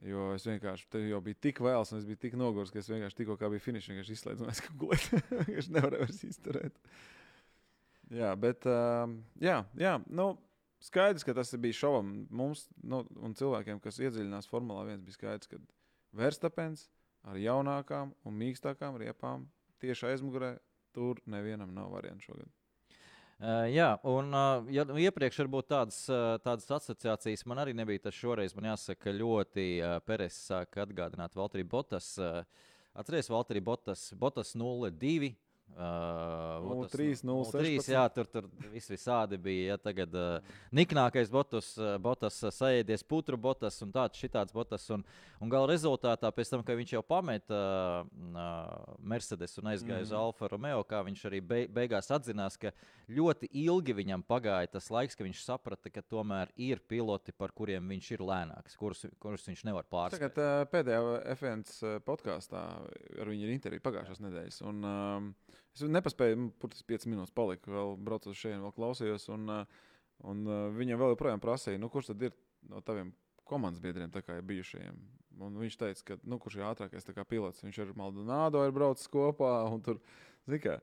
Jo 0.00 0.30
es 0.32 0.46
vienkārši 0.48 0.86
te 0.88 1.00
jau 1.04 1.18
biju 1.20 1.36
tik 1.44 1.58
vēls, 1.60 1.90
un 1.92 2.00
es 2.00 2.06
biju 2.08 2.20
tik 2.22 2.36
noguris, 2.40 2.70
ka 2.72 2.80
es 2.80 2.88
vienkārši 2.88 3.18
tikko 3.18 3.36
kā 3.40 3.50
biju 3.52 3.60
finišs, 3.66 3.90
vienkārši 3.90 4.14
izslēdzu, 4.16 4.46
un 4.46 4.52
es 4.52 4.62
kā 4.64 4.76
gulēju. 4.80 5.20
Es 5.60 5.68
nevarēju 5.72 6.06
vairs 6.06 6.22
izturēt. 6.24 6.78
Jā, 8.10 8.30
bet, 8.40 8.64
uh, 8.66 9.12
jā, 9.44 9.58
jā, 9.78 9.98
nu, 10.08 10.32
skaidrs, 10.82 11.26
ka 11.26 11.34
tas 11.36 11.52
bija 11.60 11.76
šovam 11.82 12.14
mums 12.32 12.64
nu, 12.80 13.04
un 13.20 13.36
cilvēkiem, 13.36 13.82
kas 13.84 14.00
iedziļinās 14.00 14.48
Formulā 14.50 14.86
1, 14.88 15.04
bija 15.04 15.18
skaidrs, 15.18 15.50
ka 15.52 15.60
Verstapens 16.16 16.88
ar 17.28 17.36
jaunākām 17.38 18.14
un 18.26 18.38
mīkstākām 18.40 18.96
riepām 19.02 19.44
tieši 19.82 20.12
aizmugurē 20.12 20.54
tur 20.94 21.20
nevienam 21.30 21.74
nav 21.74 21.92
variantu 21.94 22.30
šogad. 22.30 22.48
Uh, 23.40 23.64
jā, 23.72 23.94
un 24.04 24.34
uh, 24.36 24.66
ja, 24.68 24.84
nu, 24.84 24.98
iepriekš 25.00 25.38
varbūt 25.40 25.70
tādas, 25.70 26.00
uh, 26.12 26.34
tādas 26.44 26.68
asociācijas 26.76 27.46
man 27.48 27.62
arī 27.62 27.72
nebija. 27.72 28.02
Tas 28.04 28.18
šoreiz 28.18 28.52
man 28.52 28.68
jāsaka, 28.68 29.14
ļoti 29.16 29.68
uh, 29.80 29.94
Peres 30.04 30.36
sāk 30.50 30.76
atgādināt 30.84 31.38
Valtteri 31.38 31.64
Botas. 31.64 32.12
Uh, 32.20 32.42
Atcerieties, 33.00 33.30
Valtteri 33.32 33.62
Botas, 33.64 34.10
Botas 34.18 34.52
02. 34.58 35.30
Uh, 35.80 36.86
03, 36.90 37.14
03, 37.24 37.70
jā, 37.88 38.02
tur, 38.12 38.26
tur 38.28 38.46
viss 38.72 38.90
visādi 38.90 39.38
bija. 39.40 39.70
Ja, 39.70 39.76
tagad 39.80 40.12
uh, 40.18 40.56
niknākais 40.76 41.30
botus, 41.32 41.70
uh, 41.78 41.94
botas 42.02 42.36
uh, 42.44 42.52
saēdies 42.52 43.04
putru 43.08 43.38
botas 43.40 43.78
un 43.84 43.92
tāds 43.94 44.20
šitāds 44.20 44.52
botas. 44.52 44.84
Un, 44.92 45.04
un 45.40 45.52
gala 45.52 45.70
rezultātā, 45.70 46.28
pēc 46.36 46.52
tam, 46.52 46.64
kad 46.66 46.76
viņš 46.76 46.92
jau 46.96 47.02
pameta 47.06 47.60
uh, 48.04 48.42
Mercedes 49.00 49.56
un 49.62 49.70
aizgāja 49.72 50.02
mm. 50.02 50.08
uz 50.08 50.14
Alfa 50.20 50.50
Romeo, 50.52 50.82
kā 50.84 51.00
viņš 51.06 51.24
arī 51.30 51.40
be, 51.40 51.62
beigās 51.72 52.10
atzinās, 52.12 52.58
ka 52.60 52.74
ļoti 53.08 53.48
ilgi 53.62 53.96
viņam 54.02 54.26
pagāja 54.28 54.74
tas 54.76 54.90
laiks, 54.92 55.16
ka 55.16 55.24
viņš 55.24 55.44
saprata, 55.46 55.92
ka 55.94 56.04
tomēr 56.04 56.52
ir 56.60 56.82
piloti, 56.90 57.32
par 57.32 57.54
kuriem 57.56 57.88
viņš 57.94 58.10
ir 58.18 58.26
lēnāks, 58.26 58.76
kurus, 58.80 59.06
kurus 59.22 59.48
viņš 59.48 59.64
nevar 59.70 59.88
pārspēt. 59.88 60.28
Tagad 60.28 60.44
uh, 60.44 60.68
pēdējā 60.74 61.16
F1 61.38 62.04
podkāstā 62.04 62.66
ar 63.20 63.32
viņu 63.32 63.48
ir 63.48 63.56
intervija 63.56 63.86
pagājušās 63.88 64.22
nedēļas. 64.26 64.60
Un, 64.68 64.84
uh, 64.84 65.49
Es 65.74 65.84
nepaspēju, 65.86 66.50
burtiski 66.60 66.88
5 66.92 67.08
minūtes 67.10 67.34
paliku, 67.34 67.72
vēl 67.74 67.96
braucu 68.04 68.32
uz 68.32 68.38
šejienes, 68.40 68.64
vēl 68.66 68.74
klausījos. 68.76 69.28
Un, 69.34 69.48
uh, 69.52 69.82
un 70.30 70.44
uh, 70.48 70.62
viņam 70.76 71.00
vēl 71.00 71.14
joprojām 71.14 71.42
prasīja, 71.42 71.80
nu, 71.80 71.90
kurš 71.92 72.12
tad 72.12 72.24
ir 72.28 72.36
no 72.70 72.82
taviem 72.84 73.12
komandas 73.48 73.82
biedriem, 73.82 74.12
kā 74.12 74.38
ir 74.38 74.46
bijušajiem. 74.46 74.98
Un 75.40 75.60
viņš 75.60 75.78
teica, 75.80 76.06
ka 76.10 76.18
nu, 76.28 76.38
kurš 76.42 76.58
ir 76.58 76.66
ātrākais 76.68 77.06
pilots. 77.28 77.62
Viņš 77.64 77.78
ar 77.84 77.94
Maldonado 77.98 78.64
ir 78.66 78.74
braucis 78.76 79.08
kopā 79.10 79.54
un 79.72 79.84
tur 79.84 80.02
zina. 80.50 80.80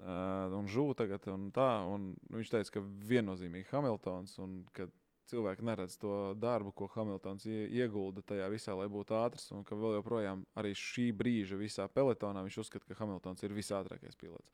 Uh, 0.00 0.46
un 0.56 0.68
žūta 0.70 1.02
tagad, 1.02 1.26
un 1.28 1.50
tā. 1.52 1.68
Un 1.90 2.14
viņš 2.32 2.54
teica, 2.54 2.78
ka 2.78 2.84
viennozīmīgi 3.10 3.68
Hamiltons, 3.72 4.38
un 4.40 4.62
ka 4.76 4.86
cilvēki 5.30 5.64
neredz 5.66 5.96
to 6.00 6.14
darbu, 6.40 6.72
ko 6.76 6.88
Hamiltons 6.94 7.46
iegulda 7.48 8.22
tajā 8.26 8.48
visā, 8.52 8.74
lai 8.78 8.88
būtu 8.92 9.16
ātrs. 9.16 9.48
Un 9.56 9.64
ka 9.66 9.78
vēl 9.78 9.98
joprojām 9.98 10.44
arī 10.60 10.74
šī 10.76 11.10
brīža 11.16 11.58
visā 11.60 11.86
pelotonā 11.90 12.44
viņš 12.46 12.60
uzskata, 12.64 12.86
ka 12.88 12.98
Hamiltons 13.00 13.44
ir 13.46 13.54
visātrākais 13.56 14.18
pilots. 14.20 14.50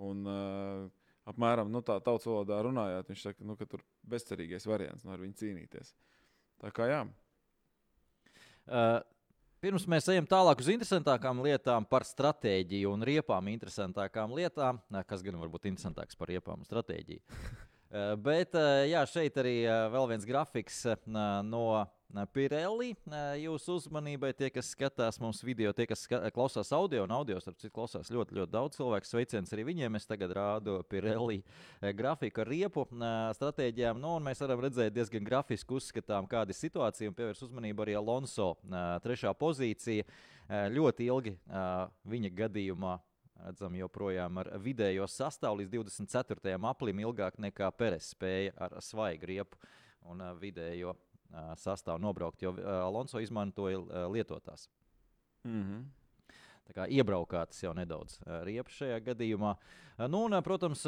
Un, 0.00 0.24
uh, 0.28 0.86
apmēram 1.28 1.70
nu, 1.72 1.82
tā 1.84 1.98
tautas 2.04 2.28
valodā 2.28 2.60
runājot, 2.64 3.12
viņš 3.12 3.24
saka, 3.28 3.46
nu, 3.46 3.56
ka 3.58 3.68
tur 3.68 3.82
ir 3.82 3.88
bezcerīgais 4.14 4.68
variants 4.68 5.06
no 5.06 5.14
nu, 5.14 5.22
viņa 5.24 5.40
cīnīties. 5.42 5.94
Tā 6.60 6.74
kā 6.74 6.90
jā. 6.90 7.06
Uh. 8.66 9.00
Pirms 9.60 9.84
mēs 9.92 10.06
ejam 10.08 10.24
tālāk 10.24 10.62
uz 10.62 10.70
interesantākām 10.72 11.42
lietām 11.44 11.84
par 11.84 12.06
stratēģiju 12.08 12.94
un 12.94 13.04
riepām, 13.04 13.50
interesantākām 13.52 14.32
lietām, 14.32 14.80
kas 15.04 15.20
gan 15.20 15.36
var 15.36 15.52
būt 15.52 15.68
interesantāks 15.68 16.16
par 16.16 16.32
riepām 16.32 16.62
un 16.62 16.68
stratēģiju. 16.70 17.20
Eh, 17.90 18.12
bet 18.22 18.54
eh, 18.54 18.84
jā, 18.92 19.00
šeit 19.10 19.38
arī 19.42 19.64
eh, 19.66 19.86
vēl 19.90 20.12
viens 20.12 20.26
grafiks 20.28 20.84
no 21.10 21.64
Pirelli. 22.34 22.92
Jūsu 23.38 23.76
uzmanībai 23.78 24.32
tie, 24.34 24.48
kas 24.50 24.72
skatās 24.74 25.18
mums 25.22 25.44
video, 25.46 25.70
tie, 25.74 25.88
kas 25.90 26.08
klausās 26.34 26.72
audio 26.74 27.04
un 27.06 27.14
audio, 27.14 27.38
starp 27.42 27.58
citu, 27.58 27.70
klausās 27.74 28.10
ļoti, 28.10 28.34
ļoti 28.38 28.50
daudz 28.50 28.78
cilvēku. 28.78 29.06
Sveiciens 29.06 29.54
arī 29.54 29.68
viņiem. 29.68 29.98
Es 29.98 30.10
tagad 30.10 30.34
rādu 30.34 30.80
Pirelli 30.90 31.38
grafiku 31.98 32.42
ar 32.42 32.50
riepu 32.50 32.86
stratēģijām. 33.38 34.02
Nu, 34.02 34.16
mēs 34.26 34.42
varam 34.42 34.62
redzēt 34.66 34.94
diezgan 34.94 35.26
grafiski 35.26 35.78
uzskatām, 35.78 36.26
kāda 36.30 36.50
ir 36.50 36.58
situācija 36.58 37.10
un 37.10 37.18
pievērst 37.18 37.46
uzmanību 37.46 37.86
arī 37.86 37.94
Alonso 37.98 38.56
trešā 39.06 39.30
pozīcija. 39.38 40.10
Ļoti 40.50 41.06
ilgi 41.06 41.38
viņa 42.10 42.34
gadījumā 42.42 42.98
redzam, 43.44 43.76
joprojām 43.76 44.40
ar 44.42 44.50
vidējo 44.62 45.06
sastāvu 45.10 45.62
līdz 45.62 45.70
24. 45.76 46.56
aplim 46.72 47.04
ilgāk 47.04 47.38
nekā 47.38 47.70
Peres 47.76 48.10
spēja 48.14 48.52
ar 48.56 48.76
svaigu 48.84 49.30
riepu 49.30 49.60
un 50.10 50.22
vidējo 50.40 50.96
sastāvu 51.60 52.02
nobraukt, 52.02 52.42
jo 52.42 52.54
Alonso 52.80 53.20
izmantoja 53.22 54.08
lietotās. 54.10 54.68
Mm 55.44 55.62
-hmm 55.62 55.99
iebraukātas 56.88 57.62
jau 57.64 57.72
nedaudz 57.76 58.18
riepas 58.46 58.76
šajā 58.80 58.98
gadījumā. 59.10 59.54
Nu, 60.08 60.22
un, 60.24 60.36
protams, 60.44 60.86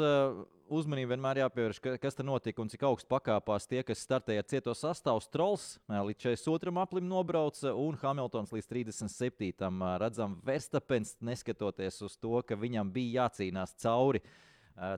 uzmanība 0.73 1.13
vienmēr 1.13 1.43
jāpievērš, 1.43 1.79
kas 2.01 2.17
tur 2.17 2.25
notika 2.25 2.63
un 2.63 2.71
cik 2.71 2.85
augstu 2.87 3.09
pakāpās 3.11 3.67
tie, 3.69 3.83
kas 3.85 4.01
startēja 4.01 4.45
cieto 4.49 4.73
sastāvu. 4.77 5.21
Strolls 5.21 5.67
līdz 5.85 6.23
42. 6.33 6.73
aplim 6.81 7.05
nobrauca 7.11 7.75
un 7.77 7.99
Hamiltons 8.01 8.55
līdz 8.55 8.71
37. 8.71 9.69
redzam, 10.01 10.39
Verstapens 10.45 11.13
neskatoties 11.21 12.01
uz 12.07 12.17
to, 12.17 12.39
ka 12.47 12.57
viņam 12.57 12.89
bija 12.95 13.27
jācīnās 13.27 13.77
cauri. 13.83 14.23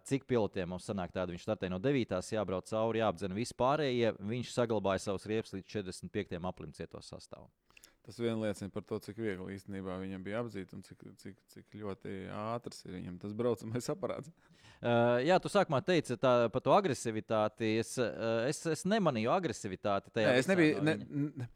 Cik 0.07 0.23
pilotiem 0.23 0.69
mums 0.71 0.87
sanāk 0.87 1.11
tāda? 1.11 1.33
Viņš 1.35 1.43
startēja 1.43 1.73
no 1.73 1.81
9. 1.83 2.15
jābrauc 2.31 2.69
cauri, 2.69 3.01
jāapdzen 3.01 3.35
vispārējie. 3.35 4.13
Viņš 4.23 4.55
saglabāja 4.55 5.09
savus 5.09 5.27
riepas 5.27 5.51
līdz 5.57 5.67
45. 5.73 6.39
aplim 6.39 6.71
cieto 6.71 7.03
sastāvu. 7.03 7.51
Tas 8.05 8.19
vien 8.21 8.37
liecina 8.37 8.69
par 8.73 8.83
to, 8.85 8.99
cik 9.01 9.17
viegli 9.17 9.55
īstenībā 9.55 9.95
viņam 10.01 10.25
bija 10.25 10.41
apzīt 10.43 10.73
un 10.77 10.83
cik, 10.85 10.99
cik, 11.21 11.39
cik 11.53 11.77
ļoti 11.81 12.17
ātrs 12.37 12.83
ir 12.85 12.99
viņam 12.99 13.15
tas 13.23 13.33
braucamais 13.37 13.89
aparāts. 13.93 14.29
Uh, 14.75 15.17
jā, 15.25 15.39
tu 15.41 15.49
sākumā 15.49 15.79
teici 15.85 16.17
tā, 16.21 16.35
par 16.53 16.61
to 16.61 16.75
agresivitāti. 16.75 17.71
Es, 17.81 17.95
uh, 17.97 18.43
es, 18.45 18.61
es 18.69 18.85
nemanīju 18.85 19.31
agresivitāti 19.33 20.13
tajā. 20.13 20.35
Nē, 20.35 20.43
es 20.43 20.51
nebiju. 20.51 20.85
Ne, 20.85 20.99
ne, 21.01 21.49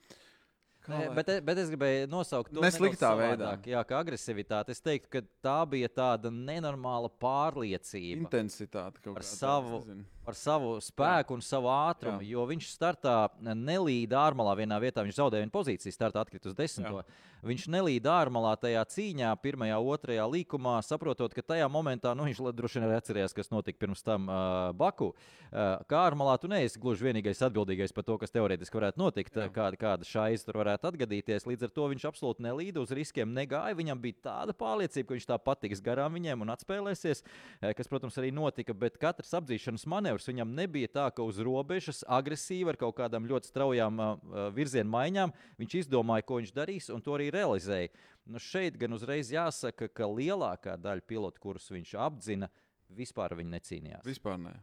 Nē, 0.89 0.99
bet, 1.13 1.29
bet 1.45 1.59
es 1.61 1.69
gribēju 1.69 2.07
nosaukt 2.09 2.53
to 2.55 2.63
nesliktā 2.63 3.11
veidā. 3.17 3.51
Jā, 3.69 3.81
kā 3.85 3.99
agresivitāte. 4.01 4.73
Es 4.73 4.81
teiktu, 4.81 5.09
ka 5.13 5.21
tā 5.45 5.57
bija 5.69 5.89
tāda 5.91 6.31
nenormāla 6.33 7.11
pārliecība. 7.21 8.23
Intensitāte 8.23 9.01
kaut 9.03 9.11
kāda. 9.11 9.19
Par 9.19 9.27
savu, 9.27 9.81
par 10.29 10.37
savu 10.37 10.75
spēku 10.83 11.33
un 11.33 11.41
savu 11.45 11.71
ātrumu. 11.73 12.21
Jā. 12.21 12.35
Jo 12.35 12.45
viņš 12.49 12.69
startā 12.75 13.15
nelīda 13.41 14.21
ārmalā 14.27 14.53
vienā 14.61 14.77
vietā. 14.81 15.05
Viņš 15.05 15.17
zaudēja 15.17 15.45
vienu 15.45 15.55
pozīciju, 15.55 15.95
startā 15.95 16.21
atkrita 16.21 16.51
uz 16.51 16.57
desmito. 16.57 17.01
Jā. 17.01 17.27
Viņš 17.39 17.69
nelīda 17.71 18.11
ārmalā 18.19 18.51
tajā 18.59 18.81
cīņā, 18.91 19.29
pirmajā, 19.39 19.77
otrajā 19.79 20.25
līkumā, 20.27 20.73
saprotot, 20.83 21.31
ka 21.31 21.43
tajā 21.53 21.69
momentā 21.71 22.11
nu, 22.17 22.25
viņš 22.27 22.41
droši 22.55 22.79
vien 22.79 22.87
arī 22.89 22.97
atcerējās, 22.97 23.35
kas 23.37 23.51
notika 23.53 23.79
pirms 23.79 24.03
tam 24.03 24.27
uh, 24.27 24.71
Baku. 24.75 25.13
Uh, 25.13 25.79
kā 25.87 26.01
ārmalā 26.09 26.35
tu 26.41 26.49
neesi 26.51 26.81
gluži 26.81 27.07
vienīgais 27.07 27.39
atbildīgais 27.47 27.95
par 27.95 28.03
to, 28.09 28.17
kas 28.19 28.35
teorētiski 28.35 28.75
varētu 28.75 28.99
notikt, 28.99 29.39
Jā. 29.39 29.47
kāda, 29.55 29.79
kāda 29.79 30.07
šais 30.07 30.43
tur 30.43 30.59
varētu 30.59 30.91
atgadīties. 30.91 31.47
Līdz 31.47 31.69
ar 31.69 31.73
to 31.77 31.87
viņš 31.93 32.05
absolūti 32.11 32.43
nelīda 32.43 32.83
uz 32.83 32.91
riskiem, 32.91 33.31
negāja. 33.31 33.77
Viņam 33.79 34.03
bija 34.03 34.19
tāda 34.27 34.57
pārliecība, 34.59 35.07
ka 35.07 35.15
viņš 35.15 35.29
tā 35.31 35.39
patiks 35.39 35.83
garām 35.85 36.19
viņiem 36.19 36.43
un 36.43 36.51
atspēlēsies, 36.51 37.23
kas, 37.63 37.87
protams, 37.87 38.19
arī 38.19 38.33
notika. 38.35 38.75
Bet 38.75 38.99
katrs 38.99 39.31
apzīšanas 39.39 39.87
manevrs 39.89 40.18
viņam 40.27 40.51
nebija 40.57 40.89
tā, 40.91 41.05
ka 41.15 41.23
uz 41.23 41.39
robežas 41.45 42.01
agresīvi 42.07 42.73
ar 42.73 42.79
kaut 42.81 42.97
kādām 42.97 43.27
ļoti 43.29 43.51
straujām 43.51 44.01
uh, 44.03 44.47
virzienu 44.55 44.91
maiņām 44.91 45.33
viņš 45.61 45.75
izdomāja, 45.83 46.25
ko 46.27 46.41
viņš 46.41 46.55
darīs, 46.55 46.89
un 46.93 47.03
to 47.05 47.15
arī 47.15 47.29
realizēja. 47.33 47.93
Nu, 48.29 48.41
šeit 48.43 48.77
gan 48.77 48.93
uzreiz 48.93 49.31
jāsaka, 49.33 49.87
ka 49.89 50.09
lielākā 50.09 50.75
daļa 50.81 51.05
pilotu, 51.09 51.41
kurus 51.41 51.69
viņš 51.73 51.95
apzina, 51.97 52.49
vispār 52.89 53.37
necīnījās. 53.39 54.05
Vispār 54.05 54.37
ne. 54.41 54.57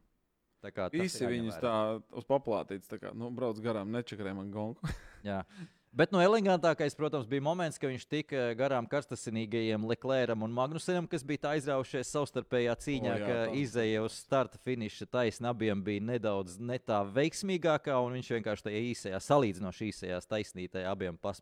Tā 0.64 0.72
kā 0.74 0.88
Visi 0.90 1.26
viņus 1.28 1.60
tā 1.62 1.74
uz 2.16 2.26
paplātītes, 2.26 2.88
tā 2.90 2.98
kā 2.98 3.12
nu, 3.14 3.28
brauc 3.34 3.58
garām, 3.62 3.92
nečakarē 3.94 4.32
man 4.34 4.50
gonku. 4.50 4.94
Jā. 5.26 5.42
Bet 5.96 6.12
no 6.12 6.20
elegantākais, 6.20 6.92
protams, 6.96 7.24
bija 7.28 7.40
moments, 7.40 7.78
kad 7.80 7.88
viņš 7.88 8.02
tika 8.10 8.40
garām 8.58 8.84
karstasinīgajiem 8.90 9.86
Leclercam 9.88 10.44
un 10.44 10.52
Magnusenam, 10.52 11.06
kas 11.08 11.24
bija 11.24 11.54
aizraujušies 11.54 12.10
savstarpējā 12.12 12.74
cīņā, 12.84 13.14
o, 13.14 13.22
jā, 13.22 13.30
ka 13.30 13.56
izēja 13.56 14.02
uz 14.04 14.18
starta 14.20 14.60
finiša 14.60 15.08
taisna 15.08 15.54
abiem 15.54 15.80
bija 15.86 16.04
nedaudz 16.04 16.58
ne 16.60 16.76
tā 16.84 17.00
veiksmīgākā, 17.16 17.96
un 18.04 18.18
viņš 18.18 18.30
vienkārši 18.36 18.68
tajā 18.68 18.84
īsajā, 18.90 19.22
salīdzinoši 19.24 19.88
īsajā 19.88 20.20
taisnītajā 20.36 20.92
abiem 20.92 21.16
pas, 21.16 21.40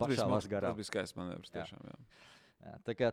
pašā 0.00 0.26
garā. 0.50 0.72
Tas 0.72 0.82
bija 0.82 0.90
skaists 0.90 1.18
manevrs 1.20 1.54
tiešām. 1.54 1.86
Jā. 1.86 1.94
Jā. 1.94 2.31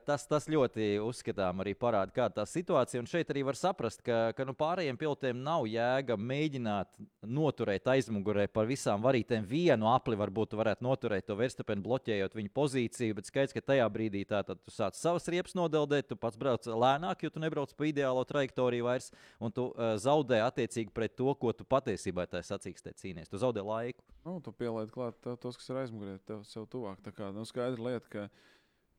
Tas, 0.05 0.27
tas 0.29 0.45
ļoti 0.45 0.99
uzskatām 1.01 1.63
arī 1.63 1.71
parāda, 1.77 2.13
kāda 2.13 2.41
tā 2.41 2.43
situācija. 2.45 3.01
Un 3.01 3.07
šeit 3.09 3.31
arī 3.33 3.41
var 3.47 3.57
saprast, 3.57 4.03
ka, 4.05 4.29
ka 4.37 4.45
nu, 4.45 4.53
pārējiem 4.57 4.97
pilotiem 4.99 5.39
nav 5.41 5.65
jēga 5.65 6.17
mēģināt 6.21 6.91
noturēt 7.25 7.89
aizmugurē 7.89 8.45
par 8.53 8.69
visām 8.69 9.01
varītēm. 9.01 9.47
Vienu 9.49 9.89
apli 9.89 10.19
varbūt 10.19 10.53
varētu 10.59 10.85
noturēt 10.85 11.25
to 11.25 11.37
verstapenu, 11.39 11.81
bloķējot 11.87 12.37
viņa 12.37 12.53
pozīciju, 12.53 13.17
bet 13.17 13.31
skaidrs, 13.31 13.55
ka 13.57 13.63
tajā 13.71 13.87
brīdī 13.89 14.21
tā, 14.29 14.43
tu 14.45 14.73
sāc 14.73 14.99
savas 14.99 15.25
riepas 15.33 15.57
nodeldēt, 15.57 16.11
tu 16.11 16.19
pats 16.19 16.37
brauc 16.37 16.69
lēnāk, 16.69 17.25
jo 17.25 17.33
tu 17.33 17.41
nebrauc 17.41 17.73
pa 17.73 17.89
ideālo 17.89 18.21
trajektoriju 18.29 18.85
vairs, 18.85 19.09
un 19.41 19.55
tu 19.55 19.71
uh, 19.71 19.95
zaudē 19.97 20.43
attiecīgi 20.45 20.93
pret 20.93 21.17
to, 21.17 21.33
ko 21.41 21.55
tu 21.57 21.65
patiesībā 21.65 22.27
tajā 22.29 22.51
sacīkstē 22.51 22.93
cīnies. 23.01 23.33
Tu 23.33 23.41
zaudē 23.41 23.65
laiku. 23.65 24.05
Nu, 24.27 24.37
tu 24.45 24.53
pielaidi 24.53 24.93
klāt 24.93 25.17
tos, 25.41 25.57
kas 25.57 25.73
ir 25.73 25.81
aizmugurē, 25.81 26.19
tev 26.29 26.45
sev 26.45 26.69
tuvāk. 26.69 27.01
Tā 27.01 27.15
kā 27.17 27.33
nu, 27.33 27.47
skaidra 27.49 27.89
lieta, 27.89 28.13
ka 28.13 28.29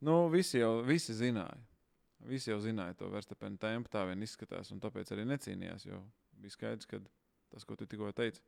Nu, 0.00 0.28
visi 0.32 0.60
jau 0.62 0.80
visi 0.86 1.12
zināja. 1.16 1.58
Visi 2.28 2.50
jau 2.50 2.58
zināja 2.60 2.96
to 3.00 3.08
verstapēnu 3.12 3.56
tempu, 3.60 3.88
tā 3.92 4.04
vien 4.08 4.20
izskatās, 4.24 4.70
un 4.72 4.80
tāpēc 4.80 5.12
arī 5.14 5.26
necīnījās. 5.28 5.86
Jo 5.88 6.00
bija 6.40 6.56
skaidrs, 6.56 6.88
ka 6.88 7.00
tas, 7.52 7.64
ko 7.68 7.76
tu 7.76 7.88
tikko 7.88 8.10
teici, 8.16 8.42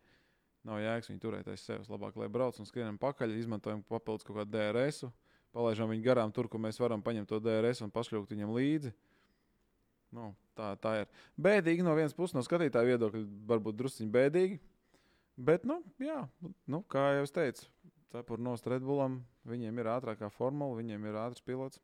nav 0.69 0.81
jēgas 0.83 1.11
viņu 1.11 1.23
turēt 1.23 1.49
aiz 1.53 1.65
sevis. 1.65 1.91
Labāk, 1.93 2.17
lai 2.21 2.29
brauc 2.33 2.59
un 2.61 2.69
skrienam 2.69 2.99
pakaļ, 3.01 3.37
izmantojam 3.37 3.83
papildus 3.89 4.27
kaut 4.29 4.43
kādu 4.43 4.53
DRS, 4.55 5.07
palaižam 5.53 5.93
viņu 5.93 6.05
garām 6.05 6.33
tur, 6.33 6.49
kur 6.53 6.61
mēs 6.63 6.81
varam 6.81 7.05
paņemt 7.05 7.29
to 7.33 7.41
DRS 7.43 7.85
un 7.85 7.93
pašļaukt 7.93 8.33
viņam 8.33 8.53
līdzi. 8.57 8.93
Nu, 10.13 10.35
tā, 10.57 10.75
tā 10.81 10.99
ir. 11.03 11.13
Bēdīgi 11.41 11.85
no 11.85 11.97
vienas 11.97 12.17
puses, 12.17 12.37
no 12.37 12.45
skatītāja 12.45 12.93
viedokļa, 12.93 13.25
varbūt 13.49 13.79
druskuļi 13.79 14.13
bēdīgi. 14.13 14.61
Bet, 15.41 15.65
nu, 15.65 15.79
jā, 16.01 16.19
nu, 16.69 16.83
kā 16.93 17.07
jau 17.17 17.25
es 17.25 17.33
teicu, 17.33 17.65
cepur 18.13 18.41
nost 18.43 18.67
Redbullam, 18.69 19.23
viņiem 19.49 19.81
ir 19.81 19.89
ātrākā 19.95 20.29
formula, 20.33 20.77
viņiem 20.79 21.09
ir 21.09 21.19
ātrs 21.25 21.45
pilots. 21.45 21.81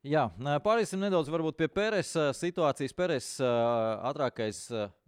Jā, 0.00 0.30
pāriesim 0.64 1.02
nedaudz 1.02 1.28
pie 1.58 1.66
Pēres 1.68 2.14
situācijas. 2.38 2.94
Pēres 2.96 3.26
ātrākais, 3.44 4.62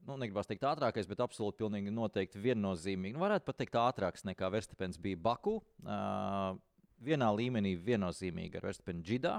nu, 0.05 0.19
negribas 0.21 0.51
teikt 0.51 0.67
ātrākais, 0.69 1.09
bet 1.09 1.23
absolūti 1.25 1.63
pilnīgi 1.63 1.95
noteikti 1.97 2.43
viennozīmīgi. 2.45 3.17
Nu, 3.17 3.23
varētu 3.25 3.47
pat 3.47 3.57
teikt 3.63 3.79
ātrāks 3.81 4.27
nekā 4.29 4.51
Verstapens 4.53 5.01
bija 5.01 5.17
Baku. 5.17 5.63
Vienā 7.03 7.31
līmenī 7.33 7.73
viennozīmīgi 7.81 8.61
ar 8.61 8.69
Verstapenu 8.69 9.01
Džidā. 9.01 9.39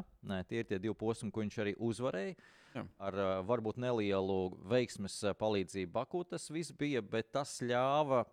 Tie 0.49 0.63
ir 0.63 0.65
tie 0.71 0.81
divi 0.81 0.95
posmi, 0.97 1.29
ko 1.29 1.45
viņš 1.45 1.59
arī 1.61 1.75
uzvarēja. 1.77 2.33
Jā. 2.73 2.87
Ar 3.05 3.19
varbūt 3.45 3.77
nelielu 3.77 4.39
veiksmes 4.73 5.19
palīdzību 5.37 5.93
Baku 5.93 6.23
tas 6.33 6.49
viss 6.49 6.73
bija, 6.73 7.05
bet 7.05 7.29
tas 7.37 7.59
ļāva 7.61 8.23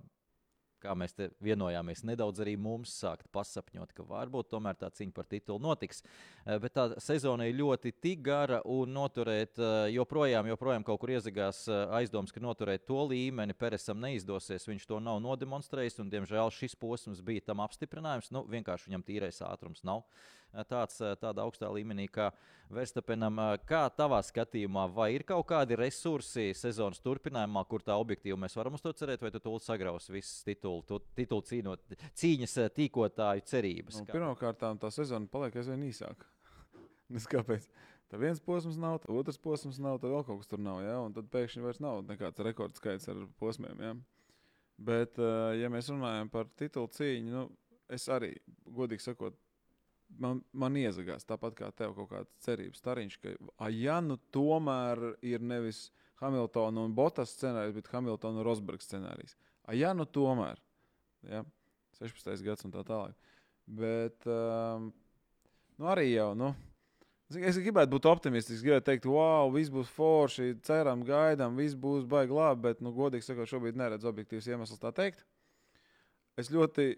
kā 0.83 0.95
mēs 0.99 1.15
te 1.17 1.29
vienojāmies, 1.45 2.03
nedaudz 2.09 2.43
arī 2.43 2.57
mums 2.61 2.93
sākt 3.03 3.29
pasapņot, 3.35 3.93
ka 3.97 4.07
varbūt 4.09 4.51
tomēr 4.53 4.79
tā 4.81 4.91
cīņa 4.95 5.15
par 5.17 5.29
titulu 5.31 5.63
notiks. 5.63 6.03
Eh, 6.47 6.59
bet 6.63 6.75
tā 6.77 6.87
sezona 7.03 7.47
ir 7.49 7.59
ļoti 7.61 7.93
tik 8.03 8.25
gara 8.27 8.61
un 8.65 8.95
noturēt 8.97 9.61
eh, 9.61 9.77
joprojām, 9.95 10.49
joprojām 10.53 10.87
kaut 10.87 11.03
kur 11.03 11.15
iezagās 11.15 11.63
eh, 11.69 11.85
aizdoms, 12.01 12.33
ka 12.35 12.43
noturēt 12.43 12.87
to 12.89 13.05
līmeni 13.11 13.57
Peresam 13.57 14.01
neizdosies. 14.03 14.69
Viņš 14.71 14.89
to 14.89 15.01
nav 15.05 15.21
nodemonstrējis 15.25 16.01
un, 16.03 16.11
diemžēl, 16.13 16.53
šis 16.55 16.77
posms 16.81 17.23
bija 17.25 17.51
tam 17.53 17.63
apstiprinājums. 17.65 18.33
Nu, 18.35 18.45
vienkārši 18.51 18.91
viņam 18.91 19.07
tīrais 19.07 19.43
ātrums 19.47 19.85
nav. 19.87 20.05
Uh, 20.51 20.65
tāds, 20.67 20.99
tādā 21.21 21.45
augstā 21.45 21.69
līmenī 21.71 22.09
kā 22.11 22.31
Verstapenam. 22.71 23.39
Kā 23.67 23.85
tavā 23.95 24.21
skatījumā, 24.25 24.87
vai 24.95 25.11
ir 25.17 25.25
kaut 25.27 25.47
kādi 25.51 25.79
resursi 25.79 26.51
sezonas 26.57 27.03
turpinājumā, 27.03 27.65
kur 27.71 27.85
tā 27.87 27.97
objektīvi 27.99 28.39
mēs 28.39 28.57
varam 28.59 28.79
uz 28.79 28.85
to 28.85 28.93
cerēt, 28.97 29.23
vai 29.23 29.33
tu 29.35 29.43
tūlīt 29.43 29.67
sagraus 29.67 30.11
visas 30.11 30.45
titulu, 30.47 30.83
tu, 30.87 31.01
titulu 31.19 31.47
cīnot, 31.47 31.97
cīņas 32.19 32.59
tīkotāju 32.77 33.47
cerības? 33.51 34.01
Nu, 34.03 34.11
Pirmkārt, 34.11 34.63
tā 34.83 34.93
sezona 34.95 35.31
paliek 35.31 35.59
aizvien 35.61 35.83
īsāka. 35.89 36.29
Kāpēc? 37.35 37.67
Tā 38.11 38.19
viens 38.19 38.41
posms 38.43 38.79
nav, 38.81 38.99
tā 39.05 39.13
otrs 39.15 39.39
posms 39.39 39.79
nav, 39.83 40.01
tad 40.03 40.11
vēl 40.11 40.25
kaut 40.27 40.41
kas 40.43 40.51
tur 40.51 40.63
nav. 40.63 40.81
Ja? 40.83 40.97
Un 41.05 41.15
tad 41.15 41.29
pēkšņi 41.31 41.63
vairs 41.63 41.79
nav 41.83 42.01
nekāds 42.09 42.43
rekordskaits 42.43 43.07
ar 43.13 43.21
posmiem. 43.39 43.83
Ja? 43.83 43.93
Bet, 44.81 45.19
ja 45.61 45.69
mēs 45.71 45.91
runājam 45.93 46.31
par 46.33 46.49
titulu 46.59 46.91
cīņu, 46.91 47.31
nu, 47.31 47.45
es 47.93 48.09
arī, 48.11 48.33
godīgi 48.67 49.05
sakot, 49.05 49.37
man, 50.19 50.43
man 50.53 50.77
iezagās 50.79 51.27
tāpat 51.29 51.57
kā 51.59 51.71
tev 51.77 51.95
kaut 51.97 52.11
kāda 52.13 52.29
cerības 52.45 52.83
stariņš, 52.83 53.19
ka, 53.23 53.35
a, 53.57 53.71
ja 53.73 54.01
nu 54.05 54.19
tomēr 54.35 55.03
ir 55.27 55.45
nevis 55.45 55.89
Hamiltona 56.21 56.85
un 56.85 56.95
Botas 56.97 57.35
scenārijs, 57.37 57.77
bet 57.77 57.91
Hamiltona 57.95 58.41
un 58.41 58.47
Rosberga 58.47 58.85
scenārijs. 58.85 59.37
A, 59.65 59.77
ja 59.77 59.93
nu 59.97 60.07
tomēr, 60.09 60.61
ja, 61.29 61.45
16. 62.01 62.43
gads 62.45 62.67
un 62.67 62.75
tā 62.75 62.85
tālāk. 62.87 63.31
Bet 63.71 64.27
um, 64.29 64.91
nu 65.81 65.91
arī 65.93 66.11
jau, 66.11 66.33
nu, 66.39 66.51
es 67.39 67.61
gribētu 67.63 67.95
būt 67.95 68.09
optimistisks, 68.11 68.65
gribētu 68.65 68.89
teikt, 68.89 69.07
wow, 69.11 69.51
viss 69.55 69.73
būs 69.73 69.93
forši, 69.95 70.57
ceram, 70.67 71.05
gaidām, 71.07 71.59
viss 71.61 71.79
būs 71.79 72.09
baigi 72.11 72.35
labi, 72.35 72.67
bet, 72.69 72.83
nu, 72.85 72.93
godīgi 72.97 73.29
sakot, 73.29 73.49
šobrīd 73.51 73.79
neredzu 73.79 74.11
objektīvas 74.11 74.51
iemeslus 74.51 74.83
tā 74.83 74.93
teikt. 74.97 75.23
Es 76.41 76.51
ļoti 76.53 76.95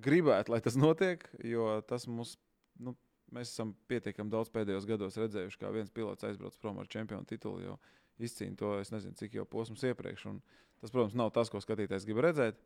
gribētu, 0.00 0.52
lai 0.52 0.60
tas 0.64 0.76
notiek, 0.78 1.24
jo 1.46 1.72
tas 1.88 2.06
mums 2.10 2.36
nu, 2.80 2.94
mēs 3.34 3.52
esam 3.52 3.74
pietiekami 3.90 4.32
daudz 4.32 4.50
pēdējos 4.54 4.88
gados 4.88 5.18
redzējuši, 5.20 5.60
kā 5.60 5.70
viens 5.74 5.92
pilots 5.94 6.26
aizbrauc 6.26 6.56
prom 6.60 6.80
ar 6.82 6.90
čempionu 6.90 7.28
titulu. 7.28 7.62
Jau 7.64 7.76
izcīnīja 8.20 8.58
to, 8.60 8.72
es 8.82 8.92
nezinu, 8.92 9.16
cik 9.18 9.38
jau 9.38 9.46
posms 9.48 9.84
iepriekš. 9.90 10.26
Un 10.32 10.40
tas, 10.80 10.90
protams, 10.90 11.16
nav 11.18 11.32
tas, 11.36 11.52
ko 11.52 11.62
skatītājs 11.62 12.06
grib 12.08 12.22
redzēt. 12.24 12.58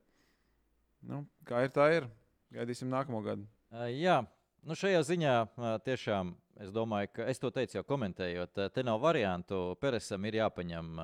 Nu, 1.04 1.24
kā 1.48 1.66
ir, 1.66 1.74
tā 1.74 1.90
ir. 1.98 2.08
Gaidīsim 2.54 2.90
nākamo 2.92 3.20
gadu. 3.24 3.46
Uh, 3.74 3.88
jā, 3.90 4.20
nu 4.64 4.76
šajā 4.78 5.02
ziņā 5.04 5.34
uh, 5.42 5.68
tiešām 5.84 6.32
es 6.62 6.70
domāju, 6.74 7.10
ka 7.16 7.28
es 7.30 7.42
to 7.42 7.50
teicu 7.54 7.80
jau 7.80 7.86
komentējot. 7.88 8.54
Uh, 8.56 8.70
te 8.72 8.84
nav 8.86 9.02
variantu. 9.02 9.66
Peresam 9.82 10.24
ir 10.28 10.38
jāpaņem 10.40 10.94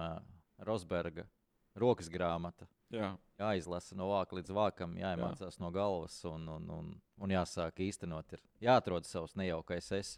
Rosberga 0.67 1.27
rokas 1.81 2.11
grāmata. 2.13 2.69
Jā. 2.91 3.15
Jāizlasa 3.41 3.97
no 3.97 4.11
vāka 4.11 4.37
līdz 4.37 4.53
vākam, 4.53 4.99
jāiemācās 4.99 5.57
Jā. 5.57 5.63
no 5.63 5.71
galvas 5.75 6.19
un, 6.29 6.47
un, 6.59 6.71
un, 6.75 6.93
un 7.23 7.33
jāsāk 7.33 7.81
īstenot. 7.87 8.37
Ir 8.37 8.43
jāatrod 8.67 9.09
savs 9.09 9.37
nejaukais 9.39 9.93
es. 9.97 10.17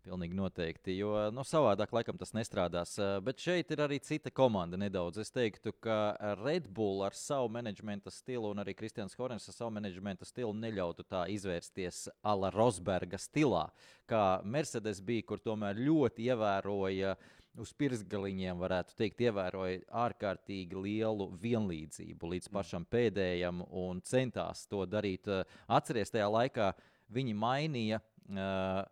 Pilnīgi 0.00 0.32
noteikti, 0.32 0.94
jo 0.96 1.10
nu, 1.28 1.42
savādāk 1.44 1.90
laikam 1.92 2.16
tas 2.16 2.30
nestrādās. 2.32 2.94
Bet 3.20 3.42
šeit 3.44 3.68
ir 3.74 3.82
arī 3.84 3.98
cita 4.00 4.30
komanda 4.32 4.78
nedaudz. 4.80 5.18
Es 5.20 5.28
teiktu, 5.28 5.74
ka 5.76 6.14
Red 6.40 6.70
Bull 6.72 7.04
ar 7.04 7.12
savu 7.12 7.50
menedžmenta 7.52 8.08
stilu 8.08 8.48
un 8.48 8.62
arī 8.62 8.72
Kristians 8.78 9.12
Horns 9.20 9.50
ar 9.52 9.58
savu 9.58 9.74
menedžmenta 9.76 10.24
stilu 10.24 10.54
neļautu 10.56 11.04
tā 11.04 11.26
izvērsties 11.34 12.06
ala 12.24 12.48
Rosberga 12.54 13.20
stilā, 13.20 13.66
kā 14.08 14.40
Mercedes 14.40 15.04
bija, 15.04 15.26
kur 15.28 15.44
tomēr 15.44 15.76
ļoti 15.76 16.30
ievēroja 16.32 17.12
uh, 17.12 17.36
uz 17.58 17.72
pirkstgaliņiem, 17.78 18.58
varētu 18.60 18.94
teikt, 18.98 19.22
ievēroja 19.26 19.82
ārkārtīgi 20.04 20.78
lielu 20.78 21.30
vienlīdzību 21.42 22.32
līdz 22.34 22.48
mm. 22.48 22.56
pašam 22.56 22.86
pēdējam 22.90 23.64
un 23.66 24.02
centās 24.06 24.66
to 24.70 24.84
darīt. 24.86 25.28
Eh, 25.28 25.60
atcerieties, 25.66 26.14
tajā 26.14 26.28
laikā 26.30 26.72
viņi 27.10 27.32
mainīja 27.34 27.98
uh, 27.98 28.84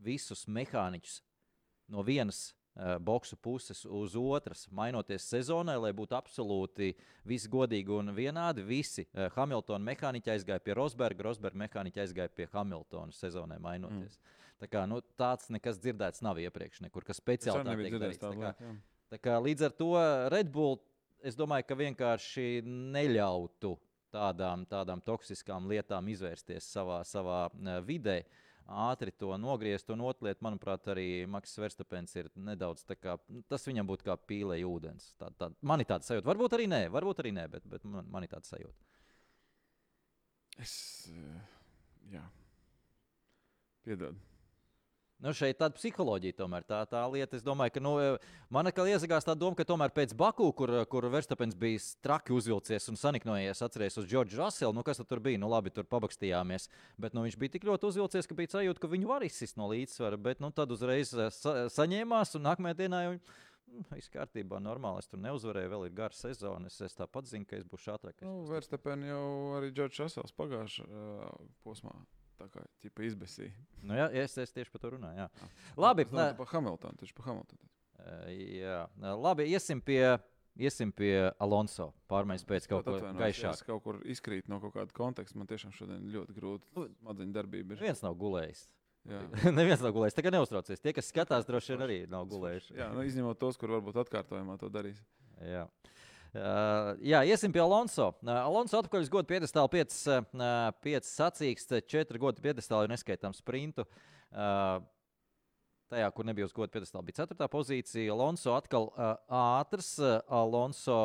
visus 0.00 0.46
mehāniķus 0.48 1.18
no 1.92 2.00
vienas 2.06 2.38
uh, 2.48 2.96
boxu 2.96 3.36
puses 3.36 3.84
uz 3.84 4.16
otras, 4.16 4.64
mainoties 4.72 5.28
sezonai, 5.28 5.76
lai 5.82 5.92
būtu 5.96 6.16
absolūti 6.16 6.94
viss 7.28 7.50
godīgi 7.52 7.92
un 7.92 8.14
vienādi. 8.16 8.64
Visi 8.64 9.04
Hamiltona 9.36 9.84
mehāniķi 9.90 10.32
aizgāja 10.38 10.64
pie 10.64 10.78
Rosberga, 10.80 11.28
Rosberga 11.28 11.66
mehāniķi 11.66 12.04
aizgāja 12.06 12.32
pie 12.32 12.48
Hamiltona 12.54 13.12
sezonai 13.12 13.60
mainoties. 13.60 14.16
Mm. 14.16 14.36
Tā 14.56 14.68
kā, 14.72 14.86
nu, 14.88 15.02
tāds 15.20 15.50
nekas 15.52 15.78
dzirdēts 15.82 16.22
nav 16.24 16.38
iepriekš, 16.40 16.80
nekur 16.86 17.04
kas 17.04 17.20
speciāli 17.20 17.60
tāds- 17.60 17.90
darīts. 18.00 18.22
Tā 18.22 18.32
kā, 18.32 18.52
jā. 18.56 18.70
tā 19.12 19.18
kā 19.20 19.34
līdz 19.44 19.66
ar 19.68 19.74
to 19.76 19.90
Red 20.32 20.52
Bull, 20.52 20.78
es 21.20 21.36
domāju, 21.36 21.66
ka 21.68 21.76
vienkārši 21.76 22.62
neļautu 22.64 23.74
tādām, 24.14 24.64
tādām 24.70 25.02
toksiskām 25.04 25.68
lietām 25.68 26.08
izvērsties 26.08 26.64
savā, 26.72 27.02
savā 27.04 27.46
vidē. 27.84 28.22
Ātri 28.66 29.12
to 29.14 29.36
nogriezt, 29.38 29.90
un 29.94 30.00
otrā 30.08 30.32
lieta, 30.32 30.42
manuprāt, 30.42 30.88
arī 30.90 31.26
Maks 31.30 31.52
Verstapens 31.60 32.16
ir 32.16 32.30
nedaudz 32.34 32.82
tā 32.82 32.96
kā 32.98 33.14
tas 33.46 33.62
viņam 33.68 33.86
būtu 33.86 34.08
kā 34.08 34.16
pīlē 34.18 34.56
ūdens. 34.66 35.12
Tā, 35.20 35.30
tā, 35.38 35.52
man 35.62 35.84
ir 35.84 35.86
tāds 35.86 36.08
sajūta. 36.10 36.26
Varbūt 36.26 36.56
arī 36.56 36.66
nē, 36.72 36.80
varbūt 36.90 37.22
arī 37.22 37.30
nē, 37.36 37.46
bet, 37.52 37.68
bet 37.70 37.84
man, 37.86 38.08
man 38.10 38.26
ir 38.26 38.32
tāds 38.32 38.50
sajūta. 38.50 38.74
Es, 40.64 40.74
jā, 42.10 42.24
piedod. 43.86 44.18
Nu, 45.16 45.32
šeit 45.32 45.56
tāda 45.56 45.72
psiholoģija 45.78 46.36
tomēr 46.36 46.64
tā, 46.68 46.82
tā 46.90 47.00
lieta. 47.08 47.38
Es 47.38 47.44
domāju, 47.44 47.72
ka 47.72 47.80
nu, 47.80 47.92
man 48.52 48.68
atkal 48.68 48.88
iesakās 48.90 49.24
tā 49.24 49.32
doma, 49.38 49.56
ka 49.56 49.64
tomēr 49.64 49.94
pēc 49.96 50.12
Baku, 50.18 50.50
kur, 50.56 50.72
kur 50.92 51.06
Verstapens 51.12 51.56
bija 51.56 51.80
traki 52.04 52.34
uzvilcies 52.36 52.90
un 52.92 53.00
saniknojies, 53.00 53.62
atcerēties 53.64 53.96
uz 54.02 54.10
Džordžu 54.10 54.42
Raselu, 54.42 54.76
nu, 54.76 54.84
kas 54.84 55.00
tur 55.00 55.22
bija. 55.24 55.40
Nu, 55.40 55.48
labi, 55.48 55.72
tur 55.72 55.88
pabakstījāmies. 55.88 56.68
Bet 57.00 57.16
nu, 57.16 57.24
viņš 57.24 57.38
bija 57.40 57.54
tik 57.54 57.64
ļoti 57.68 57.88
uzvilcies, 57.88 58.28
ka 58.28 58.36
bija 58.36 58.58
sajūta, 58.58 58.82
ka 58.82 58.92
viņu 58.92 59.08
var 59.08 59.24
izsist 59.24 59.56
no 59.56 59.70
līdzsvara. 59.72 60.20
Bet 60.20 60.44
nu, 60.44 60.52
tad 60.52 60.76
uzreiz 60.76 61.14
eh, 61.16 61.32
sa 61.32 61.64
saņēmās 61.72 62.36
un 62.36 62.48
nākamajā 62.50 62.80
dienā 62.82 63.02
jau. 63.06 63.16
Nu, 63.72 63.86
viss 63.88 64.12
kārtībā, 64.12 64.60
normāli. 64.62 65.00
Es 65.00 65.08
tur 65.10 65.22
neuzvarēju, 65.24 65.72
vēl 65.72 65.88
ir 65.88 65.96
gara 65.96 66.14
sezona. 66.14 66.68
Es, 66.68 66.76
es 66.84 66.94
tāpat 66.96 67.32
zinu, 67.32 67.48
ka 67.48 67.56
es 67.56 67.64
būšu 67.66 67.96
ātrākais. 67.96 68.28
Nu, 68.28 68.44
Verstapens 68.52 69.08
jau 69.08 69.24
arī 69.56 69.72
Džordžs 69.72 70.04
Rasels 70.04 70.36
pagājušajā 70.36 70.86
uh, 70.92 71.50
posmā 71.64 71.96
tā 72.38 72.48
kā 72.52 72.62
tipa 72.84 73.04
izbēsīja. 73.06 73.52
Nu, 73.82 73.96
jā, 73.98 74.06
es, 74.22 74.36
es 74.42 74.54
tieši 74.54 74.72
par 74.72 74.82
to 74.82 74.92
runāju. 74.96 75.24
Jā. 75.24 75.50
Labi, 75.80 76.06
tā 76.10 76.30
ir 76.32 76.38
par 76.38 76.50
Hamiltonu. 76.52 77.00
Tieši 77.02 77.16
par 77.16 77.30
Hamiltonu. 77.30 77.68
Jā, 78.30 78.80
labi, 79.00 79.50
iesim 79.52 79.82
pie. 79.84 80.16
Iesim 80.56 80.88
pie 80.96 81.26
Alonso. 81.44 81.90
Pārmaiņas 82.08 82.46
pēc 82.48 82.66
kaut 82.70 82.86
kā 82.86 83.10
gaišāka. 83.18 83.58
Es 83.58 83.66
kaut 83.66 83.82
kur 83.84 83.98
izkrītu 84.08 84.48
no 84.48 84.56
kaut 84.62 84.72
kāda 84.72 84.94
konteksta. 84.96 85.36
Man 85.36 85.50
tiešām 85.50 85.74
šodien 85.76 86.06
ļoti 86.14 86.32
grūti. 86.32 86.70
Nu, 86.72 86.86
smadzeņu 87.02 87.34
darbība 87.34 87.76
ir. 87.76 87.82
Viens 87.84 88.00
nav 88.00 88.16
gulējis. 88.16 88.62
Neviens 89.58 89.84
nav 89.84 89.92
gulējis. 89.92 90.16
Tagad 90.16 90.38
neuztraucies. 90.38 90.80
Tie, 90.80 90.94
kas 90.96 91.12
skatās, 91.12 91.44
droši 91.44 91.74
vien 91.74 91.84
arī 91.84 91.98
nav 92.08 92.24
gulējuši. 92.32 92.72
Jā, 92.80 92.88
nu, 92.96 93.04
izņemot 93.04 93.36
tos, 93.42 93.60
kur 93.60 93.76
varbūt 93.76 94.00
atkārtojumā 94.06 94.56
to 94.62 94.72
darīs. 94.72 95.04
Jā. 95.44 95.66
Uh, 95.68 95.95
jā, 97.06 97.20
iesim 97.28 97.52
pie 97.54 97.62
Alonso. 97.62 98.10
Uh, 98.24 98.32
Alonso 98.40 98.80
atpakaļ 98.80 99.04
uz 99.04 99.12
godu 99.12 99.28
piedestālu 99.30 99.70
5 99.72 99.96
uh, 100.40 101.06
sacīksts, 101.06 101.78
4 101.92 102.22
godu 102.22 102.42
piedestālu, 102.44 102.90
neskaitām 102.90 103.34
sprintu. 103.36 103.86
Uh, 104.32 104.80
tajā, 105.92 106.08
kur 106.16 106.26
nebija 106.26 106.48
uz 106.48 106.56
godu 106.56 106.72
piedestālu, 106.74 107.06
bija 107.06 107.24
4. 107.26 107.50
pozīcija. 107.52 108.10
Alonso 108.14 108.56
atkal 108.56 108.90
uh, 108.94 109.14
ātrs. 109.60 109.94
Uh, 110.02 110.18
Alonso, 110.40 110.98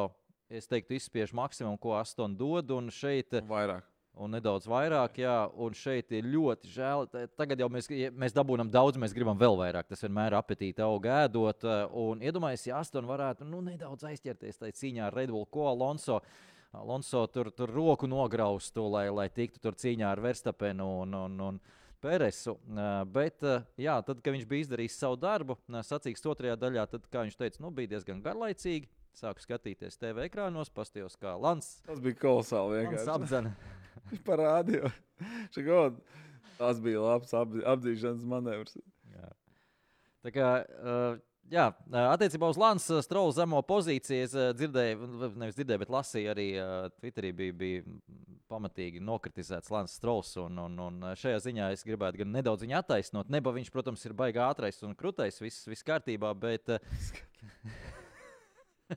es 0.49 0.69
teiktu, 0.71 0.97
izspiež 0.97 1.35
maksimumu, 1.37 1.79
ko 1.81 1.95
Aston 1.99 2.35
dod. 2.39 2.73
Un 2.77 2.89
šeit 2.93 3.37
vairāk. 3.49 3.90
Un 4.19 4.33
nedaudz 4.35 4.65
vairāk, 4.67 5.15
jā, 5.23 5.35
un 5.55 5.71
šeit 5.73 6.11
ir 6.11 6.25
ļoti 6.27 6.67
žēl. 6.67 7.05
Ta- 7.09 7.27
Tagad 7.39 7.59
jau 7.63 7.69
mēs, 7.71 7.87
mēs 8.11 8.33
dabūjam 8.35 8.69
daudz, 8.69 8.97
mēs 8.99 9.13
gribam 9.15 9.37
vēl 9.39 9.55
vairāk. 9.57 9.87
Tas 9.87 10.01
vienmēr 10.03 10.35
apetīti 10.35 10.83
aug 10.83 11.01
ēdot. 11.07 11.63
Un 11.95 12.19
iedomājieties, 12.19 12.67
ja 12.67 12.79
Aston 12.83 13.07
varētu 13.07 13.47
nu, 13.47 13.61
nedaudz 13.61 14.03
aizķerties 14.03 14.59
tajā 14.59 14.75
cīņā 14.81 15.05
ar 15.07 15.13
Red 15.15 15.31
Bull, 15.31 15.45
ko 15.47 15.69
Alonso. 15.71 16.19
Alonso 16.75 17.25
tur, 17.27 17.49
tur 17.51 17.71
roku 17.71 18.07
nograustu, 18.07 18.83
lai, 18.91 19.07
lai 19.09 19.29
tiktu 19.29 19.59
tur 19.63 19.73
cīņā 19.79 20.11
ar 20.11 20.19
Verstapenu 20.23 20.85
un, 21.01 21.13
un, 21.13 21.39
un 21.47 21.59
Peresu. 22.03 22.57
Bet, 23.11 23.39
jā, 23.79 23.95
tad, 24.03 24.21
kad 24.23 24.33
viņš 24.35 24.45
bija 24.49 24.65
izdarījis 24.67 24.95
savu 24.99 25.17
darbu, 25.23 25.55
eh, 25.71 25.81
sacīks 25.87 26.23
otrajā 26.27 26.55
daļā, 26.59 26.85
tad, 26.91 27.07
kā 27.11 27.23
viņš 27.27 27.37
teica, 27.39 27.61
nu, 27.63 27.71
bija 27.71 27.95
diezgan 27.95 28.21
garlaicīgi. 28.23 28.87
Sāku 29.15 29.43
skatīties 29.43 29.97
TV 29.99 30.27
ekrānos, 30.29 30.69
pastījos, 30.71 31.17
kā 31.19 31.33
Lans, 31.39 31.81
Tas 31.87 31.99
bija 31.99 32.15
kolosāli. 32.15 32.85
Vienkārši. 32.85 33.09
apdzena. 33.11 33.55
Viņš 34.11 34.23
parādīja, 34.27 34.91
tas 36.61 36.79
bija 36.83 37.01
labs 37.03 37.33
apdzīšanas 37.35 38.23
manevrs. 38.27 38.77
Jā. 39.11 39.29
Tā 40.21 40.33
kā, 40.35 40.49
uh, 40.61 41.15
jā, 41.49 41.67
attiecībā 42.13 42.49
uz 42.51 42.59
Lansu 42.61 42.99
Strūlu 43.01 43.33
zemo 43.33 43.61
pozīciju, 43.65 44.27
es 44.27 44.35
ā, 44.37 44.51
dzirdēju, 44.57 44.99
v- 45.23 45.31
nevis 45.41 45.57
dzirdēju, 45.57 45.81
bet 45.81 45.93
lasīju 45.95 46.33
arī 46.35 46.47
uh, 46.61 46.89
Twitterī 46.99 47.31
bija, 47.35 47.55
bija 47.57 47.85
pamatīgi 48.51 49.01
nokritizēts 49.07 49.71
Lans 49.71 49.95
Strūls. 49.97 50.33
Un, 50.43 50.59
un, 50.65 50.75
un 50.85 50.99
šajā 51.17 51.39
ziņā 51.47 51.71
es 51.75 51.85
gribētu 51.87 52.21
gan 52.21 52.33
nedaudz 52.35 52.65
viņu 52.65 52.77
attaisnot. 52.81 53.31
Neba 53.31 53.53
viņš, 53.55 53.71
protams, 53.73 54.03
ir 54.05 54.15
baigā 54.17 54.49
ātrais 54.51 54.81
un 54.85 54.93
krutais, 54.99 55.39
viss, 55.41 55.63
viss 55.71 55.87
kārtībā, 55.87 56.33
bet. 56.37 56.75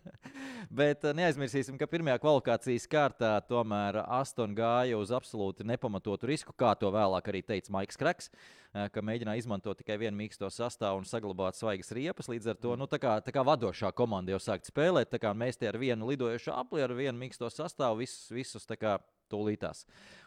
Bet 0.81 1.05
eh, 1.05 1.15
neaizmirsīsim, 1.17 1.79
ka 1.81 1.89
pirmajā 1.91 2.19
kvalifikācijas 2.23 2.87
kārtā 2.91 3.33
tomēr 3.49 4.01
Aston 4.05 4.55
gāja 4.57 4.99
uz 5.01 5.13
absolūti 5.15 5.67
nepamatotu 5.67 6.29
risku, 6.31 6.55
kā 6.57 6.75
to 6.79 6.91
vēlāk 6.95 7.31
arī 7.31 7.43
teica 7.47 7.75
Maiks 7.75 7.99
Kreks, 8.01 8.31
eh, 8.31 8.89
ka 8.93 9.05
mēģināja 9.05 9.45
izmantot 9.45 9.79
tikai 9.81 9.99
vienu 10.03 10.19
mīksto 10.21 10.51
sastāvu 10.53 11.03
un 11.03 11.09
saglabāt 11.09 11.59
svaigas 11.59 11.93
riepas. 11.97 12.31
Līdz 12.33 12.55
ar 12.55 12.61
to 12.61 12.77
nu, 12.81 12.89
tā 12.91 13.01
kā, 13.03 13.17
tā 13.25 13.35
kā 13.35 13.45
vadošā 13.47 13.93
komanda 13.97 14.35
jau 14.35 14.43
sākt 14.43 14.71
spēlēt, 14.71 15.13
tā 15.13 15.23
kā 15.23 15.35
mēs 15.37 15.61
te 15.61 15.71
ar 15.71 15.81
vienu 15.81 16.11
lidojošu 16.13 16.55
apli, 16.55 16.85
ar 16.85 16.97
vienu 16.97 17.19
mīksto 17.21 17.51
sastāvu 17.53 18.05
visus, 18.05 18.31
visus 18.35 18.69
tā 18.69 18.79
kā 18.81 18.99
tūlītās. 19.31 19.85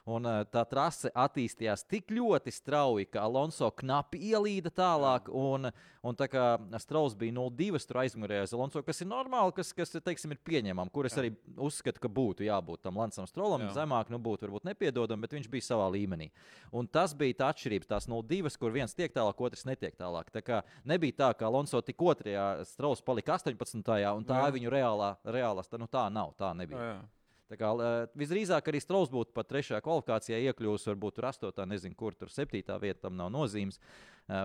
Un, 0.08 0.24
eh, 0.24 0.46
tā 0.48 0.64
trase 0.64 1.10
attīstījās 1.12 1.84
tik 1.92 2.14
ļoti 2.16 2.52
strauji, 2.56 3.10
ka 3.12 3.26
Alonso 3.28 3.68
knapi 3.76 4.22
ielīda 4.30 4.72
tālāk. 4.72 5.28
Un, 5.36 5.68
un 6.00 6.16
tā 6.16 6.30
kā 6.32 6.46
Strauss 6.80 7.18
bija 7.20 7.36
0-2, 7.36 7.82
tur 7.90 8.00
aizmugurējās 8.06 8.54
Alonso, 8.56 8.84
kas 8.88 9.04
ir 9.04 9.10
normāli, 9.12 9.52
kas, 9.58 9.74
kas 9.76 9.92
teiksim, 9.98 10.32
ir 10.32 10.40
pieņemami, 10.48 10.94
kur 10.96 11.10
es 11.10 11.18
arī 11.20 11.34
uzskatu, 11.60 12.00
ka 12.00 12.08
būtu 12.08 12.48
jābūt 12.48 12.86
tam 12.88 13.02
Lansam 13.02 13.28
Straulam. 13.28 13.66
Jā. 13.68 13.74
Zemāk, 13.82 14.14
nu, 14.14 14.22
būtu 14.24 14.48
varbūt 14.48 14.70
nepiedodami, 14.70 15.28
bet 15.28 15.36
viņš 15.36 15.52
bija 15.52 15.68
savā 15.68 15.90
līmenī. 15.92 16.30
Un 16.72 16.88
tas 16.88 17.12
bija 17.18 17.42
tā 17.44 17.52
atšķirība. 17.52 17.92
Tās 17.92 18.08
0-2, 18.08 18.56
kur 18.60 18.72
viens 18.72 18.96
tiek 18.96 19.12
tālāk, 19.12 19.44
otrs 19.44 19.68
netiek 19.68 20.00
tālāk. 20.00 20.32
Tā 20.32 20.44
kā 20.46 20.64
nebija 20.88 21.20
tā, 21.20 21.34
ka 21.36 21.52
Alonso 21.52 21.84
tik 21.84 22.00
otrajā, 22.00 22.64
Strauss 22.72 23.04
palika 23.04 23.36
18. 23.36 23.84
un 24.16 24.24
tā 24.28 24.40
Jā. 24.40 24.56
viņu 24.56 24.72
reālā, 24.72 25.14
reālā 25.28 25.68
nu, 25.76 25.92
tā 25.92 26.08
nav. 26.14 26.32
Tā 26.40 26.56
nebija. 26.56 26.80
Jā, 26.80 26.96
jā. 26.96 27.17
Kā, 27.48 27.70
visdrīzāk 28.20 28.66
arī 28.68 28.82
Strauss 28.84 29.12
būtu 29.12 29.32
pat 29.36 29.48
trešajā 29.48 29.80
kvalifikācijā 29.86 30.40
iekļuvis, 30.50 30.88
varbūt 30.90 31.16
tur 31.16 31.30
astotā, 31.30 31.64
nezinu, 31.70 31.96
kur 31.96 32.16
tur 32.18 32.32
septītā 32.34 32.76
vieta 32.82 33.06
tam 33.06 33.16
nav 33.16 33.32
nozīmes. 33.32 33.80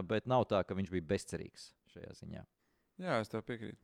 Bet 0.07 0.29
nav 0.31 0.47
tā, 0.51 0.61
ka 0.63 0.77
viņš 0.79 0.93
bija 0.93 1.09
bezcerīgs 1.11 1.73
šajā 1.97 2.13
ziņā. 2.21 2.45
jā, 3.03 3.19
es 3.19 3.33
tev 3.33 3.43
piekrītu. 3.49 3.81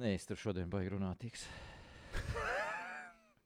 Nē, 0.00 0.14
es 0.16 0.24
tur 0.26 0.40
šodien 0.40 0.72
baigi 0.72 0.94
runāt. 0.94 1.20
Tiks. 1.20 1.44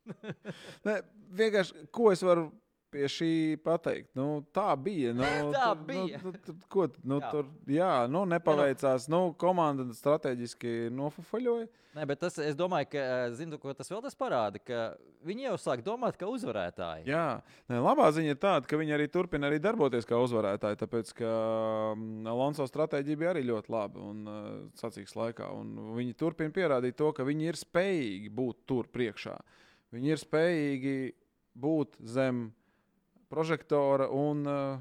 Nē, 0.86 0.94
vienkārši, 1.42 1.88
ko 1.92 2.12
es 2.14 2.22
varu 2.24 2.46
pie 2.92 3.08
šī 3.12 3.32
pateikt? 3.64 4.10
Nu, 4.18 4.44
tā 4.54 4.70
bija. 4.80 5.14
Nu, 5.16 5.26
Tā 5.56 5.72
tur, 5.72 5.82
bija. 5.88 6.20
Nu, 6.24 6.32
tu, 6.44 6.54
ko, 6.72 6.86
nu, 7.02 7.20
Jā. 7.22 7.32
tur, 7.34 7.50
jā, 7.72 7.92
nu, 8.10 8.24
nepaveicās. 8.28 9.08
Nu, 9.12 9.28
komanda 9.38 9.86
strateģiski 9.96 10.88
nofufaļoja. 10.94 11.68
Nē, 11.98 12.04
bet 12.06 12.20
tas, 12.20 12.36
es 12.38 12.54
domāju, 12.54 12.90
ka 12.92 13.00
eh, 13.00 13.30
zinu, 13.34 13.56
tas 13.74 13.88
vēl 13.90 14.02
tas 14.04 14.14
parāda, 14.18 14.60
ka 14.62 14.82
viņi 15.26 15.46
jau 15.48 15.54
sāk 15.58 15.80
domāt, 15.82 16.18
ka 16.20 16.28
uzvarētāji. 16.30 17.06
Jā, 17.08 17.40
Nē, 17.70 17.80
labā 17.82 18.10
ziņa 18.14 18.34
ir 18.34 18.40
tāda, 18.42 18.68
ka 18.68 18.78
viņi 18.78 18.94
arī 18.94 19.08
turpina 19.10 19.48
arī 19.48 19.58
darboties 19.62 20.06
kā 20.06 20.20
uzvarētāji. 20.22 20.78
Tāpēc, 20.82 21.14
ka 21.18 21.30
mm, 21.96 22.28
Alonso 22.30 22.68
stratēģija 22.68 23.20
bija 23.22 23.32
arī 23.32 23.46
ļoti 23.48 23.72
laba 23.72 24.04
un 24.04 24.20
uh, 24.28 24.50
sacīks 24.78 25.16
laikā. 25.18 25.48
Un 25.58 25.96
viņi 25.96 26.14
turpina 26.20 26.54
pierādīt 26.54 26.98
to, 27.00 27.10
ka 27.16 27.26
viņi 27.26 27.50
ir 27.50 27.58
spējīgi 27.58 28.30
būt 28.36 28.62
tur 28.68 28.92
priekšā. 28.94 29.34
Viņi 29.96 30.12
ir 30.12 30.22
spējīgi 30.22 30.96
būt 31.58 31.98
zem 32.04 32.50
prožektora 33.32 34.08
un 34.14 34.46
uh, 34.48 34.78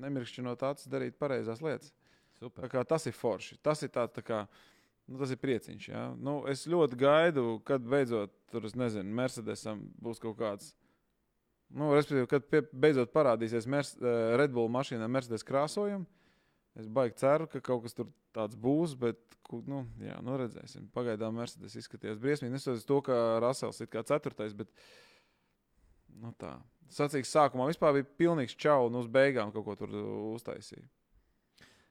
nemirkšķinot 0.00 0.62
acis, 0.70 0.90
darīt 0.90 1.18
pareizās 1.20 1.62
lietas. 1.64 1.94
Tā 2.40 2.84
tas 2.88 3.06
ir 3.08 3.16
forši. 3.16 3.58
Tas 3.64 3.82
ir 3.84 3.90
tāds, 3.92 4.14
tā 4.16 4.24
kā, 4.24 4.44
nu, 5.10 5.18
tas 5.20 5.32
ir 5.34 5.40
prieciņš. 5.42 5.88
Ja? 5.90 6.04
Nu, 6.16 6.40
es 6.48 6.64
ļoti 6.70 6.96
gaidu, 7.00 7.58
kad 7.68 7.84
beidzot 7.84 8.32
tur, 8.52 8.68
nezinu, 8.80 9.12
Mercedesam 9.16 9.82
būs 10.00 10.22
kaut 10.22 10.38
kāds. 10.40 10.70
Nu, 11.70 11.92
respektīvi, 11.94 12.26
kad 12.30 12.46
pie, 12.50 12.62
beidzot 12.72 13.12
parādīsies 13.14 13.68
Merce, 13.70 14.00
eh, 14.00 14.36
Red 14.40 14.54
Bull 14.54 14.72
mašīnā 14.72 15.06
Mercedes 15.06 15.46
krāsojumi, 15.46 16.08
es 16.80 16.88
baigi 16.90 17.20
ceru, 17.20 17.46
ka 17.50 17.60
kaut 17.62 17.84
kas 17.84 17.94
tur 17.94 18.08
tāds 18.34 18.58
būs, 18.58 18.96
bet, 18.98 19.20
nu, 19.68 19.84
jā, 20.02 20.16
nu 20.24 20.38
redzēsim. 20.40 20.88
Pagaidām 20.94 21.36
Mercedes 21.38 21.76
izskatījās 21.78 22.18
briesmīgi. 22.22 22.54
Neskatoties 22.56 22.88
to, 22.88 22.98
ka 23.06 23.38
Rasels 23.42 23.80
ir 23.82 23.90
kā 23.90 24.02
ceturtais, 24.06 24.54
bet, 24.56 24.70
nu 26.22 26.32
tā. 26.38 26.56
Sacīks 26.90 27.30
sākumā 27.30 27.68
vispār 27.70 27.98
bija 27.98 28.08
pilnīgs 28.18 28.56
čau, 28.58 28.88
un 28.88 28.98
uz 29.00 29.06
beigām 29.10 29.52
kaut 29.54 29.66
ko 29.68 29.76
tur 29.78 29.94
uztaisīja. 30.34 30.86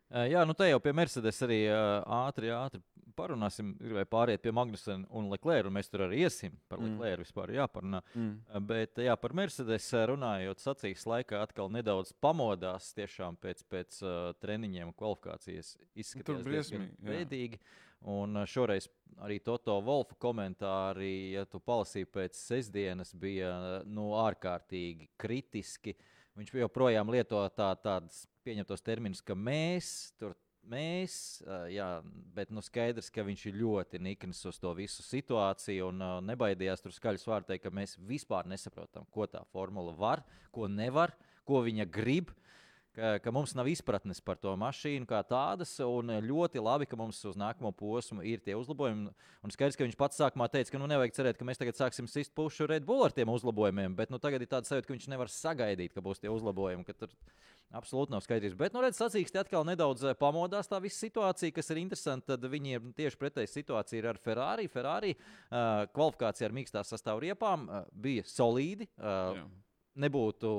Eh, 0.10 0.32
Jā, 0.34 0.46
nu 0.48 0.56
te 0.58 0.68
jau 0.70 0.80
pie 0.84 0.94
Mercedes 0.98 1.40
arī 1.46 1.64
eh, 1.70 1.76
ātri, 2.20 2.50
ātri 2.54 2.82
parunāsim. 3.20 3.74
Gribēju 3.80 4.10
pāriet 4.10 4.44
pie 4.44 4.54
Magnusena 4.56 5.08
un 5.16 5.28
Leclerc, 5.32 5.68
un 5.68 5.76
mēs 5.76 5.92
tur 5.92 6.06
arī 6.08 6.24
iesim. 6.26 6.56
Par 6.72 6.80
Mm. 6.80 6.96
Leclerc 6.96 7.26
vispār 7.26 7.54
jāparunā. 7.58 8.02
Mm. 8.16 8.66
Bet 8.70 9.02
jā, 9.04 9.16
par 9.20 9.36
Mercedes 9.36 9.90
runājot, 10.12 10.64
sacīs 10.64 11.06
laikā 11.10 11.44
atkal 11.44 11.72
nedaudz 11.74 12.14
pamodās 12.24 12.94
tiešām 12.96 13.38
pēc, 13.44 13.66
pēc 13.70 14.00
uh, 14.06 14.16
treniņiem, 14.40 14.94
kvalifikācijas 14.96 15.76
izskatījās 15.96 16.48
diezgan 16.48 16.88
briesmīgi. 17.04 17.60
Un 18.08 18.38
eh, 18.38 18.48
šoreiz 18.48 18.88
arī 19.20 19.40
Toto 19.44 19.76
Wolfa 19.84 20.16
komentāri, 20.22 21.34
ja 21.36 21.46
tu 21.50 21.60
palasīji 21.60 22.08
pēc 22.14 22.38
sestdienas, 22.40 23.12
bija 23.20 23.52
eh, 23.52 23.72
nu, 23.92 24.14
ārkārtīgi 24.20 25.10
kritiski. 25.20 25.96
Viņš 26.40 26.54
joprojām 26.62 27.12
lieto 27.12 27.42
tā, 27.52 27.74
tādus 27.84 28.24
pieņemtos 28.48 28.86
terminus, 28.86 29.24
ka 29.26 29.36
mēs 29.36 30.14
tur. 30.20 30.38
Mēs, 30.70 31.40
ā, 31.48 31.64
jā, 31.72 31.86
bet 32.36 32.52
nu 32.54 32.62
skaidrs, 32.62 33.08
ka 33.10 33.24
viņš 33.26 33.46
ir 33.50 33.56
ļoti 33.58 34.02
nikns 34.06 34.44
uz 34.46 34.60
to 34.62 34.74
visu 34.78 35.02
situāciju 35.02 35.88
un 35.88 36.04
nebaidījās 36.28 36.84
tur 36.84 36.94
skaļus 36.94 37.24
vārdus 37.26 37.48
teikt, 37.48 37.64
ka 37.64 37.72
mēs 37.74 37.96
vispār 38.06 38.46
nesaprotam, 38.46 39.08
ko 39.10 39.26
tā 39.26 39.40
formula 39.56 39.96
var, 39.98 40.22
ko 40.54 40.68
nevar, 40.70 41.16
ko 41.48 41.64
viņa 41.66 41.88
grib. 41.90 42.36
Ka, 43.00 43.12
ka 43.24 43.32
mums 43.32 43.54
nav 43.56 43.70
izpratnes 43.72 44.20
par 44.20 44.40
to 44.42 44.52
mašīnu 44.60 45.08
kā 45.08 45.22
tādas, 45.28 45.72
un 45.86 46.12
ļoti 46.26 46.60
labi, 46.60 46.88
ka 46.90 46.98
mums 47.00 47.22
uz 47.30 47.38
nākamo 47.40 47.72
posmu 47.76 48.26
ir 48.28 48.42
tie 48.44 48.58
uzlabojumi. 48.60 49.14
Un 49.46 49.54
skaidrs, 49.56 49.78
ka 49.80 49.86
viņš 49.86 49.96
pats 50.00 50.20
sākumā 50.20 50.50
teica, 50.52 50.74
ka 50.74 50.82
nu 50.82 50.90
nevajag 50.92 51.16
cerēt, 51.16 51.40
ka 51.40 51.48
mēs 51.48 51.62
tagad 51.62 51.80
sāksim 51.80 52.10
sist 52.12 52.34
pušu 52.36 52.68
Red 52.68 52.84
Bull 52.88 53.06
ar 53.06 53.16
tiem 53.16 53.32
uzlabojumiem, 53.32 53.96
bet 53.96 54.12
nu, 54.12 54.20
tagad 54.20 54.44
ir 54.44 54.52
tāds 54.52 54.72
sajūta, 54.72 54.90
ka 54.90 54.98
viņš 54.98 55.08
nevar 55.14 55.32
sagaidīt, 55.32 55.96
ka 55.96 56.04
būs 56.04 56.20
tie 56.20 56.34
uzlabojumi. 56.34 56.84
Tur 57.00 57.14
absolūti 57.76 58.14
nav 58.14 58.24
skaidrs. 58.26 58.58
Bet, 58.58 58.74
nu, 58.74 58.82
redziet, 58.84 59.00
sacīksti 59.04 59.40
atkal 59.44 59.66
nedaudz 59.68 60.08
eh, 60.10 60.18
pamodās 60.20 60.70
tā 60.70 60.82
visa 60.84 61.00
situācija, 61.06 61.54
kas 61.56 61.72
ir 61.72 61.82
interesanti. 61.84 62.28
Tad 62.32 62.50
viņiem 62.52 62.92
tieši 62.98 63.20
pretēji 63.22 63.54
situācija 63.54 64.02
ir 64.02 64.10
ar 64.12 64.20
Ferrari. 64.22 64.68
Ferrari 64.72 65.14
uh, 65.16 65.86
kvalifikācija 65.94 66.50
ar 66.50 66.58
mīkstās 66.58 66.92
sastāvriepām 66.96 67.68
uh, 67.70 67.86
bija 67.94 68.26
solīdi. 68.28 68.90
Uh, 68.98 69.38
Jā. 69.38 69.46
nebūtu 70.06 70.54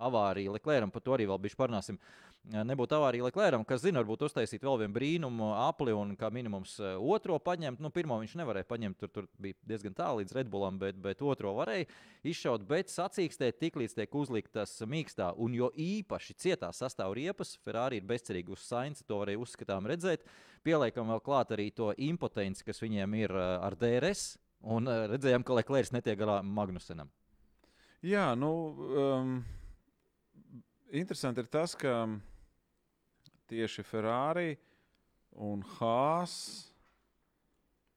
avārija 0.00 0.56
Leclerc, 0.56 0.90
par 0.94 1.04
to 1.04 1.14
arī 1.16 1.28
vēl 1.30 1.40
bišķi 1.44 1.58
parunāsim. 1.60 1.98
Eh, 2.48 2.62
Nebūtu 2.64 2.96
avārija 2.96 3.26
Leclerc, 3.26 3.66
kas 3.68 3.82
zina, 3.82 4.00
varbūt 4.00 4.24
uztaisīt 4.24 4.62
vēl 4.64 4.78
vienu 4.80 4.94
brīnumu 4.96 5.50
apli 5.60 5.92
un 5.92 6.14
kā 6.18 6.30
minimums 6.32 6.78
eh, 6.80 6.96
otro 6.96 7.36
paņemt. 7.44 7.82
Nu, 7.84 7.92
pirmo 7.92 8.16
viņš 8.22 8.36
nevarēja 8.40 8.68
paņemt, 8.70 8.96
tur, 9.02 9.12
tur 9.12 9.28
bija 9.42 9.58
diezgan 9.68 9.96
tālu 9.98 10.22
līdz 10.22 10.36
Redbullam, 10.38 10.78
bet, 10.80 10.96
bet 11.04 11.20
otro 11.20 11.52
varēja 11.58 11.88
izšaut. 12.32 12.64
Bet 12.70 12.92
sacīkstē 12.92 13.52
tiklīdz 13.60 13.98
tiek 13.98 14.16
uzliktas 14.16 14.78
mīkstā 14.88 15.34
un 15.36 15.58
jo 15.58 15.68
īpaši 15.76 16.38
cietā 16.40 16.72
sastāvriepas, 16.76 17.58
Ferrari 17.64 18.00
ir 18.00 18.08
bezcerīgi 18.08 18.56
uz 18.56 18.64
sainci, 18.64 19.04
to 19.04 19.20
varēja 19.20 19.44
uzskatām 19.44 19.88
redzēt. 19.90 20.24
Pieliekam 20.64 21.12
vēl 21.12 21.24
klāt 21.24 21.52
arī 21.56 21.70
to 21.76 21.92
impotenci, 21.96 22.64
kas 22.64 22.80
viņiem 22.80 23.20
ir 23.20 23.36
eh, 23.36 23.52
ar 23.68 23.76
DRS. 23.76 24.38
Un 24.60 24.84
redzējām, 24.84 25.44
ka 25.44 25.54
Leclerc 25.56 25.88
netiek 25.94 26.18
galā 26.20 26.42
Magnusenam. 26.44 27.08
Jā, 28.04 28.34
nu, 28.36 28.50
um, 28.96 29.38
interesanti 30.92 31.42
ir 31.42 31.50
tas, 31.52 31.74
ka 31.78 32.06
tieši 33.50 33.84
Ferrari 33.86 34.54
un 35.38 35.62
Haas 35.76 36.34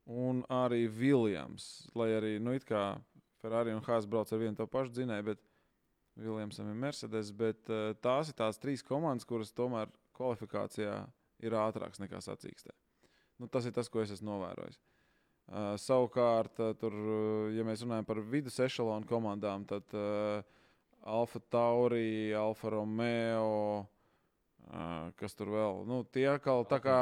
un 0.10 0.44
arī 0.52 0.86
Viljams, 0.92 1.88
lai 1.96 2.12
arī, 2.18 2.36
nu, 2.44 2.56
Ferrari 3.44 3.74
un 3.76 3.84
Haas 3.84 4.06
brauc 4.08 4.32
ar 4.32 4.40
vienu 4.40 4.58
to 4.58 4.68
pašu 4.68 4.94
dzinēju, 4.96 5.26
bet 5.32 5.42
Viljamsam 6.16 6.70
ir 6.70 6.78
Mercedes. 6.78 7.32
Bet 7.36 7.70
uh, 7.72 7.92
tās 8.04 8.30
ir 8.30 8.38
tās 8.38 8.60
trīs 8.62 8.86
komandas, 8.86 9.26
kuras 9.28 9.54
tomēr 9.56 9.92
kvalifikācijā 10.18 10.98
ir 11.44 11.56
ātrākas 11.58 12.02
nekā 12.04 12.22
sacīkstē. 12.24 12.74
Nu, 13.42 13.50
tas 13.52 13.66
ir 13.66 13.74
tas, 13.76 13.90
ko 13.90 14.04
es 14.04 14.14
esmu 14.14 14.30
novērojis. 14.30 14.78
Uh, 15.44 15.74
savukārt, 15.82 16.62
uh, 16.62 16.76
tur, 16.80 16.96
ja 17.52 17.66
mēs 17.68 17.84
runājam 17.84 18.08
par 18.08 18.22
vidus 18.32 18.62
ešalonu 18.64 19.10
komandām, 19.10 19.66
tad 19.68 19.98
uh, 19.98 20.46
Alfa 21.04 21.40
Tauri, 21.52 22.34
Alfa 22.34 22.70
Romeo, 22.70 23.86
uh, 24.72 25.12
kas 25.20 25.36
tur 25.36 25.48
vēl? 25.52 25.86
Nu, 25.90 26.04
tie 26.08 26.28
atkal 26.32 26.64
tā 26.70 26.80
kā 26.84 27.00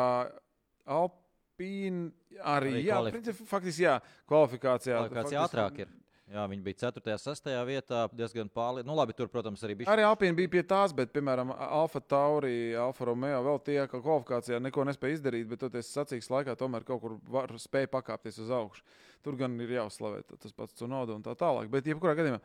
Alpīna 0.90 2.10
arī, 2.42 2.72
Arī 2.74 2.86
jā, 2.88 2.96
kvalif- 2.98 3.18
principā, 3.18 3.48
faktiski, 3.56 3.84
jā, 3.86 3.98
kvalifikācijā. 4.28 5.02
Kāds 5.10 5.14
faktiski- 5.14 5.42
ātrāk 5.46 5.80
ir? 5.86 5.88
Jā, 6.32 6.46
viņi 6.48 6.64
bija 6.64 6.78
4. 6.80 7.12
un 7.12 7.18
6. 7.20 7.66
vietā, 7.68 8.10
diezgan 8.16 8.50
pārliecināti. 8.50 8.88
Nu, 8.88 8.96
labi, 8.96 9.14
tur, 9.14 9.28
protams, 9.28 9.62
arī 9.68 9.76
bija. 9.76 9.88
Arī 9.92 10.06
Alpīna 10.08 10.34
bija 10.34 10.50
pie 10.50 10.64
tās, 10.64 10.94
bet, 10.96 11.12
piemēram, 11.12 11.52
Alfa 11.60 12.00
Tauri, 12.00 12.74
Alfa 12.74 13.06
Romeo 13.06 13.44
vēl 13.44 13.60
tie, 13.64 13.86
ka 13.88 14.00
kvalifikācijā 14.00 14.62
neko 14.62 14.86
nespēja 14.88 15.20
izdarīt, 15.20 15.48
bet 15.50 15.60
toties 15.60 15.92
sacīks 15.94 16.30
laikā 16.32 16.56
tomēr 16.56 16.86
kaut 16.86 17.02
kur 17.02 17.20
var 17.28 17.48
spēja 17.50 17.88
pakāpties 17.92 18.40
uz 18.40 18.50
augšu. 18.50 18.82
Tur 19.22 19.36
gan 19.36 19.60
ir 19.60 19.68
jāuzslavē 19.76 20.24
tas 20.40 20.54
pats 20.54 20.74
Cunoda 20.74 21.14
un 21.14 21.22
tā 21.22 21.36
tālāk. 21.36 21.70
Bet, 21.70 21.84
jebkurā 21.84 22.16
gadījumā, 22.16 22.40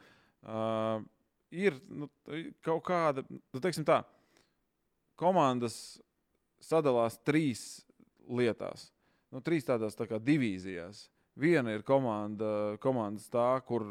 uh, 0.44 1.04
ir 1.55 1.78
nu, 1.88 2.09
kaut 2.64 2.84
kāda, 2.86 3.24
nu, 3.28 3.62
teiksim 3.62 3.86
tā, 3.86 4.03
komandas 5.18 5.99
sadalās 6.62 7.18
trīs 7.24 7.84
lietās. 8.26 8.90
Nu, 9.32 9.42
trīs 9.44 9.66
tādās 9.66 9.99
tā 9.99 10.07
kā 10.09 10.20
divīzijās. 10.22 11.07
Viena 11.36 11.74
ir 11.76 11.82
komanda, 11.84 12.78
komandas 12.80 13.26
tā, 13.28 13.59
kur 13.68 13.82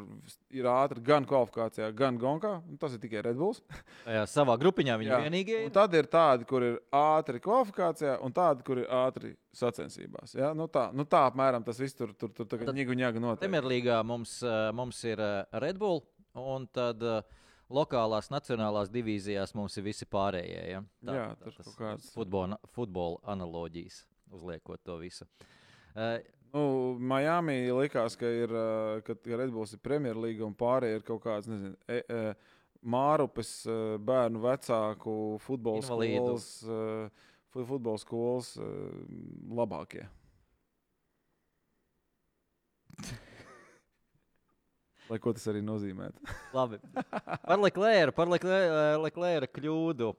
ir 0.49 0.65
ātri 0.65 1.03
gan 1.05 1.27
kvalifikācijā, 1.29 1.91
gan 1.93 2.15
gonkā. 2.17 2.55
Tas 2.81 2.95
ir 2.95 3.03
tikai 3.03 3.21
Red 3.21 3.37
Bulls. 3.37 3.59
Jā, 4.15 4.23
savā 4.29 4.55
grupiņā 4.57 4.95
viņi 4.97 5.11
Jā. 5.11 5.19
vienīgie 5.27 5.59
Un 5.59 5.67
ir. 5.67 5.75
tad 5.75 5.93
ir 5.93 6.09
tādi, 6.09 6.47
kur 6.49 6.65
ir 6.65 6.79
ātri 6.89 7.43
kvalifikācijā, 7.45 8.15
un 8.25 8.33
tādi, 8.33 8.65
kur 8.65 8.81
ir 8.81 8.89
ātri 8.89 9.35
sacensībās. 9.53 10.33
Ja? 10.39 10.55
Nu, 10.57 10.65
tā, 10.73 10.87
nu, 10.97 11.05
tā 11.05 11.21
apmēram 11.29 11.67
tas 11.67 11.77
viss 11.83 11.93
tur 11.93 12.15
tur 12.17 12.33
tur 12.33 12.49
Tad 12.49 12.65
tagad 12.65 12.81
ņēgu 12.81 12.97
ņēgu 13.03 13.21
notiek. 13.21 13.43
Premjerlīgā 13.45 14.01
mums, 14.09 14.39
eh, 14.41 14.57
mums 14.73 15.05
ir 15.05 15.21
eh, 15.21 15.59
Red 15.61 15.77
Bull, 15.77 16.01
un 16.41 16.65
tad 16.73 17.05
eh, 17.05 17.21
lokālās, 17.71 18.29
nacionālās 18.29 18.89
divīzijās 18.93 19.55
mums 19.55 19.77
ir 19.77 19.83
visi 19.83 20.05
pārējie. 20.05 20.61
Ja? 20.71 20.83
Jā, 21.01 21.25
tur 21.41 21.53
kaut 21.63 21.75
kāds- 21.79 22.11
futbola, 22.13 22.57
futbola 22.75 23.19
analoģijas, 23.33 24.05
uzliekot 24.31 24.83
to 24.83 24.97
visu. 25.01 25.25
Eh, 25.95 26.21
Nu, 26.55 26.95
Miami 26.99 27.67
likās, 27.75 28.15
ka, 28.15 28.25
ir, 28.25 28.47
ā, 28.47 29.01
ka 29.03 29.13
ka 29.19 29.35
Red 29.35 29.51
Bulls 29.51 29.73
ir 29.73 29.79
Premjerlīga 29.83 30.45
un 30.45 30.53
pārējie 30.55 30.95
ir 30.95 31.03
kaut 31.03 31.21
kāds, 31.25 31.49
nezinu, 31.51 31.75
e, 31.89 31.97
e, 32.07 32.33
Mārupes 32.85 33.65
ā, 33.67 33.97
bērnu 33.99 34.39
vecāku 34.39 35.15
futbola 35.43 35.81
skolas, 35.83 36.63
futbola 37.51 37.97
skolas 37.99 38.53
labākie. 39.51 40.07
Lai 45.09 45.19
ko 45.21 45.33
tas 45.37 45.45
arī 45.51 45.61
nozīmētu. 45.65 46.21
Labi. 46.55 46.79
Par 47.45 47.59
Leclerc, 47.61 48.15
par 48.17 48.31
Leclerc, 48.31 48.99
Leclerc 49.05 49.53
kļūdu. 49.59 50.11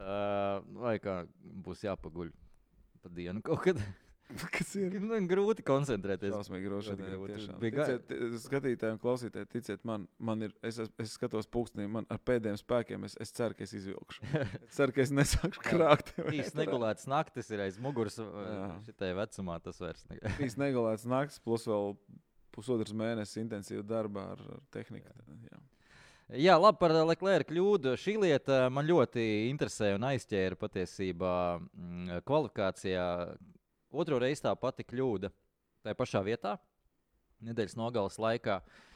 Uh, 0.00 0.60
vai 0.80 0.94
kā 1.02 1.20
būs 1.64 1.82
jāpaguļ 1.84 2.30
pa 3.02 3.10
dienu 3.12 3.42
kaut 3.44 3.60
kad? 3.66 3.82
Kas 4.54 4.70
ir? 4.78 4.94
Nu, 5.02 5.16
grūti 5.26 5.64
koncentrēties. 5.66 6.32
Šausmīgi 6.32 6.68
grūti. 6.68 6.94
Bija 7.62 7.84
Ticiet, 7.84 8.04
ti- 8.06 8.40
skatītājiem, 8.44 9.00
klausītājiem, 9.02 9.48
ticiet 9.50 9.82
man, 9.88 10.04
man 10.22 10.46
ir, 10.46 10.54
es, 10.66 10.78
es, 10.78 11.16
skatos 11.16 11.48
pulkstenī, 11.50 11.88
man 11.90 12.06
ar 12.12 12.20
pēdējiem 12.22 12.60
spēkiem, 12.60 13.06
es, 13.08 13.16
es 13.22 13.34
ceru, 13.34 13.58
ka 13.58 13.66
es 13.66 13.74
izvilkšu. 13.80 14.22
Es 14.62 14.78
ceru, 14.78 14.94
ka 14.94 15.02
es 15.02 15.12
nesākšu 15.14 15.64
krākt. 15.72 16.14
Trīs 16.16 16.54
negulētas 16.58 17.10
naktis 17.10 17.50
ir 17.50 17.64
aiz 17.66 17.80
muguras. 17.82 18.20
Šitai 18.86 19.12
vecumā 19.18 19.58
tas 19.66 19.82
vairs 19.82 20.06
ne. 20.10 20.20
Trīs 20.38 20.56
negulētas 20.60 21.08
naktis, 21.10 21.42
plus 21.42 21.66
vēl 21.70 21.96
pusotrs 22.54 22.94
mēnesis 22.96 23.40
intensīva 23.42 23.84
darba 23.86 24.30
ar, 24.34 24.42
ar 24.56 24.64
tehniku. 24.74 25.12
Jā. 25.50 25.60
Jā, 26.38 26.54
labi 26.62 26.78
par 26.78 26.94
Leclerc 26.94 27.48
kļūdu. 27.50 27.96
Šī 27.98 28.14
lieta 28.22 28.68
man 28.70 28.86
ļoti 28.86 29.24
interesē 29.48 29.96
un 29.96 30.06
aizķēra 30.12 30.58
patiesībā 30.60 31.32
mm, 31.58 32.20
kvalifikācijā. 32.28 33.06
Otro 33.90 34.20
reizi 34.22 34.44
tā 34.44 34.52
pati 34.54 34.86
kļūda 34.86 35.32
tajā 35.82 35.96
pašā 35.98 36.22
vietā, 36.22 36.54
nedēļas 37.42 37.74
nogalas 37.80 38.20
laikā. 38.22 38.60
Uh, 38.60 38.89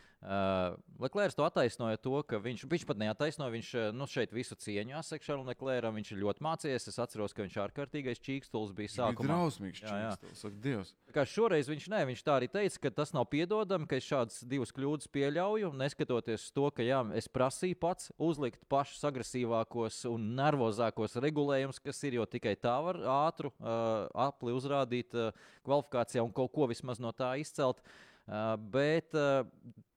Leclerc 1.05 1.35
to 1.37 1.45
attaisnoja 1.45 1.99
to, 2.01 2.15
ka 2.25 2.39
viņš, 2.41 2.65
viņš 2.71 2.85
pat 2.89 3.01
neataisnoja. 3.03 3.53
Viņš 3.55 3.71
uh, 3.77 3.89
nu, 3.93 4.07
šeit 4.09 4.33
visu 4.33 4.57
cieņu 4.57 4.95
jāsaka 4.95 5.27
Šarlam 5.27 5.51
Leclercam. 5.51 5.97
Viņš 5.99 6.13
ir 6.15 6.21
ļoti 6.23 6.45
mācījies. 6.47 6.89
Es 6.93 7.01
atceros, 7.03 7.35
ka 7.37 7.45
viņš 7.45 7.59
ārkārtīgais 7.67 8.23
čīkstulis 8.25 8.73
bija 8.73 8.89
Bija 8.89 8.95
sākumā. 8.95 9.29
drausmīgs 9.29 9.83
Jā, 9.83 9.97
jā. 10.01 10.13
čīkstils, 10.15 10.41
saka 10.45 10.61
Dievs. 10.65 10.95
Tā 11.09 11.17
Kā 11.19 11.25
šoreiz 11.29 11.69
viņš, 11.71 11.89
ne, 11.93 12.01
viņš 12.11 12.23
tā 12.25 12.39
arī 12.39 12.49
teica, 12.53 12.81
ka 12.87 12.95
tas 13.03 13.13
nav 13.17 13.27
piedodami, 13.33 13.89
ka 13.91 13.99
es 14.01 14.09
šādas 14.09 14.41
divas 14.49 14.73
kļūdas 14.77 15.11
pieļauju. 15.15 15.73
Neskatoties 15.81 16.49
to, 16.57 16.71
ka 16.75 16.87
jā, 16.87 17.03
es 17.19 17.29
prasīju 17.29 17.79
pats 17.81 18.11
uzlikt 18.19 18.65
pašus 18.73 19.05
agresīvākos 19.11 20.01
un 20.11 20.31
nervozākos 20.39 21.19
regulējumus, 21.25 21.83
kas 21.85 22.01
ir, 22.09 22.19
jo 22.21 22.27
tikai 22.29 22.57
tā 22.57 22.75
var 22.85 22.99
ātru 23.19 23.53
uh, 23.61 24.09
apli 24.27 24.57
uzrādīt 24.57 25.15
uh, 25.19 25.31
kvalifikācijā 25.67 26.25
un 26.25 26.33
kaut 26.35 26.53
ko 26.55 26.69
vismaz 26.71 27.01
no 27.03 27.13
tā 27.13 27.35
izcelt. 27.43 27.85
Uh, 28.25 28.55
bet 28.57 29.13
uh, 29.13 29.43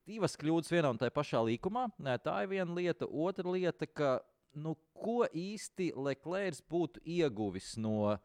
divas 0.07 0.37
kļūdas 0.39 0.71
vienā 0.71 0.93
un 0.93 1.01
tajā 1.01 1.13
pašā 1.15 1.43
līkumā. 1.51 1.89
Tā 2.23 2.39
ir 2.45 2.51
viena 2.55 2.79
lieta. 2.79 3.07
Otra 3.07 3.51
lieta, 3.51 3.87
ka 3.87 4.17
nu, 4.57 4.77
ko 4.97 5.25
īsti 5.27 5.91
Leclerc 5.95 6.63
būtu 6.71 7.03
ieguvis 7.05 7.75
no, 7.81 8.15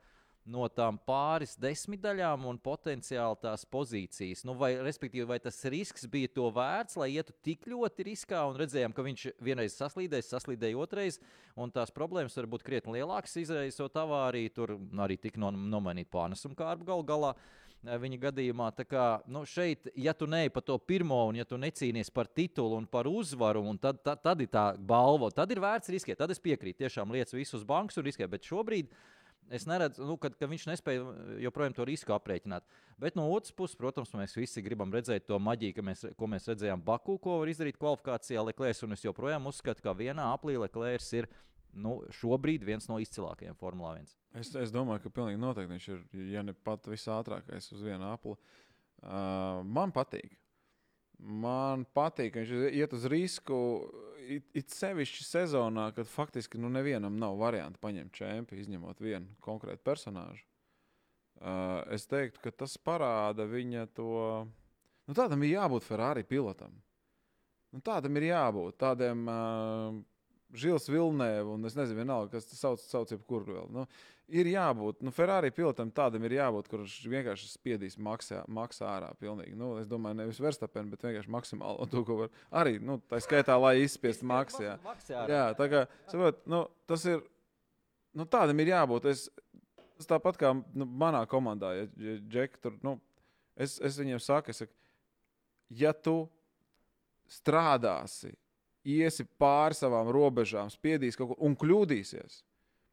no 0.48 0.66
tām 0.72 0.98
pāris 1.06 1.54
desmitdaļām 1.60 2.46
un 2.48 2.58
potenciāli 2.62 3.38
tās 3.42 3.64
pozīcijas. 3.68 4.44
Nu, 4.48 4.54
vai, 4.58 4.72
respektīvi, 4.82 5.26
vai 5.28 5.38
tas 5.42 5.60
risks 5.70 6.06
bija 6.10 6.30
to 6.32 6.48
vērts, 6.54 6.98
lai 7.00 7.12
ietu 7.16 7.34
tik 7.44 7.66
ļoti 7.70 8.08
riskā 8.10 8.42
un 8.48 8.58
redzējām, 8.60 8.94
ka 8.96 9.06
viņš 9.06 9.26
vienreiz 9.44 9.76
saslīdēs, 9.78 10.30
saslīdēja 10.32 10.80
otrais, 10.82 11.20
un 11.54 11.74
tās 11.74 11.94
problēmas 11.94 12.38
var 12.40 12.50
būt 12.54 12.66
krietni 12.66 12.98
lielākas, 12.98 13.36
izraisot 13.42 13.98
avāriju, 14.02 14.54
tur 14.56 14.76
arī 15.04 15.18
tika 15.20 15.42
no, 15.42 15.52
nomainīta 15.52 16.14
pārnesuma 16.14 16.58
kārba 16.58 16.92
galu 16.94 17.06
galā. 17.06 17.34
eh, 17.36 17.61
Viņa 17.82 18.18
gadījumā, 18.28 18.68
tā 18.78 18.84
kā 18.86 19.04
nu, 19.26 19.40
šeit, 19.48 19.88
ja 19.98 20.12
tu 20.14 20.28
neej 20.30 20.52
pa 20.54 20.60
to 20.62 20.76
pirmo, 20.78 21.16
un 21.32 21.40
ja 21.40 21.46
tu 21.48 21.58
necīnies 21.58 22.12
par 22.14 22.28
titulu 22.30 22.76
un 22.78 22.86
par 22.86 23.08
uzvaru, 23.10 23.64
un 23.66 23.80
tad, 23.82 23.98
tad, 24.06 24.20
tad 24.22 24.44
ir 24.44 24.52
tā 24.52 24.68
balva, 24.78 25.32
tad 25.34 25.50
ir 25.50 25.58
vērts 25.64 25.90
riskēt. 25.90 26.20
Tad 26.20 26.30
es 26.30 26.38
piekrītu, 26.42 26.84
tiešām 26.84 27.10
lietas 27.10 27.34
visus 27.34 27.66
bankus 27.66 27.98
un 27.98 28.06
riskēt. 28.06 28.30
Bet 28.30 28.46
šobrīd 28.46 28.94
Es 29.52 29.66
neredzu, 29.68 30.04
nu, 30.06 30.14
kad, 30.20 30.32
ka 30.38 30.46
viņš 30.48 30.64
nespēja 30.70 31.02
joprojām 31.42 31.74
to 31.76 31.84
risku 31.84 32.14
aprēķināt. 32.14 32.64
Bet 33.00 33.18
no 33.18 33.26
otras 33.34 33.52
puses, 33.52 33.76
protams, 33.76 34.12
mēs 34.16 34.36
visi 34.38 34.62
gribam 34.64 34.92
redzēt 34.94 35.26
to 35.28 35.36
maģiju, 35.42 35.84
mēs, 35.84 36.04
ko 36.16 36.28
mēs 36.30 36.46
redzējām 36.48 36.80
Baku, 36.86 37.18
ko 37.20 37.40
var 37.42 37.50
izdarīt 37.52 37.76
kvalifikācijā 37.80 38.44
Leclerc. 38.46 38.80
Un 38.86 38.96
es 38.96 39.04
joprojām 39.04 39.50
uzskatu, 39.50 39.84
ka 39.84 39.96
vienā 39.98 40.30
aplī 40.32 40.56
Leclerc 40.62 41.08
ir 41.18 41.28
nu, 41.72 41.96
šobrīd 42.20 42.64
viens 42.66 42.88
no 42.90 42.98
izcilākajiem 43.02 43.56
Formula 43.58 43.96
1. 43.98 44.12
Es, 44.40 44.52
es 44.58 44.72
domāju, 44.74 45.04
ka 45.04 45.14
pilnīgi 45.16 45.40
noteikti 45.40 45.72
viņš 45.72 45.88
ir, 45.92 46.04
ja 46.32 46.44
ne 46.44 46.54
pat 46.54 46.86
visātrākais 46.88 47.72
uz 47.74 47.82
vienu 47.84 48.08
apli. 48.08 48.36
Uh, 49.02 49.60
man 49.66 49.92
patīk. 49.94 50.36
Man 51.22 51.84
patīk, 51.94 52.32
ka 52.34 52.42
viņš 52.42 52.76
iet 52.78 52.94
uz 52.96 53.08
risku. 53.10 53.58
It, 54.22 54.46
it 54.56 54.72
sevišķi 54.72 55.26
sezonā, 55.26 55.88
kad 55.96 56.08
faktiski 56.08 56.60
nu, 56.62 56.70
nevienam 56.72 57.18
nav 57.18 57.36
variantu 57.40 57.82
paņemt 57.82 58.14
čempionu, 58.14 58.62
izņemot 58.62 59.02
vienu 59.02 59.36
konkrētu 59.44 59.82
personāžu. 59.86 60.46
Uh, 61.42 61.82
es 61.90 62.06
teiktu, 62.06 62.38
ka 62.44 62.52
tas 62.54 62.76
parāda 62.78 63.48
viņa 63.50 63.88
to. 63.96 64.46
Nu, 65.08 65.14
tādam 65.18 65.42
ir 65.42 65.56
jābūt 65.56 65.84
Ferrari 65.88 66.22
pilotam. 66.24 66.76
Nu, 67.72 67.80
tādam 67.82 68.16
ir 68.20 68.28
jābūt. 68.28 68.76
Tādiem 68.78 69.24
uh, 69.26 69.98
Žils 70.52 70.88
Vilnēvs, 70.92 71.48
un 71.48 71.64
es 71.68 71.76
nezinu, 71.78 72.02
vienalga, 72.02 72.34
kas 72.34 72.48
tas 72.50 72.60
sauc, 72.60 72.82
sauc 72.84 73.12
jebkuru 73.14 73.54
vēl. 73.54 73.68
Nu, 73.72 73.84
ir 74.32 74.50
jābūt, 74.52 75.00
nu, 75.04 75.12
Ferrari 75.14 75.48
pilotam 75.54 75.88
tādam 75.94 76.26
ir 76.28 76.34
jābūt, 76.36 76.68
kurš 76.68 76.96
vienkārši 77.08 77.48
spiedīs 77.54 77.96
maksā, 77.96 78.42
maksā 78.52 78.90
ārā. 78.90 79.08
Pilnīgi. 79.20 79.56
Nu, 79.58 79.74
es 79.80 79.88
domāju, 79.88 80.18
nevis 80.20 80.40
Verstapen, 80.42 80.90
bet 80.92 81.06
vienkārši 81.06 81.32
maksimāli 81.32 81.88
to, 81.92 82.02
ko 82.08 82.18
var. 82.24 82.34
Arī 82.62 82.76
nu, 82.84 82.98
tā 83.08 83.20
skaitā, 83.24 83.56
lai 83.60 83.78
izspiestu 83.84 84.28
maksā. 84.28 84.76
Maksā 84.84 85.24
Jā, 85.30 85.46
tā 85.58 85.70
kā 85.72 85.86
saprot, 86.10 86.44
nu, 86.50 86.66
tas 86.90 87.06
ir. 87.08 87.24
Nu, 88.12 88.28
tādam 88.28 88.60
ir 88.60 88.74
jābūt. 88.74 89.08
Es, 89.08 89.26
tas 89.96 90.10
tāpat 90.10 90.36
kā 90.40 90.52
nu, 90.52 90.84
manā 90.84 91.24
komandā, 91.30 91.72
ja, 91.78 91.88
ja 91.96 92.18
Džek, 92.20 92.60
tur, 92.60 92.76
nu, 92.84 92.98
es, 93.56 93.78
es 93.80 93.96
viņiem 94.00 94.20
saku, 94.20 94.52
es 94.52 94.64
saku, 94.64 94.76
ja 95.80 95.94
tu 95.96 96.26
strādāsi, 97.32 98.34
iesi 98.84 99.26
pāri 99.40 99.76
savām 99.78 100.10
robežām, 100.14 100.70
spiedīsi 100.72 101.18
kaut 101.20 101.32
ko 101.32 101.38
un 101.46 101.56
kļūdīsies, 101.58 102.42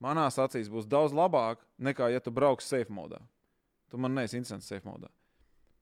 manā 0.03 0.27
acīs 0.29 0.69
būs 0.71 0.87
daudz 0.89 1.15
labāk 1.15 1.63
nekā, 1.77 2.11
ja 2.13 2.21
tu 2.23 2.31
brauks 2.31 2.69
safe 2.69 2.93
modā. 2.93 3.21
Tu 3.89 3.97
man 3.97 4.13
neesi 4.13 4.37
interesants 4.37 4.69
safe 4.69 4.85
modā. 4.85 5.09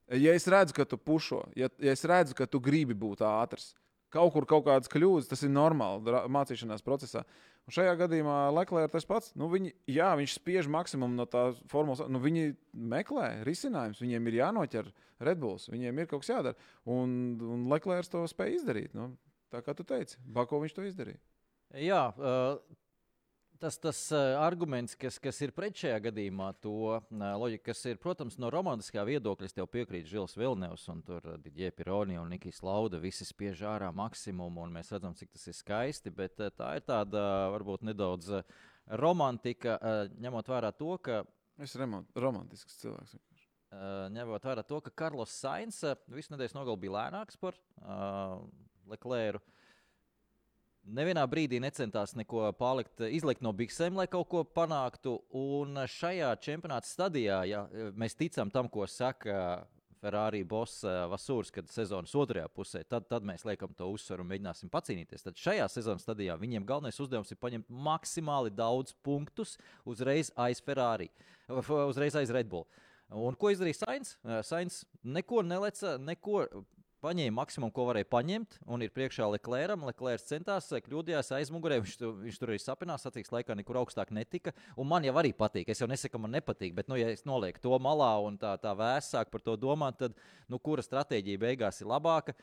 Ja 0.08 0.32
es 0.32 0.48
redzu, 0.48 0.74
ka 0.78 0.86
tu 0.88 0.96
pušo, 0.98 1.42
ja, 1.60 1.68
ja 1.84 1.92
es 1.92 2.06
redzu, 2.08 2.38
ka 2.38 2.48
tu 2.48 2.62
gribi 2.64 2.96
būt 2.96 3.26
ātrs, 3.28 3.74
kaut 4.14 4.32
kur 4.32 4.48
kaut 4.48 4.64
kādas 4.68 4.92
kļūdas, 4.92 5.28
tas 5.28 5.44
ir 5.44 5.52
normāli 5.52 6.16
mācīšanās 6.32 6.86
procesā. 6.86 7.26
Un 7.68 7.76
šajā 7.76 7.98
gadījumā 8.00 8.36
Leclerc 8.56 8.94
tas 8.94 9.04
pats. 9.08 9.34
Nu, 9.36 9.50
viņi, 9.52 9.74
jā, 9.92 10.14
viņš 10.16 10.38
spiež 10.38 10.70
maksimumu 10.72 11.18
no 11.18 11.26
tā 11.28 11.50
formulas. 11.68 12.06
Nu, 12.08 12.22
viņi 12.24 12.54
meklē 12.72 13.42
risinājumus, 13.44 14.00
viņiem 14.00 14.30
ir 14.30 14.38
jānoķer 14.40 14.92
Redbulls, 15.28 15.68
viņiem 15.74 16.00
ir 16.00 16.08
kaut 16.08 16.24
kas 16.24 16.32
jādara. 16.32 16.70
Un, 16.88 17.36
un 17.44 17.68
Leclerc 17.68 18.08
to 18.08 18.24
spēja 18.32 18.62
izdarīt. 18.62 18.96
Nu, 18.96 19.10
tā 19.54 19.64
kā 19.66 19.76
tu 19.78 19.86
teici, 19.88 20.20
Bako 20.24 20.62
viņš 20.64 20.76
to 20.76 20.86
izdarīja. 20.88 21.20
Jā, 21.84 22.02
uh, 22.16 22.78
tas, 23.60 23.76
tas 23.84 24.00
uh, 24.16 24.38
arguments, 24.40 24.96
kas, 25.00 25.20
kas 25.20 25.42
ir 25.44 25.52
pret 25.56 25.76
šajā 25.76 26.00
gadījumā, 26.08 26.54
to 26.64 26.76
uh, 26.96 27.00
loģika, 27.42 27.70
kas 27.74 27.84
ir, 27.92 28.00
protams, 28.02 28.40
no 28.40 28.52
romantiskā 28.54 29.04
viedokļa, 29.08 29.52
tev 29.58 29.68
piekrītu, 29.74 30.12
Žils 30.14 30.38
Vilnevs 30.40 30.88
un 30.94 31.04
tur 31.08 31.28
Digija 31.44 31.74
Pironi 31.76 32.20
un 32.22 32.32
Nikijs 32.32 32.64
Lauda, 32.64 33.02
visi 33.04 33.28
spiež 33.28 33.66
ārā 33.68 33.92
maksimumu, 33.96 34.64
un 34.64 34.76
mēs 34.80 34.94
redzam, 34.96 35.16
cik 35.18 35.36
tas 35.36 35.48
ir 35.52 35.58
skaisti, 35.60 36.14
bet 36.16 36.40
tā 36.40 36.76
ir 36.80 36.88
tāda 36.88 37.24
varbūt 37.56 37.84
nedaudz 37.90 38.38
romantika, 38.88 39.76
ņemot 40.24 40.48
vērā 40.48 40.72
to, 40.72 40.94
ka 41.04 41.26
Es 41.58 41.74
esmu 41.74 42.04
romantisks 42.22 42.78
cilvēks. 42.84 43.16
Ņemot 44.14 44.44
vērā 44.46 44.64
to, 44.68 44.78
ka 44.86 44.94
Karlos 45.04 45.34
Sainz 45.34 45.80
visu 46.14 46.32
nedēļas 46.34 46.54
nogali 46.56 46.84
bija 46.86 46.94
lēnāks 46.94 47.40
par 47.42 47.58
uh, 47.82 48.44
Leclercu. 48.90 49.46
Nevienā 50.88 51.26
brīdī 51.28 51.60
necentās 51.60 52.14
neko 52.16 52.46
palikt, 52.56 53.02
izlikt 53.12 53.42
no 53.44 53.52
biksēm, 53.52 53.98
lai 54.00 54.06
kaut 54.08 54.30
ko 54.32 54.46
panāktu. 54.48 55.18
Un 55.36 55.82
šajā 55.84 56.30
čempionāta 56.40 56.88
stadijā, 56.88 57.42
ja 57.44 57.66
mēs 57.92 58.16
ticam 58.16 58.48
tam, 58.54 58.70
ko 58.72 58.88
saka 58.88 59.68
Ferrari 60.00 60.44
boss 60.48 60.86
Vasūrs, 61.12 61.52
kad 61.52 61.68
sezonas 61.74 62.14
otrajā 62.16 62.48
pusē, 62.54 62.86
tad, 62.88 63.10
tad 63.12 63.26
mēs 63.28 63.44
liekam 63.50 63.74
to 63.76 63.90
uzsvaru 63.92 64.24
un 64.24 64.32
mēģināsim 64.32 64.72
pacīnīties. 64.72 65.26
Tad 65.26 65.42
šajā 65.42 65.68
sezonas 65.74 66.06
stadijā 66.08 66.38
viņiem 66.40 66.68
galvenais 66.70 67.02
uzdevums 67.04 67.34
ir 67.34 67.42
paņemt 67.42 67.68
maksimāli 67.68 68.54
daudz 68.56 68.96
punktus 69.04 69.58
uzreiz 69.84 70.32
aiz 70.40 70.64
Ferrari, 70.64 71.10
uzreiz 71.50 72.16
aiz 72.16 72.32
Red 72.32 72.48
Bull. 72.52 72.68
Un 73.12 73.36
ko 73.40 73.52
izdarīja 73.52 73.82
Sainz? 73.82 74.16
Sainz 74.44 74.82
neko 75.04 75.44
neleca, 75.44 75.98
neko 76.00 76.46
paņēma 77.04 77.36
maksimumu, 77.38 77.74
ko 77.76 77.86
varēja 77.90 78.08
paņemt, 78.10 78.58
un 78.74 78.84
ir 78.86 78.92
priekšā 78.96 79.28
Leclerc. 79.32 79.84
Leclerc 79.88 80.26
centās, 80.28 80.70
kļūdījās 80.86 81.32
aizmugurē. 81.38 81.80
Viņš, 81.84 81.96
tu, 82.02 82.12
viņš 82.24 82.40
tur 82.42 82.52
arī 82.54 82.60
sapinās, 82.62 83.06
sacīks 83.06 83.34
laikā 83.34 83.58
nekur 83.58 83.80
augstāk 83.82 84.14
netika. 84.16 84.54
Un 84.80 84.90
man 84.90 85.06
jau 85.08 85.16
arī 85.22 85.34
patīk. 85.38 85.70
Es 85.72 85.84
jau 85.84 85.90
nesaku, 85.90 86.16
ka 86.16 86.24
man 86.24 86.34
nepatīk, 86.38 86.76
bet, 86.78 86.90
nu, 86.92 86.98
ja 87.00 87.12
es 87.14 87.26
nolieku 87.28 87.62
to 87.64 87.78
malā 87.84 88.14
un 88.26 88.40
tā, 88.42 88.56
tā 88.62 88.74
vēsāk 88.78 89.32
par 89.34 89.46
to 89.46 89.58
domāt, 89.60 90.00
tad, 90.02 90.18
nu, 90.50 90.60
kura 90.64 90.86
stratēģija 90.86 91.44
beigās 91.46 91.84
ir 91.84 91.92
labāka? 91.92 92.38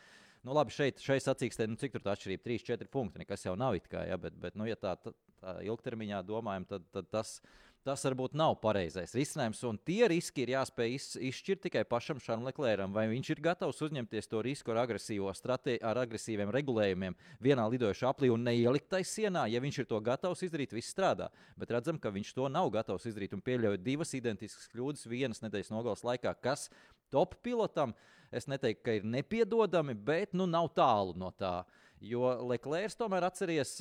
Nu, 0.45 0.53
labi, 0.53 0.75
šeit, 0.77 1.01
šeit 1.01 1.25
sacīkstē, 1.25 1.67
nu, 1.71 1.79
cik 1.81 1.95
tur 1.95 2.05
tā 2.05 2.13
atšķirība? 2.13 2.45
3, 2.45 2.65
4 2.75 2.91
punkti. 2.93 3.23
Nekas 3.23 3.47
jau 3.47 3.57
nav 3.59 3.79
it 3.79 3.89
kā, 3.91 4.05
ja, 4.05 4.21
bet, 4.21 4.37
bet 4.41 4.59
nu, 4.61 4.69
ja 4.69 4.77
tā, 4.77 4.93
tā, 5.01 5.15
tā 5.41 5.59
ilgtermiņā 5.65 6.21
domājam, 6.29 6.69
tad, 6.75 6.91
tad 6.95 7.09
tas. 7.13 7.39
Tas 7.85 8.01
varbūt 8.07 8.33
nav 8.33 8.55
pareizais 8.63 9.13
risinājums, 9.13 9.59
un 9.69 9.77
tie 9.77 10.07
riski 10.09 10.41
ir 10.41 10.55
jāspēj 10.55 10.95
iz, 10.97 11.09
izšķirt 11.29 11.67
tikai 11.67 11.83
pašam 11.85 12.17
Šarlam 12.17 12.47
Leclercam. 12.49 12.95
Vai 12.97 13.03
viņš 13.11 13.29
ir 13.35 13.43
gatavs 13.45 13.83
uzņemties 13.85 14.31
to 14.31 14.41
risku 14.41 14.73
ar, 14.73 14.79
ar 14.89 16.01
agresīviem 16.01 16.49
regulējumiem 16.55 17.17
vienā 17.45 17.67
lidojošā 17.75 18.09
aplī 18.09 18.31
un 18.33 18.47
neielikt 18.49 18.89
tai 18.89 19.03
sienā? 19.05 19.43
Ja 19.53 19.61
viņš 19.61 19.83
ir 19.83 19.89
to 19.91 20.01
gatavs 20.01 20.47
izdarīt, 20.47 20.73
viss 20.73 20.95
strādā. 20.97 21.29
Bet 21.61 21.75
redzam, 21.77 21.99
ka 22.01 22.09
viņš 22.15 22.31
to 22.39 22.49
nav 22.49 22.71
gatavs 22.73 23.05
izdarīt 23.11 23.37
un 23.37 23.45
pieļauj 23.45 23.77
divas 23.85 24.17
identiskas 24.17 24.73
kļūdas 24.73 25.05
vienas 25.13 25.45
nedēļas 25.45 25.75
nogales 25.77 26.07
laikā, 26.09 26.33
kas 26.41 26.71
top 27.13 27.37
pilotam, 27.45 27.93
es 28.33 28.49
neteiktu, 28.49 28.81
ka 28.89 28.97
ir 28.97 29.05
nepiedodami, 29.05 29.93
bet 29.93 30.33
nu 30.33 30.49
nav 30.49 30.73
tālu 30.73 31.13
no 31.21 31.29
tā. 31.37 31.67
Jo 32.01 32.33
Leclerc 32.49 32.97
tomēr 32.97 33.29
atceries. 33.29 33.77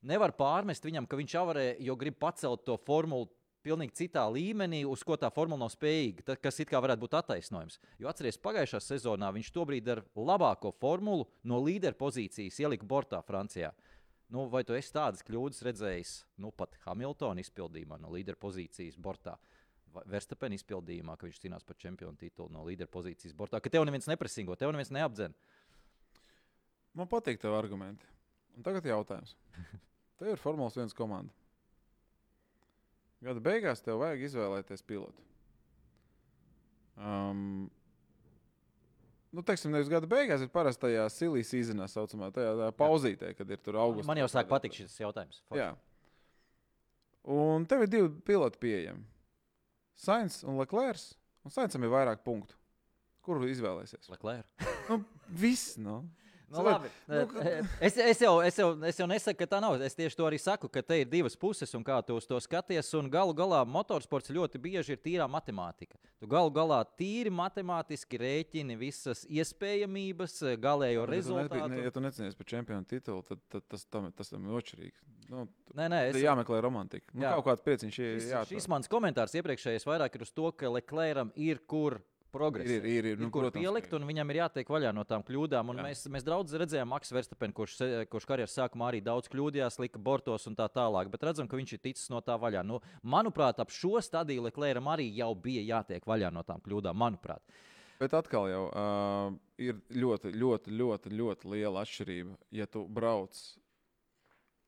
Nevar 0.00 0.32
pārmest 0.32 0.86
viņam, 0.86 1.04
ka 1.04 1.18
viņš 1.18 1.34
jau 1.34 1.42
varēja, 1.50 1.74
jo 1.84 1.98
grib 2.00 2.14
pacelt 2.16 2.62
to 2.64 2.78
formulu 2.86 3.26
pilnīgi 3.64 3.96
citā 4.02 4.24
līmenī, 4.32 4.82
uz 4.88 5.02
ko 5.06 5.16
tā 5.20 5.30
formula 5.34 5.64
nav 5.64 5.72
spējīga, 5.74 6.24
tad, 6.30 6.40
kas 6.42 6.60
it 6.62 6.70
kā 6.70 6.80
varētu 6.82 7.04
būt 7.04 7.16
attaisnojums. 7.20 7.78
Jo 8.00 8.10
atcerieties, 8.10 8.40
pagājušā 8.44 8.80
sezonā 8.84 9.30
viņš 9.36 9.52
tobrīd 9.54 9.88
ar 9.92 10.02
labāko 10.16 10.72
formulu 10.80 11.28
no 11.44 11.60
līderu 11.64 11.98
pozīcijas 12.00 12.60
ielika 12.62 12.88
bortā 12.88 13.22
Francijā. 13.26 13.72
Nu, 14.30 14.46
vai 14.50 14.62
tu 14.62 14.76
esi 14.78 14.92
tādas 14.94 15.24
kļūdas 15.26 15.64
redzējis 15.66 16.12
nu, 16.42 16.52
pat 16.54 16.76
Hamiltona 16.84 17.42
izpildījumā 17.42 17.98
no 17.98 18.12
līderu 18.14 18.38
pozīcijas 18.40 18.98
bortā? 19.00 19.34
Verstapēna 20.06 20.54
izpildījumā, 20.54 21.16
ka 21.18 21.26
viņš 21.26 21.40
cīnās 21.42 21.66
par 21.66 21.78
čempionu 21.82 22.14
titulu 22.18 22.52
no 22.54 22.62
līderu 22.68 22.92
pozīcijas 22.92 23.34
bortā, 23.34 23.58
ka 23.58 23.72
tev 23.74 23.82
neviens 23.88 24.06
nepresingo, 24.06 24.54
tev 24.54 24.70
neviens 24.70 24.92
neapdzen. 24.94 25.34
Man 26.94 27.10
patīk 27.10 27.42
tev 27.42 27.56
argumenti. 27.58 28.06
Un 28.54 28.66
tagad 28.66 28.86
jautājums. 28.86 29.34
Tev 30.20 30.34
ir 30.34 30.40
Formulas 30.42 30.74
1 30.76 30.92
komanda. 30.98 31.32
Gada 33.24 33.42
beigās 33.44 33.82
tev 33.84 34.00
vajag 34.00 34.22
izvēlēties 34.28 34.86
pilotu. 34.88 35.26
Um, 37.00 37.68
Nu, 39.30 39.44
teiksim, 39.46 39.70
nevis 39.70 39.86
gada 39.86 40.08
beigās, 40.10 40.42
ir 40.42 40.50
parasti 40.50 40.88
tajā 40.88 41.04
silijas 41.14 41.52
izzinā, 41.54 41.86
saucamā, 41.86 42.32
tajā, 42.34 42.50
tajā 42.58 42.72
pauzītē, 42.74 43.28
kad 43.38 43.52
ir 43.54 43.60
tur 43.62 43.76
augsts. 43.78 44.08
Man 44.08 44.18
jau 44.18 44.26
sāk 44.26 44.48
patikt 44.50 44.80
šis 44.80 44.96
jautājums. 44.98 45.38
Jā. 45.54 45.68
Un 47.30 47.66
tev 47.70 47.84
ir 47.84 47.92
divi 47.92 48.10
piloti 48.26 48.58
pieejami. 48.58 49.04
Sainz 50.00 50.40
un 50.42 50.58
Leclerc. 50.58 51.04
Un 51.46 51.54
Sainsam 51.54 51.84
ir 51.86 51.92
vairāk 51.92 52.24
punktu. 52.24 52.56
Kuru 53.24 53.46
izvēlēsies? 53.48 54.10
Leclerc. 54.10 54.48
Nu, 54.90 54.98
viss, 55.30 55.76
nu. 55.78 56.00
Nu, 56.50 56.64
labi. 56.66 56.88
es, 57.86 57.94
es, 57.96 58.20
jau, 58.24 58.32
es, 58.42 58.56
jau, 58.58 58.72
es 58.88 58.96
jau 58.98 59.06
nesaku, 59.06 59.38
ka 59.38 59.46
tā 59.46 59.60
nav. 59.62 59.76
Es 59.86 59.94
tieši 59.94 60.16
to 60.18 60.24
arī 60.26 60.38
saku, 60.42 60.66
ka 60.72 60.82
te 60.82 60.96
ir 61.04 61.06
divas 61.10 61.36
puses 61.38 61.70
un 61.78 61.84
kā 61.86 62.00
tu 62.02 62.16
uz 62.18 62.26
to 62.26 62.40
skaties. 62.42 62.88
Un 62.98 63.06
galu 63.12 63.34
galā 63.38 63.60
motorsports 63.70 64.32
ļoti 64.34 64.58
bieži 64.58 64.96
ir 64.96 65.02
tīrā 65.04 65.28
matemātika. 65.30 65.94
Tu 66.18 66.26
galu 66.26 66.50
galā 66.50 66.80
tīri 66.98 67.30
matemātiski 67.30 68.18
rēķini 68.18 68.76
visas 68.80 69.22
iespējamības, 69.30 70.34
galējo 70.60 71.04
Ja 71.04 71.06
tu 71.06 71.12
rezultātu. 71.14 71.68
nepie- 71.70 71.84
Ja 71.84 71.90
tu 71.94 72.00
necīnies 72.00 72.36
par 72.36 72.46
čempionu 72.46 72.84
titulu, 72.86 73.22
tad, 73.22 73.38
tad 73.48 73.62
tas, 73.68 73.84
tam, 73.86 74.10
tas 74.12 74.28
tam 74.28 74.44
ir 74.50 74.58
otršķirīgi. 74.60 74.98
Nu, 75.30 75.46
Nē, 75.78 75.86
nē, 75.86 75.98
es... 76.10 76.16
Jāmeklē 76.18 76.58
romantika. 76.60 77.06
Nu, 77.14 77.22
Jā. 77.22 77.36
kaut 77.38 77.46
kāds 77.46 77.62
prieciņš 77.62 77.98
ir. 78.02 78.16
šis, 78.18 78.48
šis 78.50 78.66
mans 78.68 78.88
komentārs 78.90 79.36
iepriekšējais 79.38 79.86
vairāk 79.86 80.16
ir 80.18 80.22
uz 80.26 80.32
to, 80.34 80.50
ka 80.50 80.66
Leclercam 80.66 81.30
ir 81.38 81.60
kur 81.70 82.00
progresēt. 82.32 82.84
Ir, 82.84 82.88
ir, 82.88 83.08
ir, 83.12 83.16
ir 83.16 83.22
nu, 83.22 83.30
kur 83.34 83.46
protams, 83.46 83.62
pielikt, 83.64 83.94
un 83.96 84.06
viņam 84.08 84.32
ir 84.32 84.40
jātiek 84.40 84.72
vaļā 84.74 84.92
no 84.96 85.04
tām 85.08 85.24
kļūdām. 85.26 85.72
Un 85.72 85.80
Jā. 85.80 85.86
mēs, 85.88 86.04
mēs 86.12 86.26
daudz 86.26 86.54
redzējām 86.62 86.90
Maksu 86.90 87.16
Verstapenu, 87.16 87.56
kurš, 87.56 87.78
kurš 88.12 88.28
karjeras 88.30 88.56
sākumā 88.58 88.90
arī 88.90 89.02
daudz 89.04 89.30
kļūdījās, 89.32 89.80
lika 89.82 90.02
bortos 90.02 90.48
un 90.50 90.58
tā 90.58 90.68
tālāk. 90.72 91.10
Bet 91.12 91.26
redzam, 91.30 91.50
ka 91.50 91.58
viņš 91.60 91.76
ir 91.76 91.82
ticis 91.90 92.12
no 92.12 92.22
tā 92.24 92.38
vaļā. 92.40 92.64
Nu, 92.66 92.80
manuprāt, 93.02 93.62
ap 93.62 93.74
šo 93.74 94.00
stadiju 94.04 94.48
Leclercam 94.48 94.92
arī 94.92 95.10
jau 95.18 95.32
bija 95.34 95.66
jātiek 95.76 96.06
vaļā 96.06 96.32
no 96.34 96.46
tām 96.46 96.62
kļūdām. 96.64 96.98
Manuprāt, 97.00 97.44
Bet 98.00 98.14
atkal 98.16 98.46
jau 98.48 98.62
uh, 98.72 99.34
ir 99.60 99.76
ļoti, 99.92 100.30
ļoti, 100.32 100.72
ļoti, 100.72 101.10
ļoti 101.18 101.50
liela 101.52 101.82
atšķirība. 101.84 102.38
Ja 102.56 102.64
tu 102.64 102.86
brauc 102.88 103.36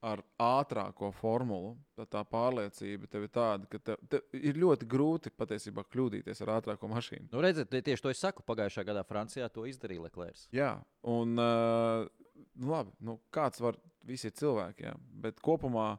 ar 0.03 0.21
ātrāko 0.43 1.13
formulu, 1.15 1.77
tad 1.95 2.09
tā 2.11 2.23
pārliecība 2.27 3.07
tev 3.11 3.27
ir 3.29 3.31
tāda, 3.35 3.69
ka 3.71 3.79
tev, 3.79 4.01
tev 4.11 4.35
ir 4.35 4.59
ļoti 4.59 4.89
grūti 4.91 5.31
patiesībā 5.39 5.85
kļūdīties 5.87 6.43
ar 6.43 6.57
ātrāko 6.59 6.91
mašīnu. 6.91 7.29
nu, 7.31 7.43
redziet, 7.45 7.71
tie- 7.71 7.83
tieši 7.87 8.03
to 8.03 8.11
es 8.11 8.19
saku. 8.19 8.43
Pagājušā 8.43 8.83
gadā 8.89 9.05
Francijā 9.07 9.47
to 9.53 9.63
izdarīja 9.71 10.03
Leclerc. 10.09 10.43
Jā, 10.53 10.73
un 11.07 11.39
uh, 11.39 12.09
labi, 12.59 12.91
nu, 13.01 13.21
kāds 13.31 13.63
var, 13.63 13.79
visi 14.05 14.27
ir 14.27 14.35
cilvēki, 14.43 14.89
jā, 14.89 14.97
bet 15.23 15.39
kopumā 15.41 15.93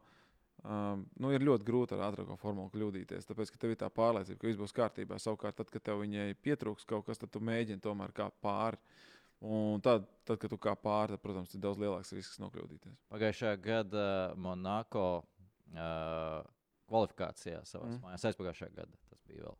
um, 0.63 1.05
nu, 1.23 1.31
ir 1.31 1.43
ļoti 1.47 1.63
grūti 1.67 1.95
ar 1.95 2.09
ātrāko 2.11 2.35
formulu 2.41 2.71
kļūdīties. 2.75 3.27
Tāpēc, 3.29 3.51
ka 3.55 3.61
tev 3.63 3.71
ir 3.71 3.79
tā 3.79 3.87
pārliecība, 3.93 4.39
ka 4.41 4.47
viss 4.51 4.59
būs 4.59 4.75
kārtībā. 4.75 5.19
Savukārt, 5.23 5.55
tad, 5.61 5.71
kad 5.71 5.83
tev 5.87 6.03
viņai 6.03 6.33
pietrūks 6.43 6.83
kaut 6.89 7.07
kas, 7.07 7.17
tad 7.23 7.31
tu 7.31 7.39
mēģini 7.39 7.79
tomēr 7.83 8.11
kā 8.15 8.27
pāri. 8.43 8.77
Un 9.43 9.81
tad, 9.83 10.05
tad, 10.23 10.37
kad 10.39 10.51
tu 10.53 10.57
kā 10.61 10.71
pāri, 10.79 11.15
tad, 11.15 11.21
protams, 11.23 11.51
ir 11.55 11.59
daudz 11.63 11.81
lielāks 11.81 12.13
risks 12.15 12.39
nokļūdīties. 12.39 13.01
Pagājušā 13.11 13.53
gada 13.59 14.05
Monako 14.39 15.07
uh, 15.19 16.45
kvalifikācijā 16.87 17.63
savā 17.67 17.89
Mm. 17.89 18.01
mājās, 18.05 18.25
aizpagājušā 18.29 18.69
gada 18.75 18.95
tas 19.09 19.19
bija 19.27 19.43
vēl. 19.47 19.57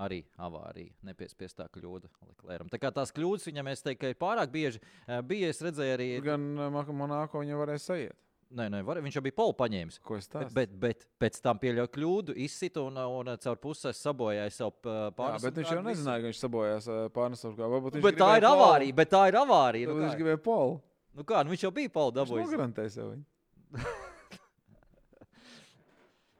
Arī 0.00 0.20
avārija, 0.38 0.94
nepiespiestā 1.04 1.66
kļūda 1.74 2.08
Leclercam. 2.24 2.70
Tā 2.72 2.78
kā 2.80 2.90
tās 2.94 3.10
kļūdas 3.12 3.46
viņam, 3.50 3.68
es 3.68 3.82
teiktu, 3.84 4.06
ir 4.08 4.18
pārāk 4.18 4.50
bieži. 4.50 4.80
Bija, 5.26 5.50
es 5.50 5.60
redzēju, 5.60 5.94
arī. 5.98 6.08
Gan 6.24 6.46
Monako 6.94 7.42
viņa 7.42 7.58
varēja 7.58 7.82
sajiet. 7.84 8.16
Nē, 8.50 8.64
nē, 8.66 8.80
var, 8.82 8.98
viņš 8.98 9.14
jau 9.14 9.22
bija 9.22 9.34
polu 9.38 9.52
paņēmis. 9.54 10.00
Ko 10.02 10.16
es 10.18 10.26
Bet, 10.26 10.32
tādu? 10.32 10.54
bet, 10.56 10.72
bet 10.82 11.04
pēc 11.22 11.36
tam 11.44 11.58
pieļauja 11.62 11.90
kļūdu, 11.94 12.34
izsita 12.42 12.82
un, 12.82 12.96
un 12.98 13.30
caur 13.38 13.60
pusē 13.62 13.92
sabojāja 13.94 14.50
savu 14.50 14.72
Jā, 14.90 15.04
pāri. 15.14 15.38
bet 15.44 15.60
viņš 15.60 15.70
jau 15.76 15.82
nezināja, 15.86 16.18
ka 16.24 16.26
viņš 16.32 16.40
sabojās 16.42 16.88
pārnesumu 17.14 17.54
kā. 17.60 17.68
Varbūt 17.70 17.98
viņš 18.00 18.06
Bet 18.08 18.18
tā 18.18 18.30
ir 18.40 18.46
polu. 18.48 18.64
avārija, 18.64 18.96
bet 18.98 19.12
tā 19.14 19.20
ir 19.30 19.38
avārija. 19.38 19.86
Nu, 19.92 19.94
Viņš 20.02 20.18
gribēja 20.18 20.40
polu. 20.48 20.80
nu, 21.14 21.26
kā, 21.30 21.44
nu 21.46 21.54
viņš 21.54 21.62
jau 21.68 21.70
bija 21.78 21.92
polu 21.94 22.10
Viņš 22.10 22.18
dabūjis. 22.24 22.48
nogarantēja 22.50 22.94
sev 22.96 23.12
viņu. 23.12 23.24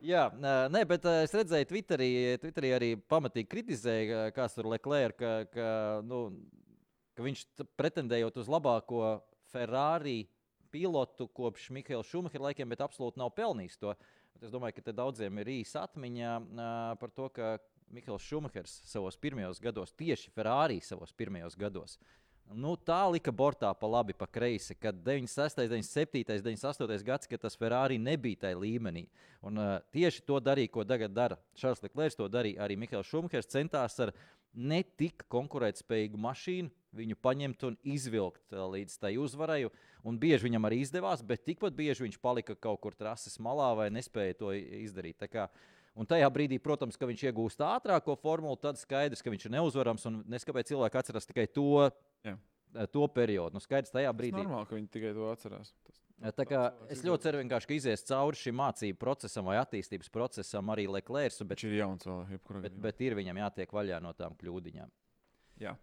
Jā, 0.01 0.23
nē, 0.73 0.81
bet 0.89 1.05
es 1.13 1.33
redzēju, 1.37 1.67
Twitterī, 1.69 2.07
Twitterī 2.41 2.71
arī 2.73 2.89
pamatīgi 2.97 3.51
kritizēja, 3.53 4.31
kas 4.33 4.55
tur 4.57 4.65
Leclerc, 4.73 5.19
ka, 5.21 5.33
ka, 5.53 5.67
nu, 6.09 6.23
ka 7.15 7.23
viņš 7.27 7.43
pretendējot 7.77 8.39
uz 8.41 8.49
labāko 8.49 9.19
Ferrari 9.53 10.23
pilotu 10.73 11.29
kopš 11.37 11.71
Mihaila 11.75 12.07
Šumahera 12.07 12.51
laikiem, 12.51 12.71
bet 12.73 12.85
absolūti 12.85 13.21
nav 13.21 13.33
pelnījis 13.37 13.79
to. 13.81 13.95
Bet 14.35 14.47
es 14.47 14.55
domāju, 14.55 14.79
ka 14.79 14.95
daudziem 14.95 15.43
ir 15.43 15.53
īsa 15.61 15.85
atmiņa 15.89 16.39
par 17.01 17.12
to, 17.16 17.29
ka 17.35 17.59
Mihails 17.91 18.25
Šumahers 18.25 18.81
savos 18.87 19.18
pirmajos 19.18 19.61
gados, 19.62 19.93
tieši 19.99 20.31
Ferrari 20.35 20.79
savos 20.85 21.12
pirmajos 21.16 21.59
gados, 21.59 21.99
Nu, 22.51 22.73
tā 22.75 22.99
lika 23.07 23.31
bortā 23.31 23.68
pa 23.79 23.87
labi, 23.87 24.14
pa 24.16 24.27
kreisi, 24.27 24.75
kad 24.75 24.97
96, 25.07 25.61
97, 25.71 26.25
98 26.43 27.05
gads, 27.07 27.29
kad 27.31 27.43
tas 27.45 27.55
Ferrari 27.59 27.99
nebija 28.03 28.41
tajā 28.47 28.59
līmenī. 28.59 29.05
Un, 29.47 29.61
uh, 29.61 29.77
tieši 29.95 30.25
to 30.27 30.41
darīja, 30.43 30.73
ko 30.75 30.83
tagad 30.85 31.14
dara 31.14 31.39
Čārlis 31.55 31.85
Leclerc, 31.85 32.16
to 32.18 32.27
darīja 32.27 32.64
arī 32.66 32.75
Mikls 32.81 33.07
Šumhers. 33.07 33.47
Centās 33.53 33.95
ar 34.03 34.11
netik 34.51 35.23
konkurētspējīgu 35.31 36.18
mašīnu 36.18 36.75
viņu 36.97 37.16
paņemt 37.22 37.66
un 37.68 37.76
izvilkt 37.86 38.55
uh, 38.55 38.64
līdz 38.72 38.97
tai 39.03 39.14
uzvarai. 39.20 39.64
Un 40.07 40.16
bieži 40.20 40.49
viņam 40.49 40.68
arī 40.68 40.80
izdevās, 40.84 41.24
bet 41.26 41.45
tikpat 41.45 41.76
bieži 41.76 42.07
viņš 42.07 42.20
palika 42.22 42.57
kaut 42.57 42.80
kur 42.80 42.97
trases 42.97 43.36
malā 43.43 43.72
vai 43.76 43.91
nespēja 43.93 44.38
to 44.45 44.55
izdarīt. 44.55 45.20
Tā 45.20 45.30
kā, 45.30 45.51
Un 45.99 46.07
tajā 46.07 46.28
brīdī, 46.30 46.61
protams, 46.62 46.95
ka 46.97 47.05
viņš 47.05 47.24
iegūst 47.26 47.61
ātrāko 47.66 48.14
formulu, 48.16 48.55
tad 48.57 48.78
skaidrs, 48.78 49.20
ka 49.26 49.32
viņš 49.32 49.49
ir 49.49 49.53
neuzvarams. 49.57 50.05
Un 50.07 50.20
es 50.38 50.47
kāpēc 50.47 50.70
cilvēki 50.70 51.01
atceras 51.01 51.26
tikai 51.26 51.49
to 51.51 51.88
Jā. 52.24 52.36
Eh, 52.74 52.86
to 52.86 53.09
periodu. 53.11 53.59
Nu, 53.59 53.62
skaidrs, 53.62 53.91
tajā 53.91 54.11
brīdī. 54.14 54.38
Tas 54.38 54.47
normāli, 54.47 54.68
ka 54.68 54.76
viņi 54.76 54.91
tikai 54.95 55.11
to 55.16 55.26
atcerās. 55.32 55.72
Tas, 55.86 55.97
eh, 56.22 56.30
tā 56.36 56.47
kā, 56.47 56.61
es 56.88 57.03
ļoti 57.03 57.26
ceru, 57.26 57.43
ka 57.49 57.74
izies 57.74 58.07
cauri 58.07 58.38
šim 58.38 58.55
mācību 58.55 58.99
procesam 58.99 59.45
vai 59.51 59.57
attīstības 59.59 60.11
procesam 60.11 60.70
arī 60.70 60.86
Leclerc. 60.86 61.34
Bet, 61.43 61.59
viņš 61.59 61.64
ir 61.66 61.78
jauns 61.80 62.07
vēl, 62.07 62.20
jebkurā 62.38 62.62
bet, 62.62 62.80
bet 62.80 63.01
ir 63.01 63.14
viņam 63.18 63.43
jātiek 63.43 63.74
vaļā 63.74 64.01
no 64.01 64.12
tām 64.12 64.36
kļūdiņām. 64.38 64.91
Jā. 65.61 65.76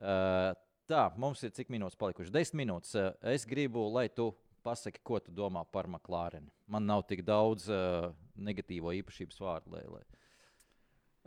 Uh, 0.00 0.50
tā, 0.90 1.06
mums 1.20 1.42
ir 1.44 1.52
cik 1.56 1.70
minūtes 1.72 1.98
palikušas? 2.00 2.32
Desmit 2.34 2.64
minūtes. 2.64 2.94
Uh, 2.96 3.12
es 3.32 3.44
gribu, 3.48 3.84
lai 3.92 4.08
tu 4.08 4.30
pasaki, 4.64 5.02
ko 5.04 5.20
tu 5.20 5.32
domā 5.32 5.64
par 5.72 5.88
McLārenu. 5.88 6.50
Man 6.70 6.88
nav 6.88 7.04
tik 7.08 7.22
daudz 7.26 7.68
uh, 7.72 8.10
negatīvo 8.40 8.94
īpašības 9.00 9.40
vārdu. 9.44 9.76
Lai, 9.76 9.84
lai... 9.92 10.04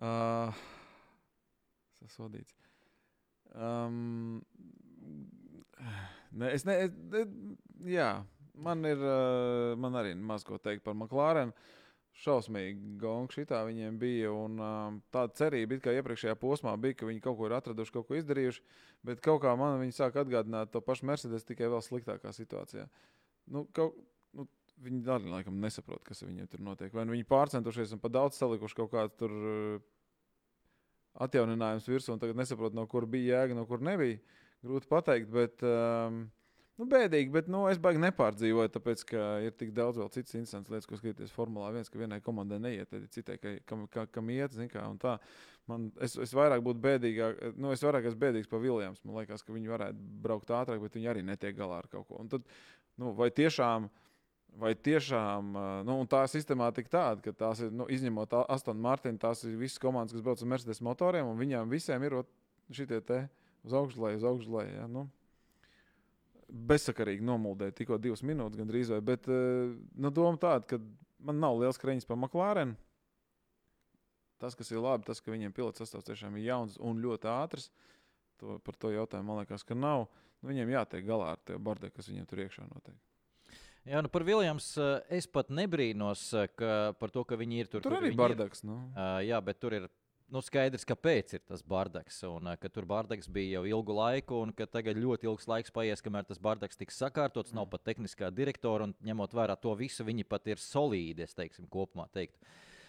Uh, 0.04 0.64
sasodīts. 2.02 2.56
Um, 3.54 4.42
ne, 6.34 6.50
es 6.50 6.66
ne, 6.66 6.78
es, 6.88 6.96
ne, 7.14 7.24
jā, 7.94 8.10
man 8.58 8.82
ir 8.90 8.98
uh, 8.98 9.74
man 9.78 10.00
arī 10.02 10.16
maz 10.18 10.46
ko 10.48 10.58
teikt 10.58 10.86
par 10.86 10.98
McLārenu. 10.98 11.54
Šausmīgi 12.22 12.98
gonga 13.02 13.34
šitā 13.34 13.64
viņiem 13.66 13.96
bija. 14.02 14.32
Un, 14.38 14.60
um, 14.62 15.00
tāda 15.14 15.34
cerība, 15.40 15.80
ka 15.82 15.96
iepriekšējā 15.98 16.36
posmā 16.40 16.76
bija, 16.82 17.00
ka 17.00 17.10
viņi 17.10 17.24
kaut 17.24 17.40
ko 17.40 17.48
ir 17.50 17.56
atraduši, 17.58 17.96
kaut 17.96 18.10
ko 18.10 18.20
izdarījuši. 18.20 18.62
Bet 19.08 19.24
kaut 19.26 19.42
kā 19.44 19.56
man 19.60 19.80
viņi 19.82 19.98
sāk 19.98 20.20
atgādināt 20.22 20.72
to 20.74 20.82
pašu 20.86 21.10
Mercedes 21.10 21.48
tikai 21.48 21.72
vēl 21.74 21.82
sliktākā 21.82 22.36
situācijā. 22.38 22.86
Nu, 23.54 23.66
kaut, 23.74 23.98
nu, 24.38 24.46
viņi 24.86 25.02
arī 25.16 25.34
laikam 25.34 25.58
nesaprot, 25.64 26.04
kas 26.06 26.22
viņiem 26.22 26.52
tur 26.52 26.62
notiek. 26.64 26.94
Vai 26.94 27.08
nu 27.08 27.18
viņi 27.18 27.28
pārcentušies 27.34 27.98
un 27.98 28.04
pa 28.04 28.14
daudz 28.14 28.38
salikuši 28.38 28.80
kaut 28.84 28.94
kādu 28.94 29.20
tur. 29.24 29.42
Uh, 29.42 29.90
atjauninājums 31.22 31.88
virsū, 31.90 32.14
un 32.14 32.22
tagad 32.22 32.38
nesaprotu, 32.40 32.78
no 32.78 32.86
kur 32.90 33.06
bija 33.10 33.42
jēga, 33.42 33.58
no 33.58 33.68
kur 33.70 33.84
nebija. 33.86 34.18
Grūti 34.64 34.90
pateikt, 34.90 35.30
bet 35.34 35.64
um, 35.68 36.24
nu, 36.80 36.88
bēdīgi. 36.90 37.32
Bet 37.34 37.50
nu, 37.52 37.64
es 37.72 37.80
baigi 37.82 38.02
nepārdzīvoju, 38.04 38.72
tāpēc, 38.74 39.06
ka 39.10 39.24
ir 39.46 39.56
tik 39.58 39.74
daudz 39.78 40.02
vēl 40.02 40.12
citas 40.14 40.36
interesantas 40.38 40.74
lietas, 40.74 40.90
ko 40.90 41.00
skatīties 41.00 41.34
Formulā 41.36 41.72
1, 41.74 41.90
ka 41.92 42.02
vienai 42.02 42.20
komandai 42.26 42.60
neiet, 42.64 42.92
tad 42.92 43.08
citai, 43.14 43.40
ka, 43.42 43.56
kam, 43.70 43.88
ka, 43.94 44.06
kam 44.12 44.32
iet, 44.34 44.56
zin 44.58 44.72
kā, 44.72 44.86
un 44.90 45.00
tā. 45.02 45.18
Man, 45.70 45.90
es, 46.04 46.18
es 46.20 46.36
vairāk 46.36 46.64
būtu 46.66 46.84
bēdīgāk, 46.84 47.44
nu, 47.56 47.72
es 47.72 47.84
vairāk 47.86 48.10
esmu 48.10 48.24
bēdīgs 48.26 48.52
par 48.52 48.64
Viljams. 48.64 49.04
Man 49.08 49.22
liekas, 49.22 49.46
ka 49.46 49.56
viņi 49.56 49.72
varētu 49.72 50.08
braukt 50.26 50.52
ātrāk, 50.52 50.82
bet 50.84 50.98
viņi 51.00 51.12
arī 51.14 51.26
netiek 51.28 51.56
galā 51.56 51.84
ar 51.84 51.92
kaut 51.92 52.10
ko. 52.10 52.20
Un 52.20 52.32
tad, 52.34 52.48
nu, 53.00 53.14
vai 53.18 53.32
tiešām 53.34 53.92
Vai 54.54 54.76
tiešām 54.78 55.48
nu, 55.88 55.96
tā 56.06 56.20
sistemātika 56.30 56.92
tāda, 56.94 57.24
ka 57.26 57.32
tās 57.34 57.64
ir, 57.66 57.72
nu, 57.74 57.88
izņemot 57.90 58.36
Astonu 58.44 58.84
Martinu, 58.86 59.18
tās 59.18 59.42
ir 59.48 59.56
visas 59.58 59.82
komandas, 59.82 60.14
kas 60.14 60.22
brauc 60.22 60.44
ar 60.44 60.52
Mercedes 60.52 60.82
motoriem, 60.86 61.26
un 61.26 61.40
viņām 61.40 61.72
visiem 61.74 62.06
ir 62.06 62.20
šitie 62.70 63.00
te 63.02 63.24
uz 63.66 63.74
augšu, 63.74 64.04
lai 64.04 64.14
uz 64.20 64.28
augšu, 64.30 64.54
lai. 64.54 64.68
Ja, 64.76 64.86
nu. 64.86 65.08
Bezsakarīgi 66.48 67.24
nomuldēja 67.26 67.76
tikko 67.78 68.00
divas 68.02 68.24
minūtes, 68.26 68.60
gandrīz 68.60 68.92
vai. 68.94 69.00
Bet 69.06 69.30
nu, 69.30 70.12
doma 70.12 70.40
tāda, 70.42 70.68
ka 70.70 70.80
man 71.24 71.40
nav 71.42 71.60
liels 71.62 71.80
kreņķis 71.82 72.10
par 72.10 72.20
McLārenu. 72.20 72.76
Tas, 74.44 74.58
kas 74.60 74.74
ir 74.74 74.82
labi, 74.84 75.08
tas, 75.08 75.22
ka 75.24 75.32
viņiem 75.32 75.54
pilots 75.56 75.80
sastāvs 75.80 76.10
tiešām 76.10 76.36
ir 76.36 76.50
jauns 76.50 76.76
un 76.84 77.00
ļoti 77.00 77.30
ātrs. 77.32 77.70
To, 78.42 78.58
par 78.66 78.76
to 78.76 78.92
jautājumu 78.92 79.30
man 79.30 79.44
liekas, 79.44 79.64
ka 79.64 79.78
nav. 79.78 80.10
Nu, 80.42 80.52
viņiem 80.52 80.74
jātiek 80.74 81.06
galā 81.08 81.34
ar 81.38 81.44
to 81.48 81.56
bardu, 81.64 81.88
kas 81.96 82.10
viņiem 82.12 82.28
tur 82.28 82.44
iekšā 82.44 82.68
notiek. 82.68 82.98
Jā, 83.88 84.00
nu 84.04 84.12
par 84.12 84.24
Viljams 84.28 84.68
es 85.12 85.28
pat 85.28 85.50
nebrīnos 85.52 86.30
ka, 86.60 86.94
par 87.00 87.12
to, 87.12 87.24
ka 87.28 87.40
viņi 87.40 87.60
ir 87.60 87.72
tur. 87.72 87.84
Tur 87.84 87.98
arī 88.00 88.14
bardaks. 88.16 88.64
Nu. 88.68 88.78
Jā, 89.24 89.40
bet 89.44 89.60
tur 89.64 89.76
ir 89.76 89.88
nu, 90.34 90.42
skaidrs, 90.42 90.86
kāpēc 90.90 91.36
ir 91.38 91.44
tas 91.46 91.62
bardaks. 91.66 92.18
Un, 92.28 92.50
ka 92.60 92.72
tur 92.74 92.88
bardaks 92.90 93.30
bija 93.32 93.60
jau 93.60 93.64
ilgu 93.70 93.96
laiku, 93.98 94.42
un 94.44 94.54
ka 94.58 94.68
tagad 94.70 94.98
ļoti 95.00 95.30
ilgs 95.30 95.48
laiks 95.50 95.74
paies, 95.74 96.02
kamēr 96.04 96.28
tas 96.30 96.42
bardaks 96.42 96.80
tiks 96.80 96.98
sakārtots. 97.02 97.54
Mm. 97.54 97.62
Nav 97.62 97.70
pat 97.72 97.86
tehniskā 97.92 98.32
direktora, 98.34 98.90
un 98.90 98.98
ņemot 99.06 99.38
vērā 99.38 99.58
to 99.62 99.76
visu, 99.80 100.06
viņi 100.08 100.26
pat 100.28 100.50
ir 100.50 100.62
solīdi, 100.62 101.28
es 101.28 101.38
teiksim, 101.38 101.70
kopumā 101.72 102.10
teikt. 102.14 102.38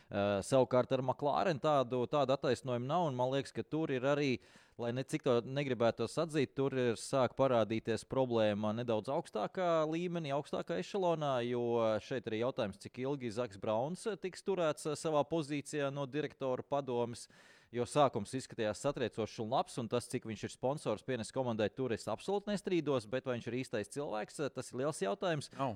Uh, 0.05 0.41
savukārt 0.45 0.91
ar 0.93 1.01
McLaren 1.01 1.61
tādu, 1.61 2.03
tādu 2.13 2.35
attaisnojumu 2.35 2.87
nav, 2.89 3.07
un 3.09 3.17
man 3.17 3.33
liekas, 3.33 3.55
ka 3.57 3.65
tur 3.65 3.93
ir 3.95 4.05
arī 4.05 4.35
uh, 4.37 4.64
lai 4.79 4.91
ne 4.93 5.05
cik 5.07 5.23
to 5.23 5.37
negribētu 5.47 6.09
atzīt, 6.09 6.55
tur 6.57 6.75
ir 6.79 6.99
sāk 6.99 7.37
parādīties 7.39 8.07
problēma 8.11 8.73
nedaudz 8.75 9.11
augstākā 9.15 9.85
līmenī, 9.91 10.33
augstākā 10.35 10.81
ešalonā, 10.83 11.37
jo 11.47 11.63
šeit 12.05 12.27
ir 12.31 12.41
jautājums, 12.43 12.81
cik 12.83 13.03
ilgi 13.05 13.33
Zaks 13.35 13.61
Brauns 13.63 14.07
tiks 14.23 14.43
turēts 14.47 14.91
savā 14.99 15.25
pozīcijā 15.31 15.93
no 15.95 16.07
direktora 16.11 16.67
padomes. 16.67 17.29
Jo 17.75 17.83
sākums 17.91 18.31
izskatījās 18.39 18.85
satriecošs 18.85 19.41
un 19.43 19.49
labs, 19.51 19.81
un 19.83 19.89
tas, 19.91 20.07
cik 20.07 20.29
viņš 20.31 20.45
ir 20.47 20.53
sponsors 20.53 21.03
pienes 21.03 21.33
komandai, 21.35 21.67
tur 21.75 21.91
es 21.97 22.07
absolūti 22.07 22.53
nestrīdos, 22.53 23.09
bet 23.11 23.27
vai 23.27 23.35
viņš 23.35 23.49
ir 23.51 23.57
īstais 23.65 23.91
cilvēks, 23.97 24.39
tas 24.55 24.71
ir 24.71 24.79
liels 24.79 25.03
jautājums. 25.03 25.51
Nav. 25.59 25.75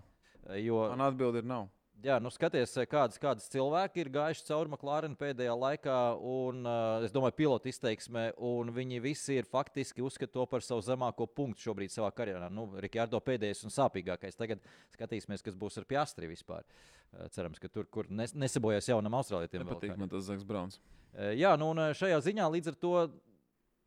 Jo... 0.62 0.84
Man 0.92 1.02
atbildi 1.08 1.42
ir 1.42 1.50
nav. 1.50 1.66
Jā, 1.98 2.20
nu 2.22 2.30
skaties, 2.30 2.76
eh, 2.78 2.86
kādas, 2.86 3.18
kādas 3.18 3.48
cilvēki 3.50 4.04
ir 4.04 4.10
gājuši 4.14 4.44
cauri 4.46 4.70
McLaren 4.70 5.16
pēdējā 5.18 5.54
laikā, 5.58 5.96
un 6.22 6.60
uh, 6.62 7.02
es 7.02 7.10
domāju, 7.10 7.34
pilotu 7.40 7.72
izteiksmē, 7.72 8.28
un 8.38 8.70
viņi 8.70 9.00
visi 9.02 9.34
ir 9.40 9.48
faktiski 9.50 10.04
uzskata 10.06 10.36
to 10.36 10.44
par 10.46 10.62
savu 10.62 10.84
zemāko 10.86 11.26
punktu 11.26 11.66
šobrīd 11.66 11.90
savā 11.90 12.12
karjerā. 12.14 12.52
Nu, 12.54 12.68
Rikārdo 12.78 13.18
pēdējais 13.18 13.64
un 13.66 13.74
sāpīgākais. 13.74 14.38
Tagad 14.38 14.62
skatīsimies, 14.94 15.42
kas 15.42 15.58
būs 15.58 15.80
ar 15.82 15.88
Piastri 15.90 16.30
vispār. 16.30 16.62
Uh, 17.10 17.26
cerams, 17.34 17.58
ka 17.58 17.66
tur, 17.66 17.90
kur 17.90 18.06
nes 18.14 18.36
nesabojās 18.36 18.92
jaunam 18.92 19.18
austrālietiem. 19.18 19.66
Nepatīk 19.66 19.98
man 19.98 20.12
tas 20.12 20.28
Zaks 20.30 20.46
Brauns. 20.46 20.78
Uh, 20.78 21.32
jā, 21.34 21.56
nu 21.58 21.72
un 21.74 21.82
šajā 21.98 22.22
ziņā 22.28 22.46
līdz 22.54 22.76
ar 22.76 22.78
to 22.78 22.94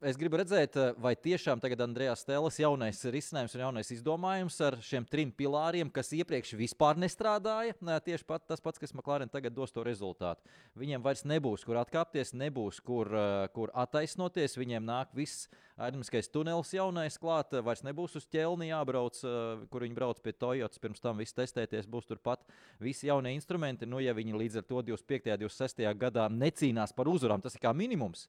Es 0.02 0.18
gribu 0.18 0.40
redzēt, 0.40 0.74
eh, 0.82 0.96
vai 0.98 1.12
tiešām 1.14 1.60
tagad 1.62 1.84
Andrejs 1.86 2.24
Stēlis 2.24 2.56
jaunais 2.58 3.04
risinājums 3.14 3.54
un 3.54 3.62
jaunais 3.62 3.92
izdomājums 3.94 4.56
ar 4.66 4.80
šiem 4.82 5.06
trim 5.06 5.30
pilāriem, 5.30 5.92
kas 5.94 6.10
iepriekš 6.18 6.56
vispār 6.58 6.98
nestrādāja, 6.98 7.76
ne, 7.86 8.00
tieši 8.02 8.26
pat, 8.26 8.48
tas 8.50 8.60
pats, 8.60 8.82
kas 8.82 8.96
McLaren 8.98 9.30
tagad 9.30 9.54
dos 9.54 9.70
to 9.70 9.84
rezultātu. 9.86 10.42
Viņiem 10.76 11.06
vairs 11.06 11.22
nebūs, 11.22 11.62
kur 11.64 11.78
atkāpties, 11.78 12.34
nebūs, 12.34 12.82
kur, 12.82 13.14
eh, 13.14 13.48
kur 13.54 13.70
attaisnoties. 13.78 14.58
Viņiem 14.58 14.90
nāk 14.90 15.14
viss 15.14 15.48
aizmiskais 15.78 16.32
tunelis 16.34 16.74
jaunais 16.74 17.20
klāt, 17.20 17.54
vairs 17.62 17.84
nebūs 17.84 18.16
uz 18.18 18.26
ķelni 18.26 18.74
jābrauc, 18.74 19.22
eh, 19.22 19.68
kur 19.70 19.82
viņi 19.82 19.94
brauc 19.94 20.20
pie 20.20 20.34
Toyotas, 20.34 20.80
pirms 20.80 21.00
tam 21.00 21.18
viss 21.18 21.38
testēties, 21.38 21.86
būs 21.86 22.10
turpat 22.10 22.40
visi 22.80 23.06
jaunie 23.06 23.38
instrumenti. 23.38 23.86
Nu, 23.86 24.00
ja 24.00 24.16
viņi 24.16 24.34
līdz 24.34 24.58
ar 24.58 24.64
to 24.64 24.82
25. 24.82 25.38
un 25.38 25.38
26. 25.38 25.94
gadā 25.94 26.28
necīnās 26.28 26.92
par 26.92 27.06
uzvarām, 27.06 27.40
tas 27.40 27.54
ir 27.54 27.62
kā 27.62 27.70
minimums. 27.70 28.26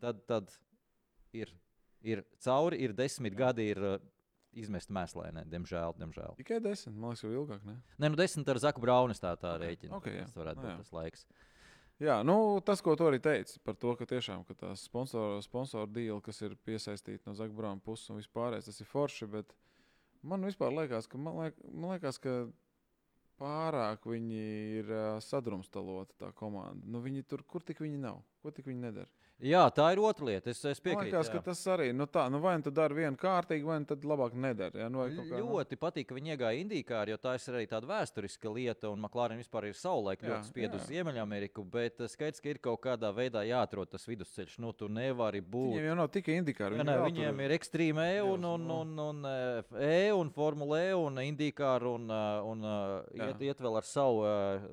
Tad, 0.00 0.26
tad 0.28 0.52
ir, 1.36 1.52
ir 2.06 2.24
cauri, 2.44 2.80
ir 2.84 2.94
desmit 2.96 3.36
jā. 3.36 3.42
gadi. 3.46 3.72
Ir, 3.74 3.84
uh, 3.96 4.14
Izmest 4.58 4.88
mēslēnē, 4.90 5.44
diemžēl. 5.52 5.92
diemžēl. 6.00 6.32
Tikai 6.38 6.56
desmit, 6.64 6.94
man 6.96 7.12
liekas, 7.12 7.20
jau 7.22 7.42
ilgāk. 7.42 7.60
Ne, 7.68 7.74
ne 8.00 8.08
nu 8.10 8.16
desmit 8.18 8.48
ar 8.48 8.58
Zaku 8.62 8.80
Braunis 8.82 9.20
tā, 9.20 9.34
tā 9.38 9.52
okay. 9.54 9.66
rēķina. 9.66 9.98
Okay, 10.00 10.16
jā. 10.16 10.24
tas 10.24 10.38
varētu 10.40 10.62
būt 10.64 10.70
no, 10.72 10.76
tas 10.80 10.94
laiks. 10.96 11.26
Jā, 12.02 12.16
nu, 12.22 12.36
tas, 12.64 12.80
ko 12.82 12.94
tu 12.98 13.06
arī 13.08 13.18
teici 13.22 13.58
par 13.66 13.76
to, 13.78 13.92
ka 13.98 14.06
tiešām 14.06 14.44
ka 14.48 14.54
tās 14.58 14.84
sponsoru 14.88 15.42
sponsor 15.42 15.88
dīli, 15.90 16.16
kas 16.24 16.40
ir 16.46 16.56
piesaistīti 16.66 17.26
no 17.26 17.34
Zaka 17.38 17.54
Brauna 17.54 17.82
puses 17.84 18.08
un 18.10 18.20
vispārējais, 18.22 18.70
tas 18.70 18.80
ir 18.80 18.88
forši. 18.88 19.28
Bet 19.32 19.54
man 20.22 20.46
vispār 20.46 20.72
liekas, 20.74 21.10
ka, 21.10 21.20
man 21.20 21.42
liek, 21.42 21.58
man 21.68 21.96
liekas, 21.96 22.20
ka 22.22 22.38
pārāk 23.38 24.06
viņi 24.10 24.44
ir 24.78 24.92
uh, 24.94 25.18
sadrumstaloti 25.22 26.16
tā 26.22 26.30
komanda. 26.38 26.86
Nu, 26.86 27.02
viņi 27.04 27.26
tur, 27.26 27.44
kur 27.46 27.66
tik 27.66 27.82
viņi 27.84 28.00
nav, 28.02 28.22
ko 28.42 28.54
tik 28.54 28.68
viņi 28.70 28.86
nedara. 28.88 29.10
Jā, 29.38 29.60
tā 29.70 29.84
ir 29.94 30.00
otra 30.02 30.26
lieta. 30.26 30.50
Es, 30.50 30.58
es 30.66 30.80
Man 30.80 30.88
piekrītu. 30.88 31.12
liekas, 31.12 31.28
jā. 31.30 31.38
ka 31.38 31.40
tas 31.46 31.60
arī 31.70 31.92
nu 31.94 32.08
tā, 32.10 32.24
nu 32.26 32.40
vai 32.42 32.56
nu 32.58 32.64
tu 32.66 32.72
dari 32.74 32.96
vienu 32.96 33.14
kārtīgi, 33.20 33.62
vai 33.62 33.76
nu 33.78 33.86
tad 33.86 34.02
labāk 34.02 34.32
nedara. 34.34 34.80
Ja? 34.82 34.88
Nu, 34.90 35.04
kā, 35.06 35.26
nu, 35.30 35.52
Ļoti 35.52 35.76
patīk, 35.78 36.08
ka 36.08 36.16
viņi 36.16 36.32
iegāja 36.34 36.58
Indijā, 36.58 37.04
jo 37.06 37.18
tā 37.22 37.36
ir 37.38 37.54
arī 37.54 37.68
tāda 37.70 37.86
vēsturiska 37.86 38.50
lieta, 38.50 38.90
un 38.90 38.98
McLaren 38.98 39.38
vispār 39.38 39.68
ir 39.68 39.76
savulaik 39.78 40.24
Jā, 40.24 40.32
ļoti 40.32 40.50
spied 40.50 40.74
uz 40.74 40.82
jā. 40.82 40.88
Ziemeļameriku, 40.90 41.62
bet 41.70 42.02
eh, 42.02 42.10
skaidrs, 42.10 42.42
ka 42.42 42.50
ir 42.50 42.58
kaut 42.64 42.82
kādā 42.82 43.12
veidā 43.14 43.44
jāatrod 43.46 43.92
tas 43.92 44.08
vidusceļš. 44.10 44.56
Nu, 44.58 44.72
tu 44.74 44.90
nevari 44.90 45.38
būt. 45.38 45.76
Viņiem 45.76 45.86
jau 45.92 45.96
nav 46.02 46.10
tikai 46.18 46.40
indikāri. 46.40 46.82
Jā, 46.82 46.88
nē, 46.90 46.98
viņiem 47.06 47.44
ir 47.46 47.56
ekstrēma 47.60 48.08
E 48.08 48.18
un, 48.26 48.42
un, 48.42 48.66
un, 48.74 48.92
un, 49.06 49.22
un 49.22 49.78
E 49.78 50.10
un 50.18 50.34
Formule 50.34 50.82
E 50.88 50.98
un 50.98 51.22
Indijā 51.22 51.76
un, 51.86 52.10
uh, 52.10 52.42
un 52.42 52.66
Jā. 53.14 53.30
iet, 53.30 53.46
iet 53.52 53.62
vēl 53.62 53.78
ar 53.78 53.86
savu 53.86 54.26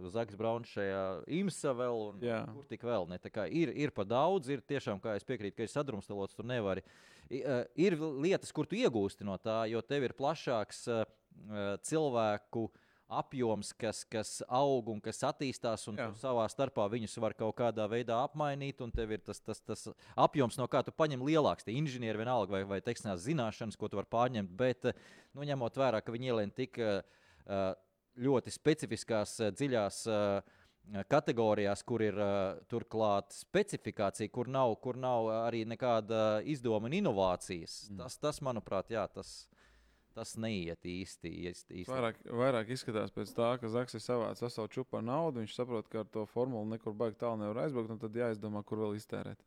Zaks 0.10 0.34
Brauns 0.40 0.74
šajā 0.74 1.06
IMSA 1.38 1.78
vēl. 1.78 2.04
Un, 2.10 2.26
Jā. 2.26 2.42
kur 2.50 2.66
tik 2.74 2.90
vēl? 2.90 3.06
Ne? 3.14 3.22
Ir, 3.56 3.72
ir 3.86 3.92
pa 3.96 4.04
daudz, 4.08 4.50
ir 4.52 4.64
tiešām, 4.68 5.00
kā 5.04 5.14
es 5.16 5.24
piekrītu, 5.28 5.56
ka 5.60 5.68
ir 5.68 5.72
sadrumstalots, 5.72 6.36
tu 6.36 6.44
nevari. 6.44 6.84
Uh, 7.30 7.62
ir 7.80 7.96
lietas, 8.22 8.52
kur 8.54 8.68
tu 8.70 8.78
iegūsti 8.78 9.26
no 9.26 9.38
tā, 9.42 9.64
jo 9.72 9.80
tev 9.86 10.04
ir 10.10 10.14
plašāks 10.18 10.82
uh, 10.92 11.06
uh, 11.48 11.78
cilvēku 11.88 12.68
apjoms, 13.06 13.70
kas, 13.78 14.00
kas 14.10 14.30
aug 14.50 14.88
un 14.90 14.98
kas 15.06 15.20
attīstās, 15.28 15.84
un 15.92 16.00
savā 16.18 16.48
starpā 16.50 16.88
viņus 16.90 17.14
var 17.22 17.36
kaut 17.38 17.54
kādā 17.60 17.86
veidā 17.92 18.18
apmainīt. 18.26 18.82
Un 18.82 18.90
tev 18.92 19.14
ir 19.14 19.22
tas, 19.22 19.38
tas, 19.46 19.62
tas 19.62 19.84
apjoms, 20.18 20.58
no 20.58 20.66
kā 20.68 20.82
tu 20.84 20.92
paņem 20.92 21.22
lielāks. 21.22 21.68
Tie 21.68 21.76
inženieri 21.78 22.18
vienalga 22.24 22.56
vai, 22.58 22.64
vai 22.66 22.80
tekstinās 22.82 23.22
zināšanas, 23.28 23.78
ko 23.78 23.92
tu 23.94 24.00
vari 24.00 24.10
pārņemt. 24.10 24.56
Bet, 24.58 24.90
eh, 24.90 24.98
nu, 25.38 25.46
ņemot 25.46 25.78
vērā, 25.78 26.02
ka 26.02 26.16
viņi 26.16 26.32
ielien 26.32 26.54
tik 26.58 26.82
eh, 26.82 27.06
eh, 27.46 27.68
ļoti 28.26 28.54
specifiskās, 28.58 29.38
eh, 29.46 29.54
dziļās. 29.54 30.02
eh, 30.10 30.55
Kategorijās, 31.10 31.82
kur 31.84 32.04
ir 32.06 32.18
uh, 32.22 32.60
turklāt 32.70 33.34
specifikācija, 33.34 34.30
kur 34.32 34.50
nav, 34.52 34.76
kur 34.84 35.00
nav 35.02 35.30
arī 35.34 35.64
nekāda 35.68 36.42
izdevuma 36.46 36.90
un 36.90 36.98
inovācijas. 37.00 37.86
Mm. 37.90 38.04
Tas, 38.04 38.18
tas, 38.22 38.42
manuprāt, 38.46 38.92
jā, 38.94 39.06
tas, 39.12 39.32
tas 40.16 40.36
neiet 40.38 40.86
īsti. 40.86 41.32
īsti, 41.50 41.80
īsti. 41.82 41.92
Vairāk, 41.92 42.22
vairāk 42.30 42.72
izskatās 42.76 43.14
pēc 43.16 43.34
tā, 43.36 43.50
ka 43.62 43.72
Zaks 43.74 43.98
ir 43.98 44.06
savāds 44.06 44.46
savu 44.46 44.70
čupu 44.72 45.02
naudu. 45.02 45.42
Viņš 45.42 45.58
saprot, 45.58 45.90
ka 45.92 46.04
ar 46.06 46.12
to 46.14 46.28
formulu 46.30 46.70
nekur 46.76 46.94
baigi 46.94 47.20
tālu 47.26 47.42
nevar 47.42 47.66
aizbraukt, 47.66 47.96
un 47.96 48.02
tad 48.06 48.22
jāizdomā, 48.22 48.64
kur 48.64 48.86
vēl 48.86 49.00
iztērēt. 49.00 49.42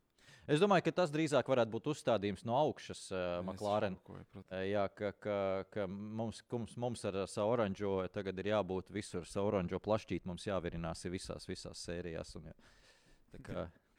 Es 0.49 0.61
domāju, 0.61 0.87
ka 0.87 0.95
tas 1.01 1.11
drīzāk 1.13 1.49
varētu 1.51 1.73
būt 1.75 1.89
uzstādījums 1.91 2.45
no 2.49 2.55
augšas 2.57 3.03
uh, 3.13 3.19
šokoju, 3.45 3.99
protams. 4.07 4.47
Uh, 4.49 4.63
Jā, 4.65 4.87
ka, 4.89 5.11
ka, 5.21 5.35
ka 5.69 5.85
mums, 5.89 6.41
mums, 6.51 6.73
mums 6.81 7.05
ar 7.05 7.19
savu 7.29 7.53
oranžo 7.53 7.99
tagad 8.15 8.41
ir 8.41 8.49
jābūt 8.55 8.89
visur. 8.93 9.27
Savu 9.29 9.51
oranžo 9.51 9.81
plašķīt 9.85 10.25
mums 10.29 10.47
jāvirinās 10.49 11.05
ir 11.05 11.13
visās, 11.13 11.45
visās 11.49 11.85
sērijās. 11.85 12.33
Un, 12.39 12.49
jā. 12.49 12.57
Tā 13.29 13.43
kā, 13.45 13.67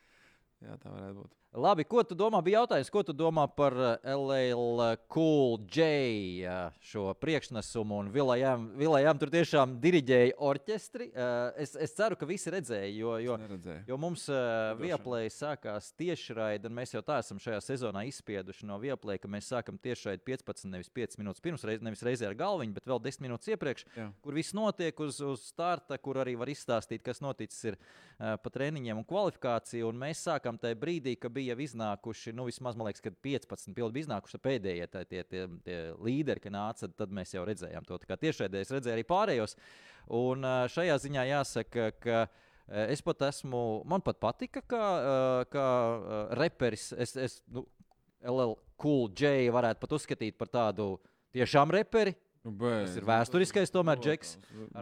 Jā, 0.60 0.76
tā 0.76 0.92
varētu 0.92 1.22
būt. 1.22 1.39
Labi, 1.50 1.82
ko 1.82 2.04
tu 2.06 2.14
domā? 2.14 2.38
Bija 2.46 2.60
jautājums, 2.60 2.88
ko 2.94 3.00
tu 3.02 3.10
domā 3.10 3.42
par 3.50 3.74
eh, 3.74 4.12
LL 4.14 4.84
Cool 5.10 5.56
J 5.66 5.86
eh, 6.46 6.76
šo 6.78 7.08
priekšnesumu 7.18 7.96
un 8.04 8.10
Vilajām. 8.14 8.68
Vilajām 8.78 9.18
tur 9.18 9.32
tiešām 9.34 9.72
diriģēja 9.82 10.36
orķestri. 10.38 11.08
Eh, 11.10 11.38
Es, 11.60 11.74
es 11.74 11.92
ceru, 11.96 12.14
ka 12.16 12.24
visi 12.28 12.52
redzēja, 12.52 12.88
jo, 12.94 13.16
jo, 13.20 13.34
jo 13.88 13.96
mums 14.00 14.22
Vieplay 14.78 15.26
sākās 15.32 15.90
tiešraidi, 15.98 16.68
un 16.70 16.76
mēs 16.76 16.94
jau 16.94 17.02
tā 17.04 17.18
esam 17.20 17.40
šajā 17.42 17.58
sezonā 17.64 18.04
izspieduši 18.08 18.68
no 18.68 18.78
Vieplay, 18.80 19.18
ka 19.20 19.28
mēs 19.28 19.50
sākam 19.50 19.76
tiešraidi 19.82 20.22
15, 20.28 20.70
nevis 20.70 20.92
5 20.94 21.18
minūtes 21.20 21.42
pirms, 21.44 21.64
reiz, 21.66 21.82
nevis 21.84 22.04
reizē 22.06 22.30
ar 22.30 22.38
galviņu, 22.38 22.76
bet 22.78 22.86
vēl 22.88 23.02
10 23.08 23.24
minūtes 23.26 23.50
iepriekš 23.52 23.84
Jā. 23.96 24.06
kur 24.22 24.38
viss 24.38 24.54
notiek 24.56 25.02
uz, 25.02 25.18
uz 25.26 25.42
starta, 25.50 25.98
kur 25.98 26.22
arī 26.22 26.36
var 26.40 26.52
izstāstīt, 26.52 27.02
kas 27.04 27.20
noticis 27.24 27.72
ir, 27.72 27.80
pa 28.20 28.52
treniņiem 28.52 29.00
un 29.00 29.06
kvalifikāciju. 29.08 29.90
Un 29.90 30.00
mēs 30.00 30.24
sākām 30.28 30.58
tajā 30.60 30.78
brīdī, 30.80 31.16
kad 31.20 31.32
bija 31.32 31.39
jau 31.48 31.56
iznākuši, 31.64 32.34
nu, 32.36 32.44
vismaz 32.48 32.76
man 32.78 32.88
liekas, 32.88 33.02
kad 33.04 33.16
15 33.24 33.74
pildi 33.76 33.96
bija 33.96 34.06
iznākuši 34.06 34.40
pēdējie 34.44 34.86
tā, 34.92 35.04
tie, 35.08 35.24
tie, 35.24 35.46
tie 35.66 35.78
līderi, 36.02 36.42
kas 36.44 36.54
nāca, 36.54 36.90
tad, 36.92 37.14
mēs 37.16 37.34
jau 37.34 37.46
redzējām 37.48 37.88
to. 37.88 37.98
Tiešraidē 38.10 38.62
es 38.62 38.72
redzēju 38.74 38.96
arī 38.96 39.06
pārējos. 39.08 39.56
Un 40.20 40.46
šajā 40.72 41.00
ziņā 41.06 41.26
jāsaka, 41.34 41.90
ka. 42.02 42.22
Es 42.70 43.00
pat 43.02 43.24
esmu, 43.26 43.82
man 43.90 44.02
pat 44.06 44.20
patika, 44.22 44.60
kā, 44.62 44.86
kā 45.50 45.68
reperis. 46.38 46.92
Es, 46.94 47.16
es, 47.18 47.40
nu, 47.50 47.64
LL 48.22 48.54
Cool 48.80 49.08
J 49.16 49.48
varētu 49.50 49.82
pat 49.82 49.94
uzskatīt 49.96 50.36
par 50.38 50.52
tādu 50.52 50.92
tiešām 51.34 51.72
reperi. 51.74 52.14
Nu, 52.46 52.54
Tas 52.86 52.94
ir 52.96 53.04
vēsturiskais, 53.04 53.72
tomēr, 53.74 53.98
Džeks. 54.00 54.36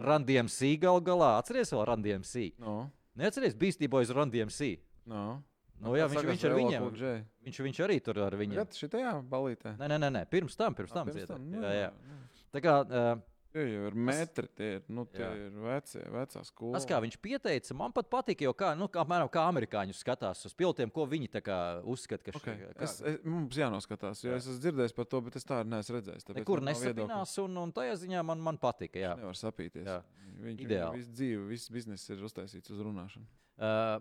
Randiem 0.05 0.51
C 0.53 0.77
gal 0.79 1.01
galā. 1.03 1.39
Atceries 1.41 1.73
vēl 1.75 1.87
Randiem 1.89 2.23
C. 2.27 2.53
No, 2.63 2.91
Neatceries 3.19 3.57
Beastie 3.59 3.89
Boys 3.91 4.13
Randiem 4.15 4.53
C. 4.53 4.77
no. 5.09 5.41
Nu, 5.81 5.95
jā, 5.97 6.09
viņš, 6.11 6.25
viņš 6.33 6.45
ar 6.49 6.55
viņiem. 6.59 6.89
Viņš 6.91 7.25
Viņš, 7.49 7.59
viņš 7.69 7.79
arī 7.87 8.01
tur 8.03 8.19
ar 8.27 8.35
viņiem. 8.37 8.59
ir 8.59 8.67
šitajā 8.83 9.13
balītē. 9.31 9.77
Nē, 9.79 9.87
nē, 9.89 9.99
nē, 10.03 10.11
nē. 10.19 10.23
pirms 10.31 10.57
tam, 10.59 10.75
pirms 10.75 10.91
tam. 10.93 11.07
Pirms 11.07 11.21
dziedāja. 11.21 11.37
tam, 11.39 11.51
nu, 11.51 11.63
Jā, 11.63 11.73
jā. 11.89 11.91
nu. 11.93 12.23
Tā 12.53 12.61
kā, 12.65 12.79
uh, 12.85 13.21
Tie 13.49 13.63
jau 13.65 13.87
ir 13.89 13.95
metri, 13.97 14.45
tie 14.55 14.67
ir, 14.77 14.83
nu, 14.93 15.07
tie 15.09 15.23
Jā. 15.25 15.29
ir 15.47 15.55
vecie, 15.65 16.03
vecās 16.13 16.51
skolas. 16.51 16.83
tas, 16.83 16.85
kā 16.91 16.99
viņš 17.01 17.15
pieteica, 17.17 17.75
man 17.75 17.95
pat 17.97 18.11
patika, 18.13 18.45
jo 18.45 18.53
kā, 18.53 18.75
nu, 18.77 18.89
kā, 18.93 19.01
apmēram, 19.01 19.31
kā 19.33 19.41
amerikāņi 19.49 19.95
skatās 19.97 20.45
uz 20.45 20.53
piltiem, 20.53 20.91
ko 20.93 21.07
viņi 21.09 21.31
tā 21.33 21.41
kā 21.41 21.57
uzskata, 21.83 22.29
ka 22.29 22.37
Okay. 22.37 22.59
šī- 22.59 22.83
Es, 22.85 23.01
es, 23.01 23.25
mums 23.25 23.57
jānoskatās, 23.57 24.21
jo 24.23 24.33
Jā. 24.33 24.37
es 24.37 24.47
esmu 24.47 24.61
dzirdējis 24.61 24.95
par 24.95 25.07
to, 25.07 25.21
bet 25.23 25.37
es 25.37 25.45
tādu 25.49 25.65
neesmu 25.73 25.97
redzējis. 25.97 26.29
nekur 26.37 26.61
nesapinās, 26.61 27.39
un, 27.43 27.57
un 27.57 27.73
tajā 27.73 27.95
ziņā 28.05 28.23
man, 28.23 28.39
man 28.39 28.59
patika. 28.59 28.99
Jā. 29.01 29.17
Nevar 29.17 29.33
sapīties. 29.35 29.87
Jā. 29.89 30.03
Viņš 30.45 30.61
Ideāli. 30.69 30.95
visu 31.01 31.11
dzīvi, 31.17 31.49
viss 31.49 31.69
bizness 31.71 32.11
ir 32.11 32.19
uztaisīts 32.19 32.71
uz 32.71 32.79
runāšanu. 32.85 33.25
Uh, 33.59 33.99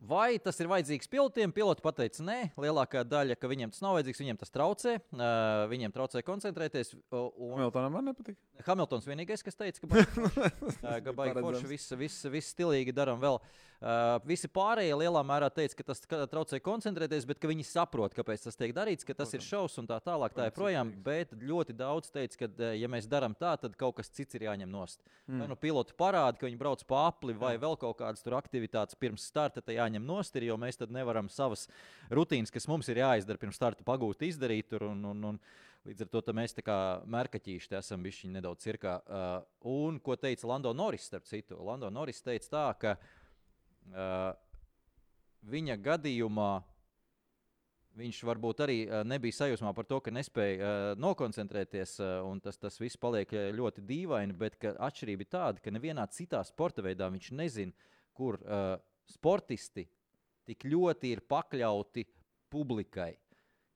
Vai 0.00 0.38
tas 0.40 0.56
ir 0.62 0.68
vajadzīgs 0.70 1.10
pilotiem? 1.12 1.52
Piloti 1.52 1.84
pateica, 1.84 2.22
nē, 2.24 2.38
lielākā 2.60 3.02
daļa, 3.04 3.36
ka 3.36 3.50
viņiem 3.50 3.72
tas 3.74 3.82
nav 3.84 3.98
vajadzīgs, 3.98 4.22
viņiem 4.22 4.38
tas 4.40 4.54
traucē. 4.54 4.94
Uh, 5.12 5.66
viņiem 5.68 5.92
traucē 5.92 6.22
koncentrēties. 6.24 6.94
uh, 7.12 7.26
Un 7.36 7.58
Hamiltonam 7.58 7.98
man 7.98 8.08
nepatīk. 8.08 8.38
Hamiltons 8.64 9.08
vienīgais, 9.10 9.44
kas 9.44 9.60
teica, 9.60 9.84
ka 9.84 9.90
baigi 11.12 11.36
forši, 11.44 11.68
viss, 11.68 11.92
viss, 12.00 12.24
viss 12.32 12.56
stilīgi 12.56 12.96
darām 12.96 13.20
vēl. 13.20 13.36
Uh, 13.36 13.69
visi 14.28 14.48
pārējie 14.52 14.96
lielā 15.00 15.22
mērā 15.24 15.48
teica, 15.54 15.78
ka 15.78 15.86
tas 15.88 16.02
traucē 16.04 16.60
koncentrēties, 16.60 17.24
bet 17.28 17.38
ka 17.40 17.48
viņi 17.48 17.64
saprot, 17.64 18.12
kāpēc 18.16 18.44
tas 18.44 18.58
tiek 18.60 18.74
darīts, 18.76 19.06
ka 19.08 19.16
tas 19.16 19.32
ir 19.32 19.44
šausmas 19.44 19.80
un 19.80 19.88
tā 19.88 19.96
tālāk. 20.04 20.34
Tā 20.36 20.50
joprojām, 20.50 20.92
bet 21.04 21.32
ļoti 21.32 21.76
daudz 21.78 22.12
teica, 22.12 22.42
ka, 22.42 22.70
ja 22.76 22.90
mēs 22.92 23.08
darām 23.08 23.32
tā, 23.38 23.54
tad 23.62 23.78
kaut 23.80 23.96
kas 24.00 24.12
cits 24.12 24.36
ir 24.36 24.44
jāņem 24.50 24.68
nost. 24.68 25.00
Mm. 25.26 25.40
Vai 25.40 25.48
nu 25.48 25.56
piloti 25.56 25.96
parāda, 25.96 26.36
ka 26.36 26.48
viņi 26.48 26.60
brauc 26.60 26.84
pa 26.84 27.06
apli, 27.08 27.32
vai 27.32 27.54
vēl 27.60 27.78
kaut 27.80 27.96
kādas 28.02 28.20
tur 28.26 28.36
aktivitātes 28.36 28.98
pirms 29.00 29.24
starta, 29.32 29.64
jāņem 29.64 30.04
nost, 30.04 30.36
jo 30.36 30.60
mēs 30.60 30.80
tad 30.80 30.92
nevaram 30.92 31.32
savas 31.32 31.64
rutīnas, 32.12 32.52
kas 32.52 32.68
mums 32.68 32.88
ir 32.92 33.00
jāizdara 33.00 33.40
pirms 33.40 33.56
starta, 33.56 33.86
pagūt, 33.86 34.28
izdarīt. 34.28 34.68
Tur, 34.70 34.90
un, 34.92 35.04
un, 35.14 35.26
un, 35.32 35.42
Līdz 35.88 36.04
ar 36.04 36.08
to 36.12 36.32
mēs 36.36 36.52
tā 36.52 36.60
kā 36.60 36.74
merkaķīši 37.08 37.70
te 37.70 37.78
esam 37.78 38.02
bijuši 38.04 38.28
nedaudz 38.34 38.66
cirkā. 38.66 38.98
Uh, 39.00 39.28
un 39.70 39.96
ko 40.04 40.12
teica 40.20 40.44
Lando 40.50 40.74
Norris, 40.76 41.06
starp 41.08 41.24
citu? 41.24 41.56
Lando 41.64 41.88
Norris 41.88 42.20
teica 42.20 42.50
tā, 42.52 42.64
ka 42.82 42.92
viņa 45.50 45.76
gadījumā 45.82 46.50
viņš 48.00 48.20
varbūt 48.24 48.60
arī 48.64 48.76
uh, 48.86 49.00
nebija 49.06 49.34
sajūsmā 49.40 49.72
par 49.76 49.88
to, 49.88 49.98
ka 50.04 50.12
nespēja 50.14 50.58
uh, 50.58 50.90
nokoncentrēties, 51.00 51.96
un 52.26 52.40
tas, 52.44 52.58
tas 52.60 52.78
viss 52.80 53.00
paliek 53.00 53.32
ļoti 53.56 53.84
dīvaini, 53.86 54.36
bet 54.38 54.58
atšķirība 54.70 55.26
ir 55.26 55.30
tāda, 55.32 55.64
ka 55.64 55.74
nevienā 55.74 56.06
citā 56.14 56.42
sporta 56.46 56.84
veidā 56.86 57.10
viņš 57.10 57.32
nezina, 57.38 57.90
kur 58.14 58.38
sportisti 59.10 59.86
tik 60.46 60.66
ļoti 60.68 61.14
ir 61.14 61.22
pakļauti 61.30 62.04
publikai. 62.52 63.12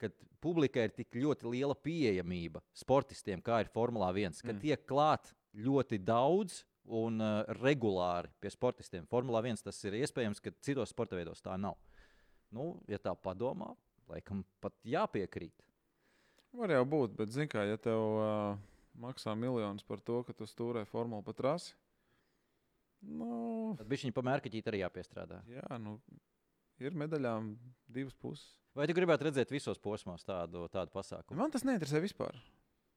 Kad 0.01 0.15
publikai 0.43 0.89
ir 0.89 0.95
tik 0.97 1.17
ļoti 1.17 1.51
liela 1.55 1.77
pieejamība 1.79 2.63
sportistiem, 2.77 3.43
kā 3.45 3.63
ir 3.65 3.71
Formula 3.73 4.11
1, 4.13 4.43
ka 4.43 4.53
Mm. 4.53 4.61
tiek 4.61 4.87
klāt 4.87 5.33
ļoti 5.55 5.99
daudz 6.03 6.65
un 6.85 7.21
uh, 7.23 7.43
regulāri 7.63 8.31
pie 8.41 8.53
sportistiem. 8.53 9.07
Formula 9.11 9.41
1 9.45 9.63
tas 9.65 9.79
ir 9.89 9.97
iespējams, 10.03 10.43
ka 10.43 10.53
citos 10.65 10.93
sporta 10.93 11.17
veidos 11.17 11.43
tā 11.45 11.57
nav. 11.61 11.79
Nu, 12.55 12.75
ja 12.89 12.99
tā 13.03 13.15
padomā, 13.17 13.73
laikam 14.11 14.45
pat 14.63 14.77
jāpiekrīt. 14.87 15.65
Var 16.55 16.71
jau 16.77 16.85
būt, 16.87 17.17
bet, 17.19 17.33
zini, 17.35 17.49
kā, 17.51 17.65
ja 17.67 17.81
tev 17.81 18.03
uh, 18.21 18.59
maksā 19.01 19.35
miljonus 19.35 19.83
par 19.87 20.03
to, 20.05 20.21
ka 20.27 20.37
tu 20.37 20.47
stūrē 20.47 20.85
formulu 20.87 21.25
pa 21.27 21.35
trasi, 21.35 21.75
nu, 23.05 23.75
Tad 23.77 23.89
bija 23.91 24.07
viņa 24.07 24.17
pamērķīt 24.17 24.71
arī 24.71 24.85
jāpiestrādā. 24.85 25.43
jā, 25.51 25.67
nu, 25.83 25.99
ir 26.81 26.95
medaļām 26.97 27.55
divas 27.91 28.15
puses. 28.15 28.55
Vai 28.75 28.87
tu 28.91 28.95
gribētu 28.97 29.29
redzēt 29.29 29.53
visos 29.55 29.79
posmos 29.79 30.25
tādu, 30.27 30.65
tādu 30.73 30.91
pasākumu? 30.95 31.39
Man 31.39 31.53
tas 31.55 31.63
neinteresē 31.67 32.01
vispār. 32.03 32.39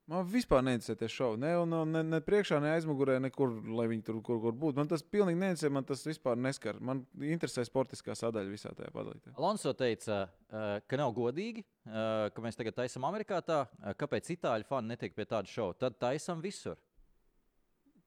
Man 0.07 0.23
vispār 0.31 0.61
neinteresē 0.63 0.93
tie 0.95 1.07
šovi. 1.11 1.39
Ne, 1.43 1.49
un, 1.59 1.73
ne, 1.91 2.01
ne 2.07 2.19
priekšā, 2.23 2.61
ne 2.63 2.69
aizmugurē, 2.77 3.17
nekur, 3.19 3.57
lai 3.75 3.89
viņi 3.91 4.05
tur 4.07 4.21
kur, 4.23 4.39
kur 4.39 4.55
būtu. 4.55 4.79
Man 4.79 4.87
tas 4.87 5.03
pilnīgi 5.03 5.41
neinteresē, 5.41 5.71
man 5.75 5.87
tas 5.87 6.05
vispār 6.07 6.39
neskar. 6.39 6.79
Man 6.79 7.01
interesē 7.19 7.65
sportiskā 7.67 8.15
sadaļa 8.15 8.53
visā 8.53 8.71
tajā 8.77 8.93
padalītē. 8.95 9.35
Alonso 9.35 9.73
teica, 9.75 10.21
uh, 10.47 10.69
ka 10.87 11.01
nav 11.01 11.11
godīgi, 11.17 11.65
uh, 11.89 12.29
ka 12.31 12.45
mēs 12.45 12.55
tagad 12.55 12.79
taisām 12.79 13.07
Amerikā 13.09 13.41
tā, 13.43 13.65
uh, 13.67 13.91
kāpēc 13.99 14.31
itāļu 14.37 14.69
fani 14.69 14.93
netiek 14.93 15.17
pie 15.17 15.27
tāda 15.27 15.51
šova. 15.51 15.75
Tad 15.83 15.99
taisām 15.99 16.39
visur. 16.45 16.79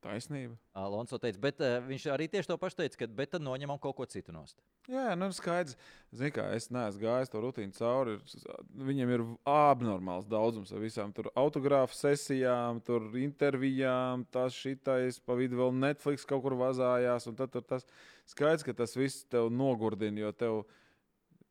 Taisnība. 0.01 0.55
Alonso 0.80 1.18
teica, 1.20 1.36
bet 1.42 1.59
uh, 1.61 1.74
viņš 1.84 2.07
arī 2.14 2.24
tieši 2.32 2.48
to 2.48 2.57
pašu 2.57 2.78
teica, 2.78 2.96
ka 3.03 3.07
bet 3.12 3.34
tad 3.34 3.42
noņemam 3.44 3.76
kaut 3.82 3.98
ko 3.98 4.07
citu 4.09 4.32
nost. 4.32 4.57
Jā, 4.88 5.11
nu 5.18 5.28
skaidrs. 5.36 5.76
Zini, 6.16 6.30
kā 6.32 6.46
es 6.57 6.70
neesmu 6.72 7.03
gājis 7.03 7.28
to 7.30 7.42
rutīnu 7.44 7.76
cauri. 7.76 8.14
ir- 8.16 8.57
Viņam 8.88 9.12
ir 9.12 9.24
abnormāls 9.44 10.24
daudzums 10.26 10.72
ar 10.72 10.80
visām 10.80 11.12
tur 11.12 11.28
autogrāfu 11.36 11.92
sesijām, 11.98 12.80
tur 12.82 13.11
intervijām, 13.20 14.24
tas 14.32 14.57
šitais, 14.57 15.20
pa 15.20 15.36
vidu 15.36 15.61
vēl 15.61 15.76
Netflix 15.76 16.24
kaut 16.24 16.42
kur 16.42 16.57
vazājās. 16.57 17.26
un 17.28 17.36
Tad 17.36 17.53
tur 17.53 17.62
tas 17.62 17.84
skaidrs, 18.26 18.64
ka 18.64 18.72
tas 18.72 18.96
viss 18.96 19.24
tev 19.28 19.51
nogurdina, 19.53 20.18
jo 20.18 20.32
tev. 20.32 20.64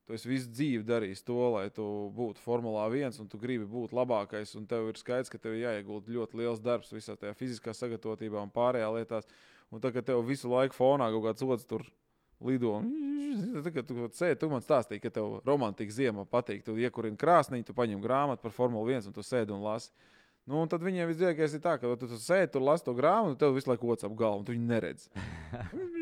Tu 0.10 0.16
esi 0.18 0.26
visu 0.26 0.48
dzīvi 0.50 0.82
darījis 0.90 1.20
to, 1.22 1.36
lai 1.54 1.68
tu 1.70 1.84
būtu 2.18 2.42
Formulā 2.42 2.88
1, 2.90 3.20
un 3.22 3.28
tu 3.30 3.38
gribi 3.38 3.68
būt 3.70 3.92
labākais. 3.94 4.56
Tev 4.66 4.88
ir 4.90 4.98
skaidrs, 4.98 5.30
ka 5.30 5.38
tev 5.38 5.54
ir 5.54 5.68
jāiegulda 5.68 6.10
ļoti 6.16 6.40
liels 6.40 6.64
darbs 6.66 6.90
visā 6.90 7.14
tajā 7.14 7.36
fiziskā 7.38 7.76
sagatavotībā 7.78 8.42
un 8.42 8.50
pārējā 8.50 8.88
lietās. 8.96 9.30
Un 9.70 9.84
tad, 9.84 9.94
kad 9.94 10.08
tev 10.08 10.24
visu 10.26 10.50
laiku 10.50 10.74
fonā 10.74 11.12
kaut 11.14 11.28
kāds 11.28 11.46
otrs 11.46 11.70
tur 11.70 11.86
lido, 12.42 12.80
kad 13.70 13.86
tu 13.86 14.10
sēdi, 14.18 14.40
tu 14.42 14.50
man 14.50 14.66
stāstīji, 14.66 15.04
ka 15.04 15.14
tev 15.20 15.44
romantika 15.46 15.94
ziemā 15.94 16.26
patīk. 16.26 16.66
Tu 16.66 16.80
iekurini 16.82 17.22
krāsnī, 17.22 17.62
tu 17.62 17.78
paņem 17.78 18.02
grāmatu 18.02 18.42
par 18.48 18.58
Formuli 18.58 18.98
1 18.98 19.12
un 19.12 19.14
tu 19.14 19.22
sēdi 19.22 19.54
un 19.54 19.62
lasi. 19.62 19.94
Nu, 20.50 20.64
un 20.64 20.74
tad 20.74 20.82
viņiem 20.82 21.06
visdrīzākais 21.12 21.54
ir 21.54 21.62
tā, 21.62 21.78
ka 21.78 21.94
tu, 22.02 22.10
tu 22.10 22.18
sēdi 22.18 22.56
tur, 22.56 22.66
lasi 22.66 22.90
to 22.90 22.98
grāmatu, 22.98 23.36
un 23.36 23.40
tev 23.46 23.54
visu 23.54 23.70
laiku 23.70 23.94
otrs 23.94 24.10
ap 24.10 24.18
galvu, 24.18 24.42
un 24.42 24.50
tu 24.50 24.58
viņu 24.58 24.74
neredzi. 24.74 25.14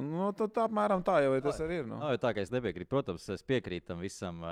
nu, 0.00 0.30
tad 0.38 0.56
apmēram 0.64 1.04
tā 1.06 1.18
jau 1.24 1.34
tas 1.44 1.60
arī 1.64 1.82
ir. 1.82 1.86
Nu. 1.90 2.00
No, 2.00 2.10
tā 2.22 2.32
kā 2.32 2.44
es 2.44 2.52
nepiekrītu, 2.54 2.90
protams, 2.90 3.28
es 3.34 3.44
piekrītu 3.46 3.92
tam 3.92 4.02
visam. 4.04 4.42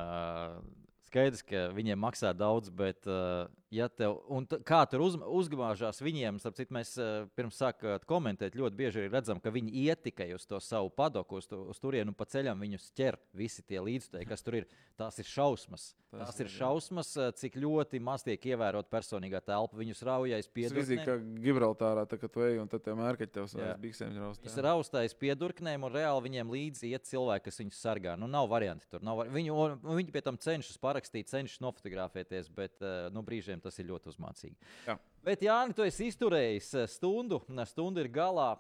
Skaidrs, 1.11 1.43
ka 1.43 1.69
viņiem 1.75 1.99
maksā 1.99 2.31
daudz, 2.39 2.71
bet 2.71 3.03
uh, 3.11 3.49
ja 3.75 3.89
tev, 3.91 4.21
kā 4.67 4.81
tur 4.91 5.03
uz, 5.03 5.17
uzgāžās 5.41 5.99
viņiem, 6.03 6.39
starp 6.39 6.55
citu, 6.59 6.75
mēs 6.77 6.93
uh, 7.03 7.25
pirms 7.35 7.59
sākām 7.59 7.99
komentēt, 8.07 8.55
ļoti 8.59 8.79
bieži 8.79 9.09
redzam, 9.11 9.41
ka 9.43 9.51
viņi 9.51 9.75
iet 9.89 10.05
tikai 10.07 10.29
uz 10.37 10.47
to 10.47 10.61
savu 10.63 10.91
padoku, 10.95 11.41
uz, 11.43 11.51
to, 11.51 11.65
uz 11.75 11.83
turieni 11.83 12.13
un 12.13 12.17
pa 12.19 12.29
ceļam 12.31 12.63
viņus 12.63 12.93
ķer 12.95 13.19
visi 13.35 13.65
tie 13.67 13.83
līdzstēji, 13.83 14.29
kas 14.31 14.47
tur 14.47 14.61
ir. 14.63 14.71
Tās 15.01 15.17
ir 15.17 15.25
šausmas. 15.25 15.95
Tas 16.11 16.29
Tās 16.29 16.41
ir 16.43 16.45
ir, 16.45 16.53
šausmas, 16.53 17.11
uh, 17.17 17.31
cik 17.33 17.55
ļoti 17.63 18.01
maz 18.05 18.21
tiek 18.27 18.43
ievērot 18.51 18.91
personīgā 18.93 19.41
telpa. 19.47 19.79
Viņus 19.79 20.03
raujais 20.05 20.45
Tas 20.45 20.75
līdzīgi 20.77 20.99
piedurknēm. 21.01 21.07
kā 21.07 21.41
Gibraltārā, 21.47 22.03
tā, 22.11 22.19
kad 22.21 22.35
tu 22.35 22.43
ej 22.45 22.59
un 22.61 22.69
tad 22.69 22.85
tie 22.85 22.93
mērķi 22.99 23.31
tev 23.33 23.47
Jā. 23.47 23.53
savās 23.55 23.81
biksēm 23.81 24.11
ir 24.11 24.19
Viņus 24.21 24.43
raustā. 24.45 24.65
raustais 24.67 25.17
piedurknēm, 25.17 25.87
un 25.89 25.95
reāli 25.95 26.27
viņiem 26.27 26.53
līdzi 26.53 26.91
iet 26.93 27.09
cilvēki, 27.09 27.47
kas 27.49 27.63
viņus 27.63 27.81
sargā. 27.81 28.19
Nu, 28.21 28.29
nav 28.29 28.51
varianti 28.53 28.91
tur. 28.93 29.01
Nav 29.07 29.23
var... 29.23 29.33
Un 29.33 29.97
viņi 30.03 30.13
pie 30.13 30.21
tam 30.27 30.37
cenšas 30.37 30.77
parakstīt, 30.77 31.00
cenšas 31.09 31.61
nofotografēties, 31.65 32.51
bet 32.53 32.77
uh, 32.85 33.09
nu, 33.15 33.23
brīžiem 33.25 33.63
tas 33.63 33.79
ir 33.81 33.89
ļoti 33.89 34.13
uzmācīgi. 34.13 34.57
Jā. 34.87 34.99
Bet, 35.25 35.43
Jānis, 35.45 35.77
tu 35.77 35.85
esi 35.85 36.07
izturējis 36.09 36.69
eh, 36.81 36.87
stundu, 36.89 37.43
un 37.53 37.61
stunda 37.69 38.01
ir 38.01 38.09
galā. 38.13 38.55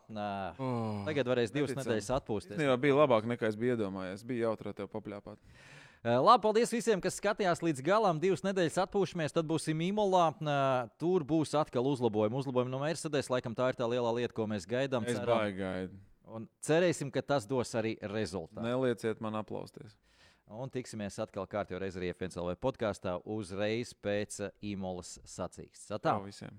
Oh, 0.60 1.00
tagad 1.06 1.30
varēs 1.32 1.52
divas 1.54 1.72
neticami. 1.72 1.86
nedēļas 1.86 2.10
atpūsties. 2.18 2.56
Īstenībā 2.58 2.76
bija 2.82 2.98
labāk 2.98 3.28
nekā 3.30 3.48
es 3.48 3.56
biju 3.56 3.78
iedomājies. 3.78 4.24
Bija 4.28 4.50
jautri 4.50 4.68
ar 4.68 4.76
tevi 4.76 4.92
papļāpāt. 4.92 5.40
Uh, 6.00 6.18
labi, 6.20 6.42
paldies 6.44 6.72
visiem, 6.72 7.00
kas 7.00 7.16
skatījās 7.20 7.64
līdz 7.64 7.80
galam. 7.84 8.20
Divas 8.20 8.44
nedēļas 8.44 8.76
atpūšamies, 8.84 9.36
tad 9.36 9.48
būsim 9.48 9.80
Imolā. 9.88 10.28
Tur 11.00 11.24
būs 11.28 11.56
atkal 11.60 11.88
uzlabojumi. 11.88 12.40
Uzlabojumi 12.40 12.72
no 12.72 12.80
Mercedes. 12.84 13.32
Laikam 13.32 13.56
tā 13.56 13.72
ir 13.72 13.80
tā 13.80 13.88
lielā 13.88 14.12
lieta, 14.20 14.36
ko 14.36 14.48
mēs 14.48 14.68
gaidām. 14.68 15.08
Es 15.08 15.20
gaidu. 15.20 15.96
Un 16.30 16.46
cerēsim, 16.62 17.08
ka 17.10 17.24
tas 17.26 17.48
dos 17.48 17.72
arī 17.74 17.96
rezultātu. 18.06 18.62
Nelieciet 18.62 19.20
man 19.24 19.40
aplausties. 19.40 19.96
Un 20.50 20.70
tiksimies 20.72 21.14
atkal 21.22 21.46
kārtībā 21.46 21.78
reizē 21.84 22.08
FNCLV 22.10 22.56
podkāstā 22.58 23.14
uzreiz 23.22 23.92
pēc 24.02 24.40
eh, 24.48 24.50
Īmolas 24.72 25.20
sacīkstes. 25.22 25.86
Tā. 25.94 26.00
Tā 26.02 26.16
visiem. 26.24 26.58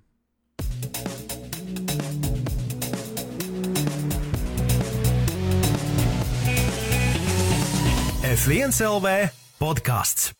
F1 8.31 8.79
LV 8.87 9.17
podkāsts. 9.59 10.31